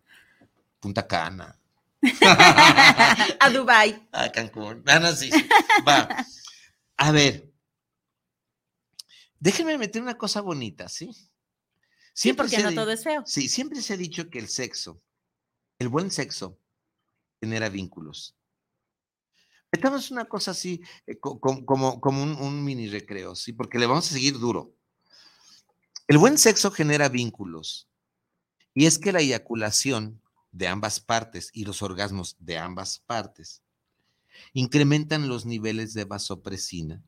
Punta 0.79 1.05
Cana. 1.05 1.59
a 3.41 3.49
Dubai. 3.49 4.07
A 4.13 4.31
Cancún. 4.31 4.83
Ah, 4.87 5.11
sí. 5.11 5.29
Va. 5.85 6.07
A 6.95 7.11
ver, 7.11 7.46
Déjenme 9.39 9.77
meter 9.77 10.01
una 10.01 10.17
cosa 10.17 10.41
bonita, 10.41 10.89
¿sí? 10.89 11.11
Siempre 12.13 12.49
sí, 12.49 12.55
porque 12.55 12.75
no 12.75 12.81
todo 12.81 12.91
es 12.91 13.03
feo. 13.03 13.23
Sí, 13.25 13.47
siempre 13.47 13.81
se 13.81 13.93
ha 13.93 13.97
dicho 13.97 14.29
que 14.29 14.39
el 14.39 14.47
sexo, 14.47 15.01
el 15.77 15.87
buen 15.87 16.09
sexo, 16.09 16.59
genera 17.39 17.69
vínculos. 17.69 18.35
Metamos 19.71 20.09
una 20.11 20.25
cosa 20.25 20.51
así, 20.51 20.81
eh, 21.05 21.19
como, 21.19 21.65
como, 21.65 22.23
un, 22.23 22.35
un, 22.35 22.63
mini 22.63 22.87
recreo, 22.87 23.35
¿sí? 23.35 23.53
Porque 23.53 23.77
le 23.77 23.85
vamos 23.85 24.09
a 24.09 24.13
seguir 24.13 24.39
duro. 24.39 24.73
El 26.07 26.17
buen 26.17 26.37
sexo 26.37 26.71
genera 26.71 27.09
vínculos. 27.09 27.87
Y 28.73 28.85
es 28.85 28.97
que 28.97 29.11
la 29.11 29.19
eyaculación 29.19 30.21
de 30.51 30.67
ambas 30.67 30.99
partes 30.99 31.51
y 31.53 31.65
los 31.65 31.81
orgasmos 31.81 32.35
de 32.39 32.57
ambas 32.57 32.99
partes 32.99 33.61
incrementan 34.53 35.27
los 35.27 35.45
niveles 35.45 35.93
de 35.93 36.05
vasopresina 36.05 37.03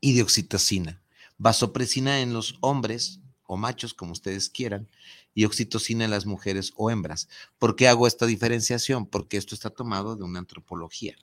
y 0.00 0.14
de 0.14 0.22
oxitocina. 0.22 1.02
Vasopresina 1.38 2.20
en 2.20 2.32
los 2.32 2.56
hombres 2.60 3.20
o 3.46 3.56
machos, 3.56 3.94
como 3.94 4.12
ustedes 4.12 4.48
quieran, 4.48 4.88
y 5.34 5.44
oxitocina 5.44 6.04
en 6.04 6.10
las 6.10 6.26
mujeres 6.26 6.72
o 6.76 6.90
hembras. 6.90 7.28
¿Por 7.58 7.76
qué 7.76 7.88
hago 7.88 8.06
esta 8.06 8.26
diferenciación? 8.26 9.06
Porque 9.06 9.36
esto 9.36 9.54
está 9.54 9.70
tomado 9.70 10.16
de 10.16 10.24
una 10.24 10.38
antropología, 10.38 11.16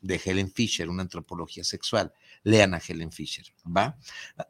de 0.00 0.20
Helen 0.22 0.52
Fisher, 0.52 0.88
una 0.90 1.02
antropología 1.02 1.64
sexual. 1.64 2.12
Lean 2.42 2.74
a 2.74 2.82
Helen 2.86 3.12
Fisher, 3.12 3.46
¿va? 3.64 3.96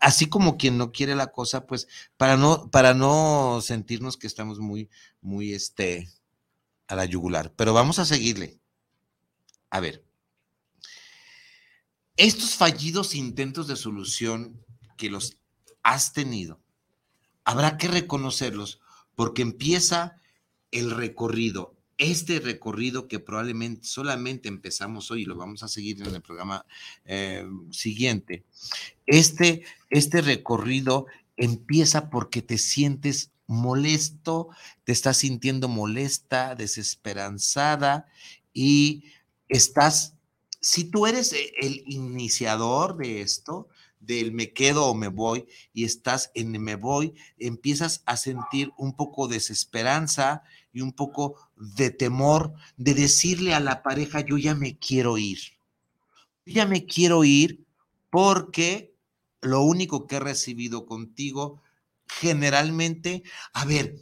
Así 0.01 0.27
como 0.29 0.57
quien 0.57 0.79
no 0.79 0.91
quiere 0.91 1.15
la 1.15 1.29
cosa, 1.29 1.67
pues 1.67 1.87
para 2.17 2.37
no, 2.37 2.71
para 2.71 2.95
no 2.95 3.61
sentirnos 3.62 4.17
que 4.17 4.27
estamos 4.27 4.59
muy, 4.59 4.89
muy, 5.21 5.53
este, 5.53 6.09
a 6.89 6.97
la 6.97 7.05
yugular. 7.05 7.53
Pero 7.55 7.73
vamos 7.75 7.99
a 7.99 8.05
seguirle. 8.05 8.59
A 9.71 9.81
ver, 9.81 10.05
estos 12.17 12.55
fallidos 12.55 13.15
intentos 13.15 13.67
de 13.67 13.77
solución 13.77 14.61
que 14.97 15.11
los 15.11 15.39
has 15.83 16.12
tenido, 16.12 16.61
habrá 17.45 17.77
que 17.77 17.89
reconocerlos 17.89 18.81
porque 19.15 19.43
empieza 19.43 20.17
el 20.71 20.91
recorrido, 20.91 21.75
este 21.99 22.41
recorrido 22.41 23.07
que 23.07 23.21
probablemente 23.21 23.87
solamente 23.87 24.49
empezamos 24.49 25.11
hoy 25.11 25.23
y 25.23 25.27
lo 25.27 25.37
vamos 25.37 25.62
a 25.62 25.69
seguir 25.69 26.03
en 26.03 26.15
el 26.15 26.23
programa 26.23 26.67
eh, 27.05 27.47
siguiente. 27.71 28.45
Este, 29.07 29.65
este 29.91 30.21
recorrido 30.21 31.07
empieza 31.37 32.11
porque 32.11 32.43
te 32.43 32.59
sientes 32.59 33.31
molesto, 33.47 34.49
te 34.85 34.93
estás 34.93 35.19
sintiendo 35.19 35.69
molesta, 35.69 36.55
desesperanzada 36.55 38.07
y 38.53 39.05
estás 39.49 40.14
si 40.65 40.85
tú 40.85 41.07
eres 41.07 41.35
e, 41.35 41.53
el 41.61 41.85
iniciador 41.87 42.97
de 42.97 43.21
esto, 43.21 43.69
del 44.01 44.33
me 44.33 44.55
quedo 44.55 44.87
o 44.87 44.95
me 44.95 45.09
voy, 45.09 45.47
y 45.75 45.85
estás 45.85 46.31
en 46.35 46.53
me 46.53 46.77
voy, 46.77 47.12
empiezas 47.39 48.03
a 48.07 48.17
sentir 48.17 48.73
un 48.79 48.97
poco 48.97 49.29
de 49.29 49.35
desesperanza 49.35 50.43
y 50.73 50.81
un 50.81 50.95
poco 50.95 51.37
de 51.55 51.91
temor 51.91 52.55
de 52.79 52.95
decirle 52.95 53.53
a 53.53 53.61
la 53.61 53.83
pareja, 53.83 54.23
yo 54.23 54.39
ya 54.39 54.55
me 54.55 54.79
quiero 54.79 55.19
ir. 55.19 55.39
Yo 56.47 56.55
ya 56.55 56.67
me 56.67 56.87
quiero 56.87 57.25
ir 57.25 57.67
porque 58.09 58.95
lo 59.43 59.61
único 59.61 60.07
que 60.07 60.17
he 60.17 60.21
recibido 60.21 60.87
contigo, 60.87 61.61
generalmente, 62.07 63.23
a 63.53 63.67
ver, 63.67 63.97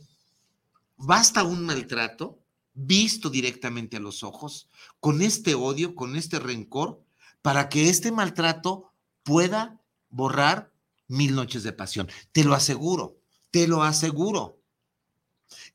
basta 0.96 1.42
un 1.42 1.66
maltrato 1.66 2.38
visto 2.74 3.30
directamente 3.30 3.96
a 3.96 4.00
los 4.00 4.22
ojos, 4.22 4.68
con 5.00 5.22
este 5.22 5.54
odio, 5.54 5.94
con 5.94 6.16
este 6.16 6.38
rencor, 6.38 7.04
para 7.42 7.68
que 7.68 7.88
este 7.88 8.12
maltrato 8.12 8.92
pueda 9.22 9.80
borrar 10.08 10.72
mil 11.08 11.34
noches 11.34 11.62
de 11.62 11.72
pasión. 11.72 12.08
Te 12.32 12.44
lo 12.44 12.54
aseguro, 12.54 13.18
te 13.50 13.68
lo 13.68 13.82
aseguro. 13.82 14.58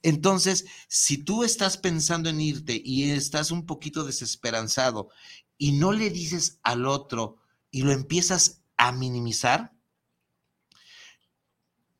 Entonces, 0.02 0.66
si 0.88 1.18
tú 1.18 1.43
estás 1.43 1.78
pensando 1.78 2.30
en 2.30 2.41
irte 2.41 2.82
y 2.84 3.12
estás 3.12 3.52
un 3.52 3.66
poquito 3.66 4.04
desesperanzado 4.04 5.10
y 5.58 5.74
no 5.74 5.91
le 5.91 6.10
dices 6.10 6.60
al 6.64 6.86
otro 6.86 7.38
y 7.70 7.84
lo 7.84 7.91
empiezas 7.91 8.62
a 8.78 8.91
minimizar, 8.91 9.77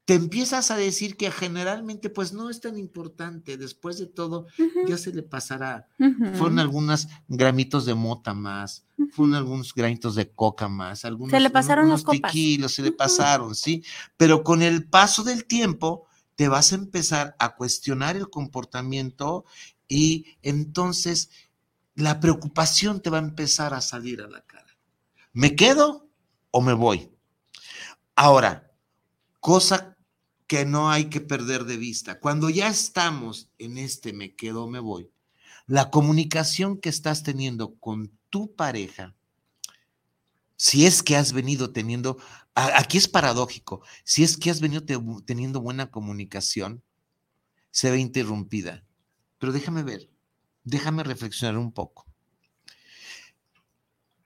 te 0.08 0.14
empiezas 0.14 0.72
a 0.72 0.78
decir 0.78 1.18
que 1.18 1.30
generalmente 1.32 2.10
pues 2.10 2.32
no 2.32 2.50
es 2.50 2.62
tan 2.62 2.78
importante, 2.78 3.58
después 3.58 3.98
de 3.98 4.06
todo 4.06 4.48
ya 4.88 4.98
se 4.98 5.12
le 5.12 5.22
pasará. 5.22 5.90
Fueron 6.36 6.60
algunos 6.60 7.10
gramitos 7.28 7.86
de 7.86 7.94
mota 7.94 8.34
más, 8.34 8.86
fueron 9.12 9.36
algunos 9.36 9.74
granitos 9.74 10.16
de 10.16 10.32
coca 10.32 10.70
más, 10.70 11.04
algunos 11.04 11.32
se 11.32 11.42
le 11.42 11.50
pasaron 11.50 11.90
los 11.90 12.06
tequilos, 12.06 12.74
se 12.76 12.84
le 12.84 12.94
pasaron, 12.94 13.54
sí, 13.54 13.84
pero 14.16 14.46
con 14.46 14.62
el 14.62 14.86
paso 14.86 15.26
del 15.26 15.44
tiempo 15.44 16.08
te 16.36 16.48
vas 16.48 16.72
a 16.72 16.76
empezar 16.76 17.36
a 17.38 17.58
cuestionar 17.58 18.16
el 18.16 18.30
comportamiento 18.30 19.44
y 19.90 20.38
entonces 20.42 21.32
la 21.96 22.22
preocupación 22.22 23.02
te 23.02 23.10
va 23.10 23.18
a 23.18 23.24
empezar 23.24 23.74
a 23.74 23.82
salir 23.82 24.22
a 24.22 24.30
la 24.30 24.40
cara. 24.40 24.78
¿Me 25.34 25.54
quedo 25.54 26.08
o 26.52 26.62
me 26.62 26.72
voy? 26.72 27.12
Ahora, 28.16 28.72
cosa 29.42 29.97
que 30.48 30.66
no 30.66 30.90
hay 30.90 31.06
que 31.06 31.22
perder 31.22 31.66
de 31.66 31.78
vista. 31.78 32.20
Cuando 32.20 32.50
ya 32.50 32.70
estamos 32.70 33.50
en 33.58 33.78
este 33.78 34.14
me 34.14 34.36
quedo, 34.36 34.68
me 34.68 34.80
voy, 34.80 35.12
la 35.68 35.92
comunicación 35.92 36.80
que 36.80 36.90
estás 36.90 37.24
teniendo 37.24 37.76
con 37.76 38.18
tu 38.30 38.56
pareja, 38.56 39.14
si 40.56 40.86
es 40.86 41.04
que 41.04 41.18
has 41.18 41.34
venido 41.34 41.72
teniendo, 41.72 42.18
aquí 42.56 42.98
es 42.98 43.08
paradójico, 43.08 43.82
si 44.04 44.24
es 44.24 44.38
que 44.38 44.50
has 44.50 44.62
venido 44.62 44.84
teniendo 45.26 45.62
buena 45.62 45.92
comunicación, 45.92 46.82
se 47.70 47.92
ve 47.92 48.00
interrumpida. 48.00 48.84
Pero 49.38 49.52
déjame 49.52 49.84
ver, 49.84 50.10
déjame 50.64 51.04
reflexionar 51.04 51.58
un 51.58 51.72
poco. 51.72 52.08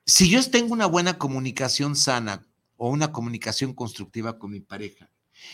Si 0.05 0.30
yo 0.30 0.47
tengo 0.49 0.74
una 0.74 0.86
buena 0.86 1.17
comunicación 1.17 1.95
sana 1.95 2.47
o 2.78 2.89
una 2.89 3.11
comunicación 3.11 3.74
constructiva 3.74 4.38
con 4.38 4.51
mi 4.51 4.61
pareja, 4.61 5.09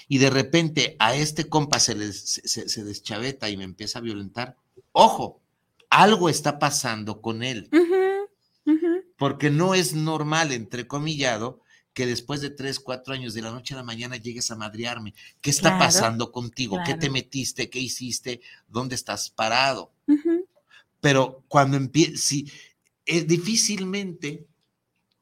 y 0.08 0.18
de 0.18 0.30
repente 0.30 0.96
a 1.00 1.16
este 1.16 1.50
compa 1.50 1.80
se, 1.80 1.96
les, 1.96 2.42
se, 2.44 2.84
deschaveta 2.84 3.50
y 3.50 3.58
me 3.58 3.64
empieza 3.64 4.00
a 4.00 4.02
violentar, 4.02 4.56
ojo, 4.92 5.42
algo 5.90 6.30
está 6.30 6.60
pasando 6.60 7.22
con 7.22 7.44
él. 7.44 7.70
Porque 9.18 9.50
no 9.50 9.74
es 9.74 9.94
normal, 9.94 10.52
entrecomillado, 10.52 11.62
que 11.94 12.06
después 12.06 12.42
de 12.42 12.52
tres, 12.52 12.80
cuatro 12.80 13.16
años 13.16 13.34
de 13.34 13.42
la 13.42 13.50
noche 13.50 13.74
a 13.74 13.78
la 13.78 13.84
mañana 13.84 14.18
llegues 14.18 14.52
a 14.52 14.56
madrearme. 14.56 15.16
¿Qué 15.42 15.50
está 15.50 15.80
pasando 15.80 16.32
contigo? 16.32 16.78
¿Qué 16.86 16.94
te 16.94 17.10
metiste? 17.10 17.72
¿Qué 17.72 17.80
hiciste? 17.80 18.42
¿Dónde 18.68 18.94
estás 18.94 19.32
parado? 19.32 19.92
Pero 21.02 21.44
cuando 21.48 21.76
empieza, 21.76 22.18
si, 22.18 22.52
es 23.04 23.26
difícilmente 23.26 24.46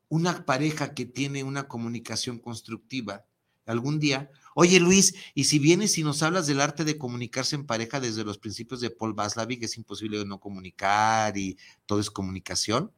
una 0.10 0.46
pareja 0.46 0.94
que 0.94 1.06
tiene 1.06 1.44
una 1.44 1.68
comunicación 1.70 2.40
constructiva, 2.40 3.26
algún 3.66 4.00
día, 4.00 4.30
oye 4.56 4.80
Luis, 4.80 5.14
y 5.34 5.44
si 5.44 5.60
vienes 5.60 5.98
y 5.98 6.04
nos 6.04 6.24
hablas 6.24 6.48
del 6.48 6.62
arte 6.62 6.86
de 6.86 6.98
comunicarse 6.98 7.56
en 7.56 7.66
pareja 7.66 8.00
desde 8.00 8.24
los 8.24 8.38
principios 8.38 8.80
de 8.80 8.90
Paul 8.90 9.14
Vaslavic, 9.14 9.62
es 9.64 9.78
imposible 9.78 10.24
no 10.26 10.40
comunicar 10.40 11.38
y 11.38 11.58
todo 11.86 12.00
es 12.00 12.10
comunicación, 12.10 12.92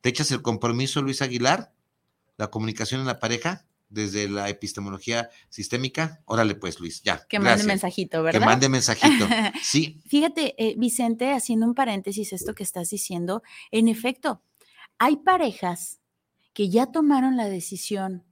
¿te 0.00 0.08
echas 0.08 0.30
el 0.30 0.42
compromiso, 0.42 1.02
Luis 1.02 1.22
Aguilar? 1.22 1.72
La 2.38 2.50
comunicación 2.50 3.02
en 3.02 3.06
la 3.06 3.20
pareja 3.20 3.66
desde 3.90 4.26
la 4.26 4.48
epistemología 4.48 5.28
sistémica. 5.50 6.22
Órale, 6.24 6.54
pues, 6.54 6.80
Luis, 6.80 7.02
ya. 7.02 7.26
Que 7.28 7.38
mande 7.38 7.64
mensajito, 7.64 8.22
¿verdad? 8.22 8.40
Que 8.40 8.46
mande 8.46 8.68
mensajito. 8.68 9.28
Sí. 9.62 10.00
Fíjate, 10.08 10.54
eh, 10.56 10.74
Vicente, 10.78 11.32
haciendo 11.32 11.66
un 11.66 11.74
paréntesis, 11.74 12.32
esto 12.32 12.54
que 12.54 12.62
estás 12.62 12.88
diciendo, 12.88 13.42
en 13.70 13.88
efecto, 13.88 14.42
hay 14.98 15.16
parejas 15.16 16.00
que 16.54 16.70
ya 16.70 16.86
tomaron 16.86 17.36
la 17.36 17.46
decisión 17.46 18.24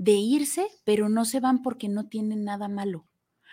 de 0.00 0.12
irse, 0.12 0.66
pero 0.84 1.10
no 1.10 1.26
se 1.26 1.40
van 1.40 1.60
porque 1.60 1.90
no 1.90 2.08
tienen 2.08 2.42
nada 2.42 2.68
malo. 2.68 3.06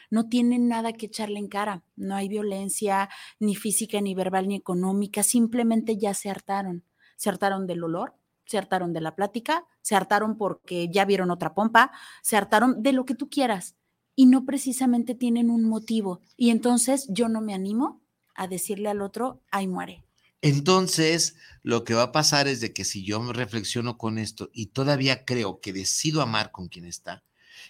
No 0.09 0.29
tienen 0.29 0.69
nada 0.69 0.93
que 0.93 1.07
echarle 1.07 1.39
en 1.39 1.49
cara. 1.49 1.83
No 1.97 2.15
hay 2.15 2.29
violencia, 2.29 3.09
ni 3.37 3.53
física, 3.53 3.99
ni 3.99 4.15
verbal, 4.15 4.47
ni 4.47 4.55
económica. 4.55 5.23
Simplemente 5.23 5.97
ya 5.97 6.13
se 6.13 6.29
hartaron. 6.29 6.85
Se 7.17 7.27
hartaron 7.27 7.67
del 7.67 7.83
olor, 7.83 8.15
se 8.45 8.57
hartaron 8.57 8.93
de 8.93 9.01
la 9.01 9.13
plática, 9.13 9.65
se 9.81 9.97
hartaron 9.97 10.37
porque 10.37 10.87
ya 10.89 11.03
vieron 11.03 11.31
otra 11.31 11.53
pompa, 11.53 11.91
se 12.21 12.37
hartaron 12.37 12.81
de 12.81 12.93
lo 12.93 13.03
que 13.03 13.15
tú 13.15 13.29
quieras 13.29 13.75
y 14.15 14.27
no 14.27 14.45
precisamente 14.45 15.15
tienen 15.15 15.49
un 15.49 15.65
motivo. 15.65 16.21
Y 16.37 16.51
entonces 16.51 17.07
yo 17.09 17.27
no 17.27 17.41
me 17.41 17.53
animo 17.53 17.99
a 18.35 18.47
decirle 18.47 18.87
al 18.87 19.01
otro, 19.01 19.41
ay, 19.51 19.67
muere. 19.67 20.06
Entonces, 20.41 21.35
lo 21.63 21.83
que 21.83 21.93
va 21.93 22.03
a 22.03 22.11
pasar 22.11 22.47
es 22.47 22.61
de 22.61 22.73
que 22.73 22.85
si 22.85 23.03
yo 23.03 23.21
me 23.21 23.33
reflexiono 23.33 23.97
con 23.97 24.17
esto 24.17 24.49
y 24.53 24.67
todavía 24.67 25.25
creo 25.25 25.59
que 25.59 25.73
decido 25.73 26.21
amar 26.21 26.51
con 26.51 26.67
quien 26.67 26.85
está 26.85 27.23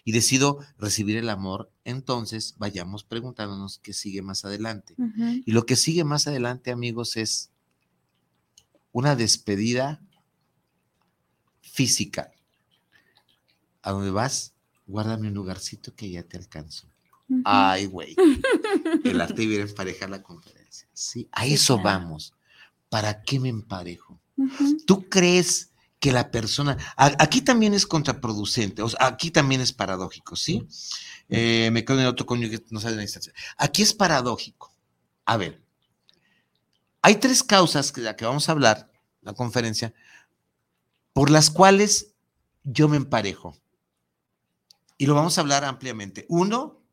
y 0.03 0.11
decido 0.11 0.59
recibir 0.78 1.18
el 1.18 1.30
amor, 1.30 1.72
entonces 1.86 2.55
vayamos 2.57 3.03
preguntándonos 3.03 3.80
qué 3.80 3.93
sigue 3.93 4.22
más 4.22 4.45
adelante. 4.45 4.95
Y 5.45 5.51
lo 5.51 5.65
que 5.65 5.76
sigue 5.76 6.03
más 6.03 6.28
adelante, 6.28 6.72
amigos, 6.72 7.18
es 7.18 7.51
una 8.91 9.15
despedida 9.15 10.01
física. 11.61 12.32
¿A 13.82 13.91
dónde 13.91 14.11
vas? 14.11 14.53
Guárdame 14.86 15.30
un 15.30 15.34
lugarcito 15.34 15.95
que 15.95 16.09
ya 16.09 16.24
te 16.24 16.38
alcanzo. 16.38 16.88
Ay, 17.43 17.86
güey. 17.86 18.15
El 19.03 19.22
arte 19.22 19.45
de 19.45 19.61
en 19.61 19.74
pareja 19.74 20.07
la 20.07 20.24
conferencia. 20.24 20.88
Sí, 20.93 21.28
a 21.32 21.45
eso 21.45 21.78
vamos. 21.78 22.34
¿Para 22.90 23.22
qué 23.22 23.40
me 23.40 23.50
emparejo? 23.50 24.20
¿Tú 24.86 25.10
crees 25.10 25.72
que 26.00 26.12
la 26.12 26.30
persona, 26.30 26.78
aquí 26.96 27.42
también 27.42 27.74
es 27.74 27.88
contraproducente, 27.88 28.84
o 28.84 28.90
sea, 28.90 29.08
aquí 29.08 29.32
también 29.32 29.62
es 29.62 29.74
paradójico, 29.74 30.36
¿sí? 30.36 30.68
Eh, 31.28 31.70
me 31.72 31.84
quedo 31.84 31.98
en 31.98 32.04
el 32.04 32.10
otro 32.10 32.26
cónyuge, 32.26 32.64
no 32.70 32.80
sabe 32.80 32.96
la 32.96 33.02
distancia. 33.02 33.34
Aquí 33.58 33.82
es 33.82 33.94
paradójico. 33.94 34.72
A 35.26 35.38
ver, 35.38 35.64
hay 37.02 37.16
tres 37.16 37.44
causas 37.44 37.92
que, 37.92 38.02
de 38.02 38.06
las 38.06 38.16
que 38.16 38.26
vamos 38.26 38.48
a 38.48 38.52
hablar, 38.52 38.92
la 39.22 39.34
conferencia, 39.34 39.94
por 41.14 41.32
las 41.32 41.50
cuales 41.50 42.14
yo 42.64 42.88
me 42.88 42.98
emparejo. 42.98 43.58
Y 45.00 45.08
lo 45.08 45.16
vamos 45.16 45.38
a 45.38 45.42
hablar 45.42 45.66
ampliamente. 45.66 46.26
Uno, 46.30 46.84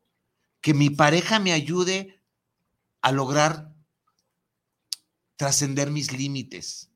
que 0.61 0.73
mi 0.73 0.89
pareja 0.89 1.39
me 1.39 1.53
ayude 1.53 2.21
a 3.01 3.11
lograr 3.11 3.74
trascender 5.35 5.91
mis 5.91 6.11
límites, 6.11 6.89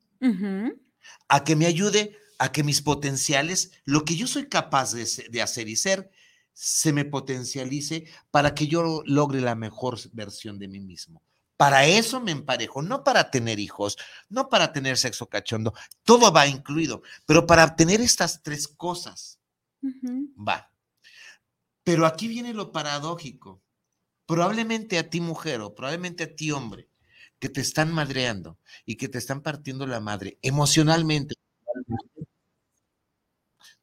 a 1.27 1.43
que 1.43 1.55
me 1.55 1.65
ayude 1.65 2.17
a 2.39 2.51
que 2.53 2.63
mis 2.63 2.81
potenciales, 2.81 3.71
lo 3.83 4.05
que 4.05 4.15
yo 4.15 4.25
soy 4.25 4.47
capaz 4.47 4.93
de, 4.93 5.41
hacer 5.41 5.67
y 5.67 5.75
ser, 5.75 6.09
se 6.53 6.93
me 6.93 7.05
potencialice 7.05 8.05
para 8.31 8.55
que 8.55 8.67
yo 8.67 9.03
logre 9.05 9.41
la 9.41 9.55
mejor 9.55 9.99
versión 10.13 10.57
de 10.57 10.69
mí 10.69 10.79
mismo. 10.79 11.21
Para 11.57 11.85
eso 11.85 12.21
me 12.21 12.31
emparejo, 12.31 12.81
no 12.81 13.03
para 13.03 13.29
tener 13.29 13.59
hijos, 13.59 13.97
no 14.29 14.47
para 14.47 14.71
tener 14.71 14.97
sexo 14.97 15.27
cachondo, 15.27 15.73
todo 16.03 16.31
va 16.31 16.47
incluido, 16.47 17.01
pero 17.25 17.45
para 17.45 17.75
tener 17.75 17.99
estas 17.99 18.41
tres 18.41 18.69
cosas, 18.69 19.39
va. 20.35 20.71
Pero 21.83 22.05
aquí 22.05 22.29
viene 22.29 22.53
lo 22.53 22.71
paradójico. 22.71 23.61
Probablemente 24.25 24.97
a 24.97 25.09
ti 25.09 25.19
mujer 25.19 25.59
o 25.59 25.75
probablemente 25.75 26.23
a 26.23 26.35
ti 26.35 26.51
hombre, 26.51 26.88
que 27.39 27.49
te 27.49 27.61
están 27.61 27.91
madreando 27.91 28.57
y 28.85 28.95
que 28.95 29.07
te 29.07 29.17
están 29.17 29.41
partiendo 29.41 29.87
la 29.87 29.99
madre 29.99 30.37
emocionalmente. 30.41 31.35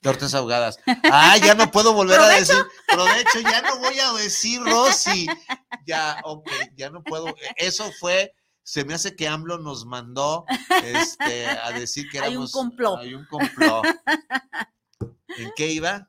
Tortas 0.00 0.34
ahogadas. 0.34 0.78
Ah, 1.10 1.36
ya 1.38 1.54
no 1.54 1.70
puedo 1.70 1.94
volver 1.94 2.20
a 2.20 2.28
decir. 2.28 2.56
Provecho, 2.86 3.40
ya 3.40 3.62
no 3.62 3.78
voy 3.78 3.98
a 3.98 4.12
decir 4.12 4.60
Rosy. 4.62 5.26
Ya, 5.86 6.20
ok, 6.24 6.48
ya 6.76 6.90
no 6.90 7.02
puedo. 7.02 7.34
Eso 7.56 7.90
fue, 7.98 8.34
se 8.62 8.84
me 8.84 8.94
hace 8.94 9.16
que 9.16 9.26
AMLO 9.26 9.58
nos 9.58 9.86
mandó 9.86 10.44
este, 10.84 11.46
a 11.46 11.72
decir 11.72 12.08
que 12.10 12.18
éramos. 12.18 12.34
Hay 12.34 12.36
un 12.36 12.50
complot. 12.50 13.00
Hay 13.00 13.14
un 13.14 13.26
complot. 13.26 13.84
¿En 15.38 15.50
qué 15.56 15.68
iba? 15.72 16.08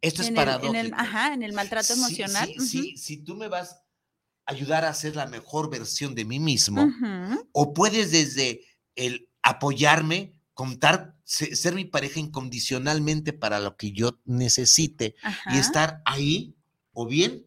Esto 0.00 0.22
es 0.22 0.30
paradójico. 0.30 0.74
en 0.74 0.86
el, 0.86 0.94
ajá, 0.94 1.34
en 1.34 1.42
el 1.42 1.52
maltrato 1.52 1.92
emocional. 1.92 2.48
Sí, 2.58 2.66
sí, 2.66 2.96
si 2.96 3.16
tú 3.24 3.34
me 3.34 3.48
vas 3.48 3.82
ayudar 4.48 4.84
a 4.84 4.94
ser 4.94 5.14
la 5.14 5.26
mejor 5.26 5.70
versión 5.70 6.14
de 6.14 6.24
mí 6.24 6.40
mismo, 6.40 6.90
o 7.52 7.74
puedes 7.74 8.10
desde 8.10 8.62
el 8.96 9.28
apoyarme, 9.42 10.34
contar, 10.54 11.14
ser 11.24 11.74
mi 11.74 11.84
pareja 11.84 12.18
incondicionalmente 12.18 13.32
para 13.32 13.60
lo 13.60 13.76
que 13.76 13.92
yo 13.92 14.18
necesite 14.24 15.14
y 15.52 15.58
estar 15.58 16.02
ahí, 16.04 16.56
o 16.92 17.06
bien 17.06 17.46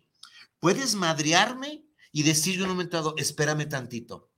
puedes 0.60 0.95
madrearme 0.95 1.84
y 2.14 2.24
decir 2.24 2.56
en 2.56 2.64
un 2.64 2.70
momento 2.70 2.97
dado, 2.97 3.16
espérame 3.18 3.68
tantito, 3.68 4.31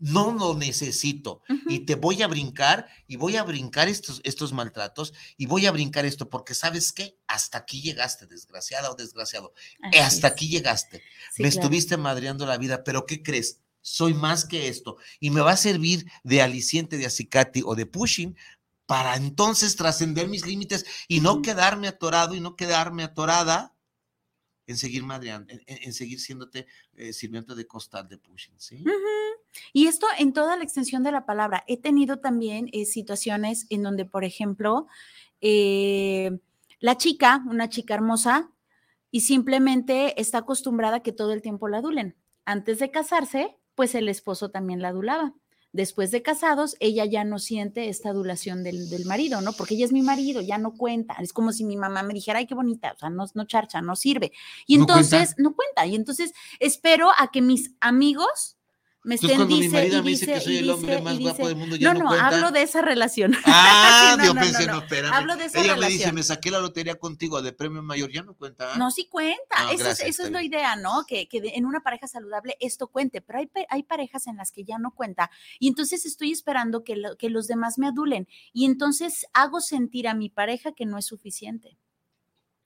no 0.00 0.32
lo 0.32 0.54
necesito 0.54 1.42
y 1.68 1.80
te 1.80 1.94
voy 1.94 2.22
a 2.22 2.26
brincar 2.26 2.88
y 3.06 3.16
voy 3.16 3.36
a 3.36 3.44
brincar 3.44 3.88
estos, 3.88 4.20
estos 4.24 4.52
maltratos 4.52 5.12
y 5.36 5.46
voy 5.46 5.66
a 5.66 5.70
brincar 5.70 6.06
esto 6.06 6.28
porque 6.28 6.54
sabes 6.54 6.92
qué, 6.92 7.18
hasta 7.26 7.58
aquí 7.58 7.82
llegaste, 7.82 8.26
desgraciada 8.26 8.90
o 8.90 8.94
desgraciado, 8.94 9.52
hasta 10.00 10.28
aquí 10.28 10.48
llegaste, 10.48 11.02
me 11.38 11.48
estuviste 11.48 11.96
madreando 11.98 12.46
la 12.46 12.56
vida, 12.56 12.82
pero 12.82 13.06
¿qué 13.06 13.22
crees? 13.22 13.60
Soy 13.82 14.14
más 14.14 14.44
que 14.44 14.68
esto 14.68 14.96
y 15.20 15.30
me 15.30 15.42
va 15.42 15.52
a 15.52 15.56
servir 15.56 16.10
de 16.24 16.42
aliciente 16.42 16.96
de 16.96 17.06
acicate 17.06 17.62
o 17.64 17.74
de 17.74 17.86
pushing 17.86 18.36
para 18.86 19.16
entonces 19.16 19.76
trascender 19.76 20.28
mis 20.28 20.46
límites 20.46 20.84
y 21.08 21.20
no 21.20 21.42
quedarme 21.42 21.88
atorado 21.88 22.34
y 22.34 22.40
no 22.40 22.56
quedarme 22.56 23.04
atorada 23.04 23.74
en 24.70 24.76
seguir 24.76 25.02
madreando, 25.02 25.52
en, 25.66 25.92
seguir 25.92 26.20
siéndote 26.20 26.64
eh, 26.94 27.12
sirviente 27.12 27.56
de 27.56 27.66
costal 27.66 28.08
de 28.08 28.18
pushing, 28.18 28.54
¿sí? 28.56 28.84
Y 29.72 29.88
esto 29.88 30.06
en 30.16 30.32
toda 30.32 30.56
la 30.56 30.62
extensión 30.62 31.02
de 31.02 31.10
la 31.10 31.26
palabra. 31.26 31.64
He 31.66 31.76
tenido 31.76 32.20
también 32.20 32.68
eh, 32.72 32.84
situaciones 32.84 33.66
en 33.70 33.82
donde, 33.82 34.04
por 34.04 34.22
ejemplo, 34.22 34.86
eh, 35.40 36.38
la 36.78 36.96
chica, 36.96 37.42
una 37.48 37.68
chica 37.68 37.94
hermosa, 37.94 38.52
y 39.10 39.22
simplemente 39.22 40.20
está 40.20 40.38
acostumbrada 40.38 40.98
a 40.98 41.02
que 41.02 41.10
todo 41.10 41.32
el 41.32 41.42
tiempo 41.42 41.66
la 41.66 41.78
adulen. 41.78 42.16
Antes 42.44 42.78
de 42.78 42.92
casarse, 42.92 43.56
pues 43.74 43.96
el 43.96 44.08
esposo 44.08 44.52
también 44.52 44.80
la 44.80 44.88
adulaba. 44.88 45.34
Después 45.72 46.10
de 46.10 46.22
casados, 46.22 46.76
ella 46.80 47.04
ya 47.04 47.24
no 47.24 47.38
siente 47.38 47.88
esta 47.88 48.10
adulación 48.10 48.64
del, 48.64 49.04
marido, 49.06 49.40
¿no? 49.40 49.52
Porque 49.52 49.74
ella 49.74 49.84
es 49.84 49.92
mi 49.92 50.02
marido, 50.02 50.40
ya 50.40 50.58
no 50.58 50.72
cuenta. 50.72 51.14
Es 51.20 51.32
como 51.32 51.52
si 51.52 51.64
mi 51.64 51.76
mamá 51.76 52.02
me 52.02 52.14
dijera, 52.14 52.40
ay, 52.40 52.46
qué 52.46 52.54
bonita, 52.54 52.92
o 52.92 52.98
sea, 52.98 53.10
no, 53.10 53.26
no 53.34 53.44
charcha, 53.44 53.80
no 53.80 53.96
sirve. 53.96 54.32
Y 54.66 54.74
entonces, 54.74 55.34
no 55.38 55.54
cuenta. 55.54 55.86
Y 55.86 55.94
entonces 55.94 56.32
espero 56.58 57.10
a 57.16 57.30
que 57.30 57.40
mis 57.40 57.74
amigos 57.80 58.56
me 59.02 59.16
cuando 59.18 59.46
dice, 59.46 59.60
mi 59.60 59.68
marido 59.68 60.02
me 60.02 60.10
dice 60.10 60.26
que 60.26 60.40
soy 60.40 60.56
el 60.58 60.68
hombre 60.70 61.00
más 61.00 61.18
guapo 61.18 61.48
del 61.48 61.56
mundo, 61.56 61.76
ya 61.76 61.94
no, 61.94 62.00
no, 62.00 62.04
no 62.04 62.20
hablo 62.20 62.50
de 62.50 62.62
esa 62.62 62.82
relación. 62.82 63.34
Ah, 63.46 64.16
yo 64.24 64.34
pensé, 64.34 64.66
no, 64.66 64.78
espérame. 64.80 65.12
Hablo 65.14 65.36
de 65.36 65.46
esa 65.46 65.58
Ella 65.58 65.74
relación. 65.74 65.80
me 65.80 65.98
dice, 65.98 66.12
me 66.12 66.22
saqué 66.22 66.50
la 66.50 66.60
lotería 66.60 66.96
contigo 66.96 67.40
de 67.40 67.52
premio 67.52 67.82
mayor, 67.82 68.10
ya 68.12 68.22
no 68.22 68.34
cuenta. 68.34 68.76
No, 68.76 68.90
sí 68.90 69.08
cuenta. 69.10 69.38
Ah, 69.56 69.72
eso, 69.72 69.84
gracias, 69.84 70.00
es, 70.08 70.14
eso 70.16 70.24
es 70.24 70.30
la 70.32 70.42
idea, 70.42 70.76
¿no? 70.76 71.04
Que, 71.06 71.28
que 71.28 71.40
en 71.54 71.64
una 71.66 71.80
pareja 71.80 72.06
saludable 72.06 72.56
esto 72.60 72.88
cuente, 72.88 73.20
pero 73.22 73.38
hay, 73.38 73.50
hay 73.70 73.82
parejas 73.84 74.26
en 74.26 74.36
las 74.36 74.52
que 74.52 74.64
ya 74.64 74.78
no 74.78 74.92
cuenta. 74.94 75.30
Y 75.58 75.68
entonces 75.68 76.04
estoy 76.06 76.30
esperando 76.32 76.84
que, 76.84 76.96
lo- 76.96 77.16
que 77.16 77.30
los 77.30 77.46
demás 77.46 77.78
me 77.78 77.86
adulen. 77.88 78.28
Y 78.52 78.66
entonces 78.66 79.26
hago 79.32 79.60
sentir 79.60 80.08
a 80.08 80.14
mi 80.14 80.28
pareja 80.28 80.72
que 80.72 80.84
no 80.86 80.98
es 80.98 81.06
suficiente. 81.06 81.78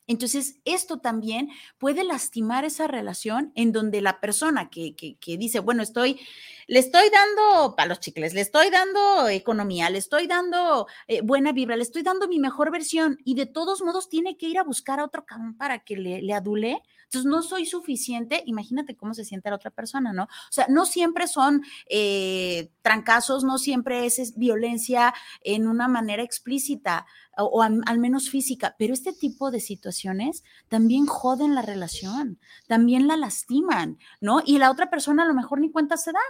Entonces, 0.06 0.60
esto 0.64 0.98
también 0.98 1.48
puede 1.78 2.04
lastimar 2.04 2.64
esa 2.64 2.86
relación 2.86 3.52
en 3.54 3.72
donde 3.72 4.02
la 4.02 4.20
persona 4.20 4.68
que, 4.68 4.94
dice, 5.38 5.60
bueno, 5.60 5.82
estoy, 5.82 6.20
le 6.66 6.78
estoy 6.78 7.08
dando 7.10 7.74
para 7.74 7.88
los 7.88 8.00
chicles, 8.00 8.34
le 8.34 8.42
estoy 8.42 8.68
dando 8.70 9.28
economía, 9.28 9.88
le 9.88 9.98
estoy 9.98 10.26
dando 10.26 10.86
eh, 11.08 11.22
buena 11.22 11.52
vibra, 11.52 11.76
le 11.76 11.82
estoy 11.82 12.02
dando 12.02 12.28
mi 12.28 12.38
mejor 12.38 12.70
versión 12.70 13.18
y 13.24 13.34
de 13.34 13.46
todos 13.46 13.82
modos 13.82 14.08
tiene 14.10 14.36
que 14.36 14.46
ir 14.46 14.58
a 14.58 14.64
buscar 14.64 15.00
a 15.00 15.04
otro 15.04 15.24
cabrón 15.24 15.56
para 15.56 15.78
que 15.80 15.96
le, 15.96 16.20
le 16.20 16.34
adule. 16.34 16.82
Entonces, 17.04 17.30
no 17.30 17.42
soy 17.42 17.66
suficiente. 17.66 18.42
Imagínate 18.46 18.96
cómo 18.96 19.14
se 19.14 19.24
siente 19.24 19.50
la 19.50 19.56
otra 19.56 19.70
persona, 19.70 20.12
¿no? 20.12 20.24
O 20.24 20.52
sea, 20.52 20.66
no 20.68 20.86
siempre 20.86 21.26
son 21.26 21.62
eh, 21.88 22.70
trancazos, 22.82 23.44
no 23.44 23.58
siempre 23.58 24.06
es, 24.06 24.36
violencia 24.36 25.14
en 25.42 25.68
una 25.68 25.88
manera 25.88 26.22
explícita 26.22 27.06
o, 27.36 27.62
al 27.62 27.98
menos 27.98 28.30
física, 28.30 28.76
pero 28.78 28.94
este 28.94 29.12
tipo 29.12 29.50
de 29.50 29.60
situaciones 29.60 30.44
también 30.68 31.06
joden 31.06 31.54
la 31.54 31.62
relación, 31.62 32.38
también 32.68 33.08
la 33.08 33.16
lastiman, 33.16 33.98
¿no? 34.20 34.42
Y 34.44 34.58
la 34.58 34.70
otra 34.70 34.90
persona 34.90 35.24
a 35.24 35.26
lo 35.26 35.34
mejor 35.34 35.60
ni 35.60 35.70
cuenta 35.70 35.96
se 35.96 36.12
da. 36.12 36.20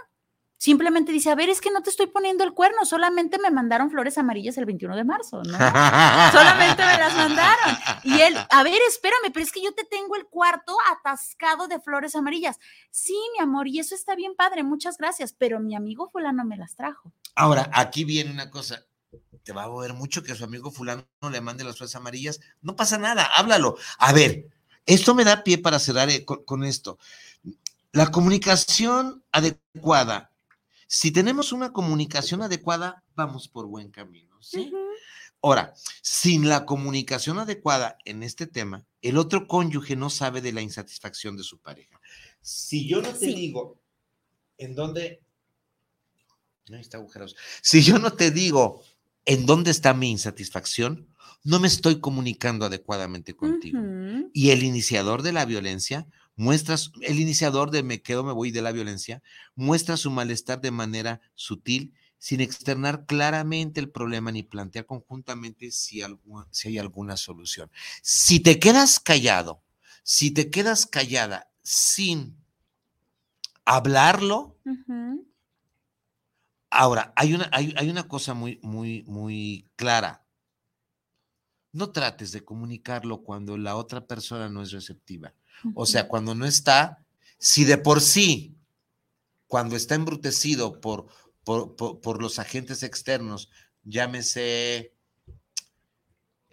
Simplemente 0.57 1.11
dice, 1.11 1.29
a 1.29 1.35
ver, 1.35 1.49
es 1.49 1.59
que 1.59 1.69
no 1.69 1.83
te 1.83 1.89
estoy 1.89 2.07
poniendo 2.07 2.43
el 2.43 2.53
cuerno, 2.53 2.85
solamente 2.85 3.37
me 3.39 3.51
mandaron 3.51 3.91
flores 3.91 4.17
amarillas 4.17 4.57
el 4.57 4.65
21 4.65 4.95
de 4.95 5.03
marzo, 5.03 5.43
¿no? 5.43 5.57
solamente 6.31 6.85
me 6.85 6.97
las 6.97 7.13
mandaron. 7.13 7.77
Y 8.03 8.21
él, 8.21 8.35
a 8.49 8.63
ver, 8.63 8.79
espérame, 8.87 9.31
pero 9.33 9.43
es 9.43 9.51
que 9.51 9.61
yo 9.61 9.73
te 9.73 9.83
tengo 9.83 10.15
el 10.15 10.25
cuarto 10.25 10.75
atascado 10.91 11.67
de 11.67 11.79
flores 11.79 12.15
amarillas. 12.15 12.57
Sí, 12.89 13.17
mi 13.37 13.43
amor, 13.43 13.67
y 13.67 13.79
eso 13.79 13.95
está 13.95 14.15
bien 14.15 14.33
padre, 14.35 14.63
muchas 14.63 14.97
gracias, 14.97 15.33
pero 15.37 15.59
mi 15.59 15.75
amigo 15.75 16.09
fulano 16.09 16.45
me 16.45 16.55
las 16.55 16.75
trajo. 16.75 17.11
Ahora, 17.35 17.69
aquí 17.73 18.05
viene 18.05 18.31
una 18.31 18.49
cosa, 18.49 18.85
te 19.43 19.51
va 19.51 19.65
a 19.65 19.67
mover 19.67 19.93
mucho 19.93 20.23
que 20.23 20.35
su 20.35 20.45
amigo 20.45 20.71
fulano 20.71 21.05
le 21.29 21.41
mande 21.41 21.65
las 21.65 21.77
flores 21.77 21.95
amarillas. 21.95 22.39
No 22.61 22.77
pasa 22.77 22.97
nada, 22.97 23.29
háblalo. 23.35 23.77
A 23.99 24.13
ver, 24.13 24.47
esto 24.85 25.13
me 25.15 25.25
da 25.25 25.43
pie 25.43 25.57
para 25.57 25.79
cerrar 25.79 26.09
eh, 26.09 26.25
con 26.25 26.63
esto. 26.63 26.97
La 27.91 28.09
comunicación 28.11 29.23
adecuada 29.31 30.31
si 30.87 31.11
tenemos 31.11 31.51
una 31.51 31.71
comunicación 31.73 32.41
adecuada, 32.41 33.03
vamos 33.15 33.47
por 33.47 33.67
buen 33.67 33.89
camino, 33.89 34.41
¿sí? 34.41 34.71
Ahora, 35.41 35.73
sin 36.01 36.49
la 36.49 36.65
comunicación 36.65 37.37
adecuada 37.37 37.97
en 38.05 38.23
este 38.23 38.47
tema, 38.47 38.85
el 39.01 39.17
otro 39.17 39.47
cónyuge 39.47 39.95
no 39.95 40.09
sabe 40.09 40.41
de 40.41 40.51
la 40.51 40.61
insatisfacción 40.61 41.37
de 41.37 41.43
su 41.43 41.59
pareja. 41.59 41.99
Si 42.41 42.87
yo 42.87 43.01
no 43.01 43.13
te 43.13 43.27
digo 43.27 43.79
en 44.57 44.75
dónde... 44.75 45.21
Está 46.67 46.97
agujeros. 46.97 47.35
Si 47.61 47.83
yo 47.83 47.99
no 47.99 48.13
te 48.13 48.31
digo 48.31 48.81
en 49.25 49.45
dónde 49.45 49.69
está 49.69 49.93
mi 49.93 50.09
insatisfacción, 50.09 51.07
no 51.43 51.59
me 51.59 51.67
estoy 51.67 51.99
comunicando 51.99 52.65
adecuadamente 52.65 53.35
contigo. 53.35 53.79
Y 54.33 54.49
el 54.49 54.63
iniciador 54.63 55.21
de 55.21 55.31
la 55.31 55.45
violencia 55.45 56.07
muestra, 56.35 56.75
el 57.01 57.19
iniciador 57.19 57.71
de 57.71 57.83
me 57.83 58.01
quedo, 58.01 58.23
me 58.23 58.33
voy 58.33 58.51
de 58.51 58.61
la 58.61 58.71
violencia, 58.71 59.21
muestra 59.55 59.97
su 59.97 60.11
malestar 60.11 60.61
de 60.61 60.71
manera 60.71 61.21
sutil, 61.33 61.93
sin 62.17 62.41
externar 62.41 63.05
claramente 63.05 63.79
el 63.79 63.91
problema 63.91 64.31
ni 64.31 64.43
plantear 64.43 64.85
conjuntamente 64.85 65.71
si, 65.71 66.01
si 66.51 66.67
hay 66.67 66.77
alguna 66.77 67.17
solución. 67.17 67.69
Si 68.01 68.39
te 68.39 68.59
quedas 68.59 68.99
callado, 68.99 69.61
si 70.03 70.31
te 70.31 70.49
quedas 70.49 70.85
callada 70.85 71.51
sin 71.61 72.37
hablarlo, 73.65 74.59
ahora, 76.69 77.13
hay 77.15 77.33
una, 77.33 77.49
hay, 77.51 77.73
hay 77.77 77.89
una 77.89 78.07
cosa 78.07 78.33
muy, 78.33 78.59
muy, 78.61 79.03
muy 79.07 79.69
clara. 79.75 80.25
No 81.71 81.91
trates 81.91 82.31
de 82.31 82.45
comunicarlo 82.45 83.23
cuando 83.23 83.57
la 83.57 83.75
otra 83.75 84.07
persona 84.07 84.47
no 84.49 84.61
es 84.61 84.71
receptiva. 84.71 85.33
O 85.73 85.85
sea, 85.85 86.07
cuando 86.07 86.35
no 86.35 86.45
está, 86.45 87.05
si 87.37 87.65
de 87.65 87.77
por 87.77 88.01
sí, 88.01 88.55
cuando 89.47 89.75
está 89.75 89.95
embrutecido 89.95 90.81
por, 90.81 91.07
por, 91.43 92.21
los 92.21 92.39
agentes 92.39 92.83
externos, 92.83 93.49
llámese 93.83 94.93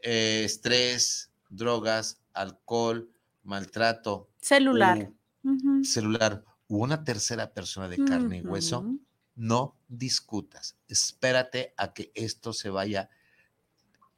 eh, 0.03 0.43
estrés, 0.45 1.31
drogas, 1.49 2.21
alcohol, 2.33 3.11
maltrato. 3.43 4.29
Celular. 4.41 5.11
Celular 5.83 6.45
u 6.69 6.85
una 6.85 7.05
tercera 7.05 7.53
persona 7.53 7.89
de 7.89 8.03
carne 8.05 8.39
y 8.39 8.41
hueso, 8.43 8.87
no 9.35 9.77
discutas. 9.89 10.77
Espérate 10.89 11.75
a 11.77 11.93
que 11.93 12.13
esto 12.15 12.53
se 12.53 12.71
vaya. 12.71 13.11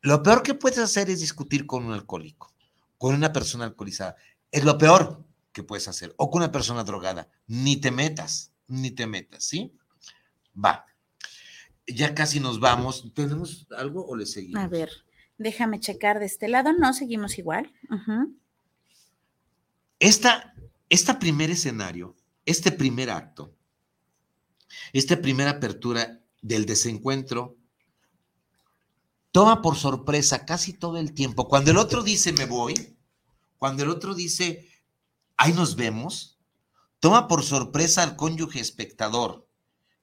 Lo 0.03 0.22
peor 0.22 0.43
que 0.43 0.55
puedes 0.55 0.78
hacer 0.78 1.11
es 1.11 1.20
discutir 1.20 1.66
con 1.66 1.85
un 1.85 1.93
alcohólico, 1.93 2.53
con 2.99 3.14
una 3.14 3.32
persona 3.32 3.64
alcoholizada. 3.64 4.16
Es 4.55 4.62
lo 4.62 4.78
peor 4.78 5.26
que 5.50 5.64
puedes 5.64 5.88
hacer. 5.88 6.14
O 6.16 6.30
con 6.30 6.40
una 6.40 6.52
persona 6.52 6.84
drogada. 6.84 7.28
Ni 7.48 7.76
te 7.76 7.90
metas, 7.90 8.52
ni 8.68 8.92
te 8.92 9.05
metas, 9.05 9.42
¿sí? 9.42 9.76
Va. 10.57 10.86
Ya 11.88 12.14
casi 12.14 12.38
nos 12.38 12.61
vamos. 12.61 13.12
¿Tenemos 13.14 13.66
algo 13.76 14.07
o 14.07 14.14
le 14.14 14.26
seguimos? 14.26 14.62
A 14.62 14.68
ver, 14.68 14.90
déjame 15.38 15.80
checar 15.80 16.20
de 16.20 16.26
este 16.26 16.46
lado. 16.46 16.72
No, 16.72 16.92
seguimos 16.94 17.36
igual. 17.36 17.72
Esta, 19.98 20.55
este 20.88 21.14
primer 21.14 21.50
escenario, 21.50 22.14
este 22.46 22.70
primer 22.70 23.11
acto, 23.11 23.52
esta 24.92 25.20
primera 25.20 25.50
apertura 25.50 26.20
del 26.42 26.64
desencuentro, 26.64 27.57
toma 29.32 29.62
por 29.62 29.74
sorpresa 29.74 30.46
casi 30.46 30.74
todo 30.74 30.98
el 30.98 31.12
tiempo. 31.12 31.48
Cuando 31.48 31.72
el 31.72 31.76
otro 31.76 32.05
dice 32.05 32.32
me 32.32 32.46
voy, 32.46 32.93
cuando 33.65 33.83
el 33.83 33.89
otro 33.89 34.15
dice, 34.15 34.69
ahí 35.39 35.55
nos 35.55 35.75
vemos, 35.75 36.39
toma 37.01 37.29
por 37.29 37.43
sorpresa 37.43 38.03
al 38.03 38.15
cónyuge 38.15 38.61
espectador, 38.61 39.49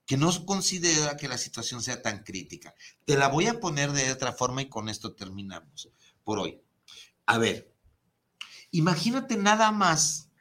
que 0.08 0.18
no 0.18 0.32
considera 0.48 1.16
que 1.16 1.28
la 1.28 1.38
situación 1.38 1.84
sea 1.84 2.02
tan 2.02 2.24
crítica. 2.24 2.74
Te 3.06 3.16
la 3.16 3.28
voy 3.28 3.46
a 3.46 3.60
poner 3.60 3.92
de 3.92 4.12
otra 4.12 4.34
forma 4.34 4.64
y 4.64 4.68
con 4.68 4.90
esto 4.90 5.14
terminamos 5.14 5.92
por 6.24 6.40
hoy. 6.40 6.60
A 7.28 7.38
ver, 7.38 7.72
imagínate 8.72 9.38
nada 9.38 9.72
más 9.72 10.32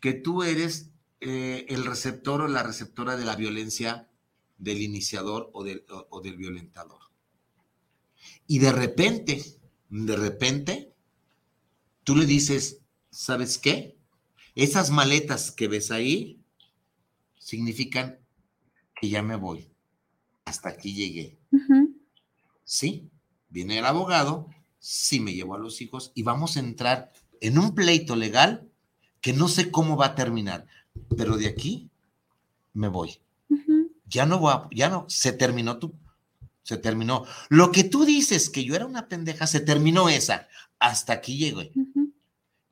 que 0.00 0.14
tú 0.14 0.42
eres 0.42 0.90
eh, 1.20 1.64
el 1.68 1.84
receptor 1.84 2.40
o 2.40 2.48
la 2.48 2.64
receptora 2.64 3.16
de 3.16 3.24
la 3.24 3.36
violencia 3.36 4.10
del 4.58 4.82
iniciador 4.82 5.48
o 5.52 5.62
del, 5.62 5.84
o 6.10 6.20
del 6.20 6.36
violentador. 6.36 7.02
Y 8.48 8.58
de 8.58 8.72
repente, 8.72 9.44
de 9.90 10.16
repente, 10.16 10.93
tú 12.04 12.14
le 12.16 12.26
dices, 12.26 12.80
¿sabes 13.10 13.58
qué? 13.58 13.96
Esas 14.54 14.90
maletas 14.90 15.50
que 15.50 15.68
ves 15.68 15.90
ahí 15.90 16.40
significan 17.38 18.18
que 19.00 19.08
ya 19.08 19.22
me 19.22 19.36
voy. 19.36 19.68
Hasta 20.44 20.68
aquí 20.68 20.94
llegué. 20.94 21.38
Sí, 22.64 23.10
viene 23.48 23.78
el 23.78 23.86
abogado, 23.86 24.48
sí 24.78 25.20
me 25.20 25.34
llevo 25.34 25.54
a 25.54 25.58
los 25.58 25.80
hijos 25.80 26.12
y 26.14 26.22
vamos 26.22 26.56
a 26.56 26.60
entrar 26.60 27.12
en 27.40 27.58
un 27.58 27.74
pleito 27.74 28.16
legal 28.16 28.68
que 29.20 29.32
no 29.32 29.48
sé 29.48 29.70
cómo 29.70 29.96
va 29.96 30.06
a 30.06 30.14
terminar, 30.14 30.66
pero 31.16 31.36
de 31.36 31.48
aquí 31.48 31.90
me 32.72 32.88
voy. 32.88 33.18
Ya 34.06 34.26
no 34.26 34.38
voy 34.38 34.52
a, 34.52 34.68
ya 34.70 34.88
no, 34.90 35.06
se 35.08 35.32
terminó 35.32 35.78
tu, 35.78 35.94
se 36.64 36.78
terminó. 36.78 37.24
Lo 37.50 37.70
que 37.70 37.84
tú 37.84 38.04
dices 38.04 38.50
que 38.50 38.64
yo 38.64 38.74
era 38.74 38.86
una 38.86 39.08
pendeja, 39.08 39.46
se 39.46 39.60
terminó 39.60 40.08
esa. 40.08 40.48
Hasta 40.80 41.12
aquí 41.12 41.38
llegué. 41.38 41.72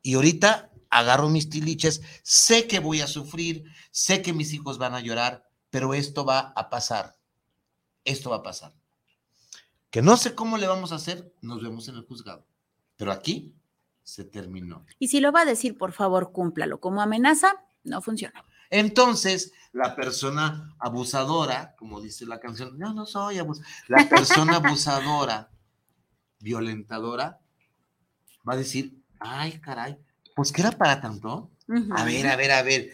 Y 0.01 0.15
ahorita 0.15 0.71
agarro 0.89 1.29
mis 1.29 1.49
tiliches, 1.49 2.01
sé 2.23 2.67
que 2.67 2.79
voy 2.79 3.01
a 3.01 3.07
sufrir, 3.07 3.63
sé 3.91 4.21
que 4.21 4.33
mis 4.33 4.51
hijos 4.51 4.77
van 4.77 4.95
a 4.95 4.99
llorar, 4.99 5.47
pero 5.69 5.93
esto 5.93 6.25
va 6.25 6.53
a 6.55 6.69
pasar. 6.69 7.15
Esto 8.03 8.31
va 8.31 8.37
a 8.37 8.43
pasar. 8.43 8.73
Que 9.89 10.01
no 10.01 10.17
sé 10.17 10.35
cómo 10.35 10.57
le 10.57 10.67
vamos 10.67 10.91
a 10.91 10.95
hacer, 10.95 11.31
nos 11.41 11.61
vemos 11.61 11.87
en 11.87 11.95
el 11.95 12.03
juzgado. 12.03 12.45
Pero 12.97 13.11
aquí 13.11 13.53
se 14.03 14.23
terminó. 14.23 14.85
Y 14.97 15.07
si 15.07 15.19
lo 15.19 15.31
va 15.31 15.41
a 15.41 15.45
decir, 15.45 15.77
por 15.77 15.93
favor, 15.93 16.31
cúmplalo. 16.31 16.79
Como 16.79 17.01
amenaza, 17.01 17.63
no 17.83 18.01
funciona. 18.01 18.43
Entonces, 18.69 19.51
la 19.71 19.95
persona 19.95 20.75
abusadora, 20.79 21.75
como 21.77 22.01
dice 22.01 22.25
la 22.25 22.39
canción, 22.39 22.77
no, 22.77 22.93
no 22.93 23.05
soy 23.05 23.39
abusadora, 23.39 23.73
la 23.87 24.09
persona 24.09 24.55
abusadora, 24.57 25.49
violentadora, 26.39 27.39
va 28.47 28.53
a 28.53 28.57
decir, 28.57 28.93
ay, 29.19 29.59
caray, 29.59 29.97
pues 30.35 30.51
¿qué 30.51 30.61
era 30.61 30.71
para 30.71 31.01
tanto? 31.01 31.51
A 31.95 32.03
ver, 32.03 32.27
a 32.27 32.35
ver, 32.35 32.51
a 32.51 32.61
ver, 32.61 32.89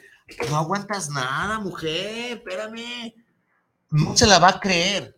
no 0.50 0.58
aguantas 0.58 1.10
nada, 1.10 1.60
mujer, 1.60 2.38
espérame. 2.38 3.14
No 3.90 4.16
se 4.16 4.28
la 4.28 4.40
va 4.40 4.50
a 4.50 4.60
creer. 4.60 5.18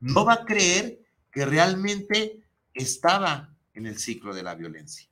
No 0.00 0.24
va 0.24 0.34
a 0.34 0.44
creer 0.44 1.00
que 1.32 1.46
realmente 1.46 2.44
estaba 2.74 3.54
en 3.72 3.86
el 3.86 3.98
ciclo 3.98 4.34
de 4.34 4.42
la 4.42 4.54
violencia. 4.54 5.08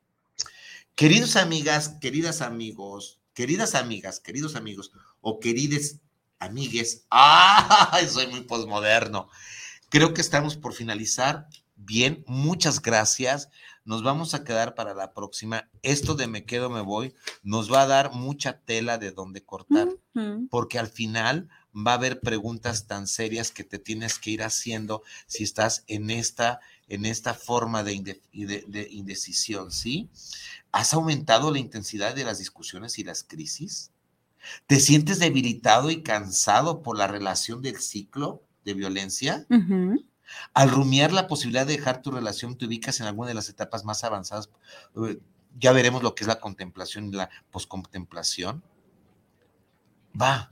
Queridos 0.95 1.37
amigas, 1.37 1.97
queridas 2.01 2.43
amigos, 2.43 3.22
queridas 3.35 3.75
amigas, 3.75 4.21
queridos 4.21 4.57
amigos 4.57 4.93
o 5.21 5.41
querides 5.41 6.01
amigues, 6.39 7.07
¡ay! 7.11 8.07
Soy 8.09 8.27
muy 8.27 8.43
posmoderno. 8.43 9.29
Creo 9.89 10.15
que 10.15 10.21
estamos 10.21 10.57
por 10.57 10.73
finalizar 10.73 11.49
Bien, 11.85 12.23
muchas 12.27 12.81
gracias. 12.81 13.49
Nos 13.85 14.05
vamos 14.05 14.35
a 14.35 14.45
quedar 14.45 14.75
para 14.75 14.95
la 14.95 15.13
próxima. 15.13 15.69
Esto 15.83 16.15
de 16.15 16.29
me 16.29 16.45
quedo, 16.45 16.71
me 16.71 16.81
voy, 16.81 17.15
nos 17.43 17.73
va 17.73 17.83
a 17.83 17.87
dar 17.87 18.13
mucha 18.13 18.61
tela 18.61 18.99
de 18.99 19.11
donde 19.11 19.45
cortar, 19.45 19.89
porque 20.49 20.79
al 20.79 20.87
final 20.87 21.49
va 21.75 21.93
a 21.93 21.95
haber 21.95 22.21
preguntas 22.21 22.87
tan 22.87 23.07
serias 23.07 23.51
que 23.51 23.65
te 23.65 23.79
tienes 23.79 24.19
que 24.19 24.31
ir 24.31 24.43
haciendo 24.43 25.03
si 25.27 25.43
estás 25.45 25.85
en 25.87 26.11
esta, 26.11 26.61
en 26.89 27.05
esta 27.07 27.33
forma 27.35 27.83
de, 27.83 27.95
inde- 27.95 28.21
de- 28.33 28.65
de 28.69 28.89
indecisión, 28.91 29.71
¿sí? 29.73 30.09
¿Has 30.71 30.93
aumentado 30.95 31.51
la 31.51 31.59
intensidad 31.59 32.15
de 32.15 32.25
las 32.25 32.39
discusiones 32.39 32.99
y 32.99 33.05
las 33.05 33.25
crisis? 33.25 33.91
¿Te 34.67 34.81
sientes 34.81 35.19
debilitado 35.19 35.91
y 35.91 36.03
cansado 36.03 36.83
por 36.83 36.99
la 36.99 37.07
relación 37.07 37.63
del 37.63 37.79
ciclo 37.81 38.43
de 38.65 38.75
violencia? 38.75 39.47
Al 40.55 40.71
rumiar 40.71 41.13
la 41.13 41.27
posibilidad 41.27 41.67
de 41.67 41.77
dejar 41.77 42.03
tu 42.03 42.11
relación, 42.11 42.57
te 42.57 42.67
ubicas 42.67 43.01
en 43.01 43.07
alguna 43.07 43.29
de 43.29 43.35
las 43.35 43.49
etapas 43.49 43.85
más 43.85 44.03
avanzadas. 44.05 44.51
Eh, 45.07 45.19
Ya 45.59 45.73
veremos 45.73 46.03
lo 46.03 46.15
que 46.15 46.25
es 46.25 46.29
la 46.29 46.41
contemplación 46.41 47.09
y 47.09 47.13
la 47.13 47.29
poscontemplación. 47.51 48.63
Va. 50.21 50.51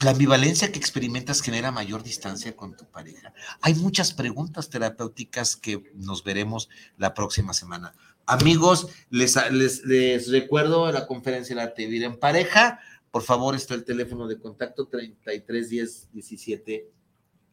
La 0.00 0.12
ambivalencia 0.12 0.72
que 0.72 0.78
experimentas 0.78 1.42
genera 1.42 1.70
mayor 1.70 2.02
distancia 2.02 2.56
con 2.56 2.74
tu 2.76 2.86
pareja. 2.86 3.34
Hay 3.60 3.74
muchas 3.74 4.14
preguntas 4.14 4.70
terapéuticas 4.70 5.56
que 5.56 5.82
nos 5.94 6.24
veremos 6.24 6.70
la 6.96 7.12
próxima 7.12 7.52
semana. 7.52 7.94
Amigos, 8.26 8.88
les, 9.10 9.36
les, 9.52 9.84
les 9.84 10.28
recuerdo 10.30 10.90
la 10.90 11.06
conferencia 11.06 11.54
de 11.54 11.62
arte 11.62 11.84
vivir 11.84 12.04
en 12.04 12.18
pareja. 12.18 12.80
Por 13.10 13.22
favor, 13.22 13.54
está 13.54 13.74
el 13.74 13.84
teléfono 13.84 14.26
de 14.26 14.38
contacto 14.38 14.86
33 14.88 15.68
10 15.68 16.12
17 16.12 16.90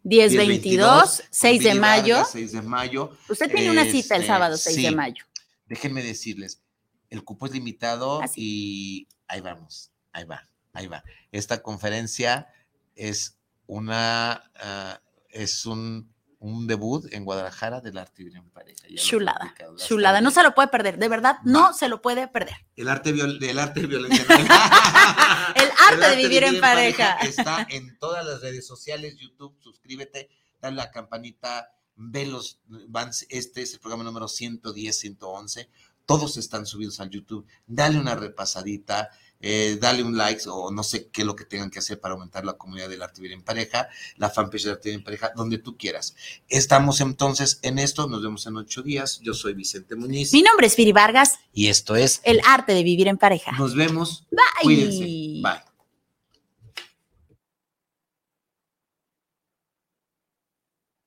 10, 0.03 0.37
22, 0.37 1.23
6 1.29 1.63
de 1.63 1.75
mayo. 1.75 2.15
Vargas, 2.15 2.31
6 2.31 2.51
de 2.53 2.61
mayo. 2.61 3.11
Usted 3.27 3.51
tiene 3.51 3.71
una 3.71 3.83
cita 3.83 4.15
el 4.15 4.21
Este, 4.21 4.27
sábado 4.33 4.55
6 4.55 4.83
de 4.83 4.91
mayo. 4.91 5.25
Déjenme 5.65 6.01
decirles, 6.01 6.61
el 7.09 7.25
cupo 7.25 7.45
es 7.45 7.51
limitado 7.51 8.21
Así. 8.21 8.39
y 8.41 9.07
ahí 9.27 9.41
vamos, 9.41 9.91
ahí 10.13 10.23
va, 10.23 10.47
ahí 10.77 10.87
va. 10.87 11.03
Esta 11.31 11.61
conferencia 11.61 12.47
es 12.95 13.37
una, 13.65 14.51
ah, 14.55 15.01
es 15.29 15.65
un, 15.65 16.13
un 16.39 16.67
debut 16.67 17.05
en 17.13 17.25
Guadalajara 17.25 17.81
del 17.81 17.97
arte 17.97 18.23
vivir 18.23 18.37
en 18.37 18.49
pareja. 18.51 18.85
ya 18.89 19.01
Chulada, 19.01 19.53
chulada. 19.75 20.21
No 20.21 20.31
se 20.31 20.43
lo 20.43 20.53
puede 20.55 20.67
perder, 20.69 20.97
de 20.97 21.09
verdad, 21.09 21.37
no 21.43 21.73
se 21.73 21.89
lo 21.89 22.01
puede 22.01 22.27
perder. 22.27 22.55
El 22.75 22.87
arte, 22.89 23.11
viol- 23.13 23.39
del 23.39 23.59
arte 23.59 23.81
de 23.81 23.87
violencia. 23.87 24.25
El 25.55 25.69
arte 25.89 26.09
de 26.09 26.15
vivir 26.15 26.43
en 26.43 26.59
pareja. 26.59 27.13
Está 27.17 27.65
en 27.69 27.97
todas 27.97 28.25
las 28.25 28.41
redes 28.41 28.65
sociales, 28.67 29.17
YouTube, 29.17 29.57
suscríbete, 29.59 30.29
dale 30.61 30.75
la 30.75 30.91
campanita, 30.91 31.71
ve 31.95 32.25
los, 32.27 32.59
van, 32.67 33.09
este 33.29 33.61
es 33.63 33.73
el 33.73 33.79
programa 33.79 34.03
número 34.03 34.27
110, 34.27 34.99
111, 34.99 35.69
todos 36.05 36.37
están 36.37 36.65
subidos 36.65 36.99
al 36.99 37.09
YouTube, 37.09 37.47
dale 37.65 37.97
una 37.99 38.13
repasadita, 38.15 39.09
eh, 39.41 39.77
dale 39.79 40.03
un 40.03 40.17
like 40.17 40.41
o 40.47 40.71
no 40.71 40.83
sé 40.83 41.09
qué 41.09 41.21
es 41.21 41.27
lo 41.27 41.35
que 41.35 41.45
tengan 41.45 41.69
que 41.69 41.79
hacer 41.79 41.99
para 41.99 42.13
aumentar 42.13 42.45
la 42.45 42.53
comunidad 42.53 42.89
del 42.89 43.01
arte 43.01 43.21
vivir 43.21 43.37
en 43.37 43.43
pareja, 43.43 43.87
la 44.17 44.29
fanpage 44.29 44.63
del 44.63 44.73
arte 44.73 44.89
vivir 44.89 44.99
en 44.99 45.03
pareja, 45.03 45.31
donde 45.35 45.57
tú 45.57 45.77
quieras. 45.77 46.15
Estamos 46.49 47.01
entonces 47.01 47.59
en 47.61 47.79
esto, 47.79 48.07
nos 48.07 48.21
vemos 48.21 48.45
en 48.47 48.57
ocho 48.57 48.81
días, 48.81 49.19
yo 49.21 49.33
soy 49.33 49.53
Vicente 49.53 49.95
Muñiz 49.95 50.33
Mi 50.33 50.41
nombre 50.41 50.67
es 50.67 50.75
Viri 50.75 50.91
Vargas, 50.91 51.39
y 51.53 51.67
esto 51.67 51.95
es, 51.95 52.21
el 52.23 52.41
arte 52.45 52.73
de 52.73 52.83
vivir 52.83 53.07
en 53.07 53.17
pareja. 53.17 53.51
nos 53.53 53.75
vemos, 53.75 54.25
Bye. 54.31 54.63
cuídense, 54.63 55.03
bye. 55.41 55.66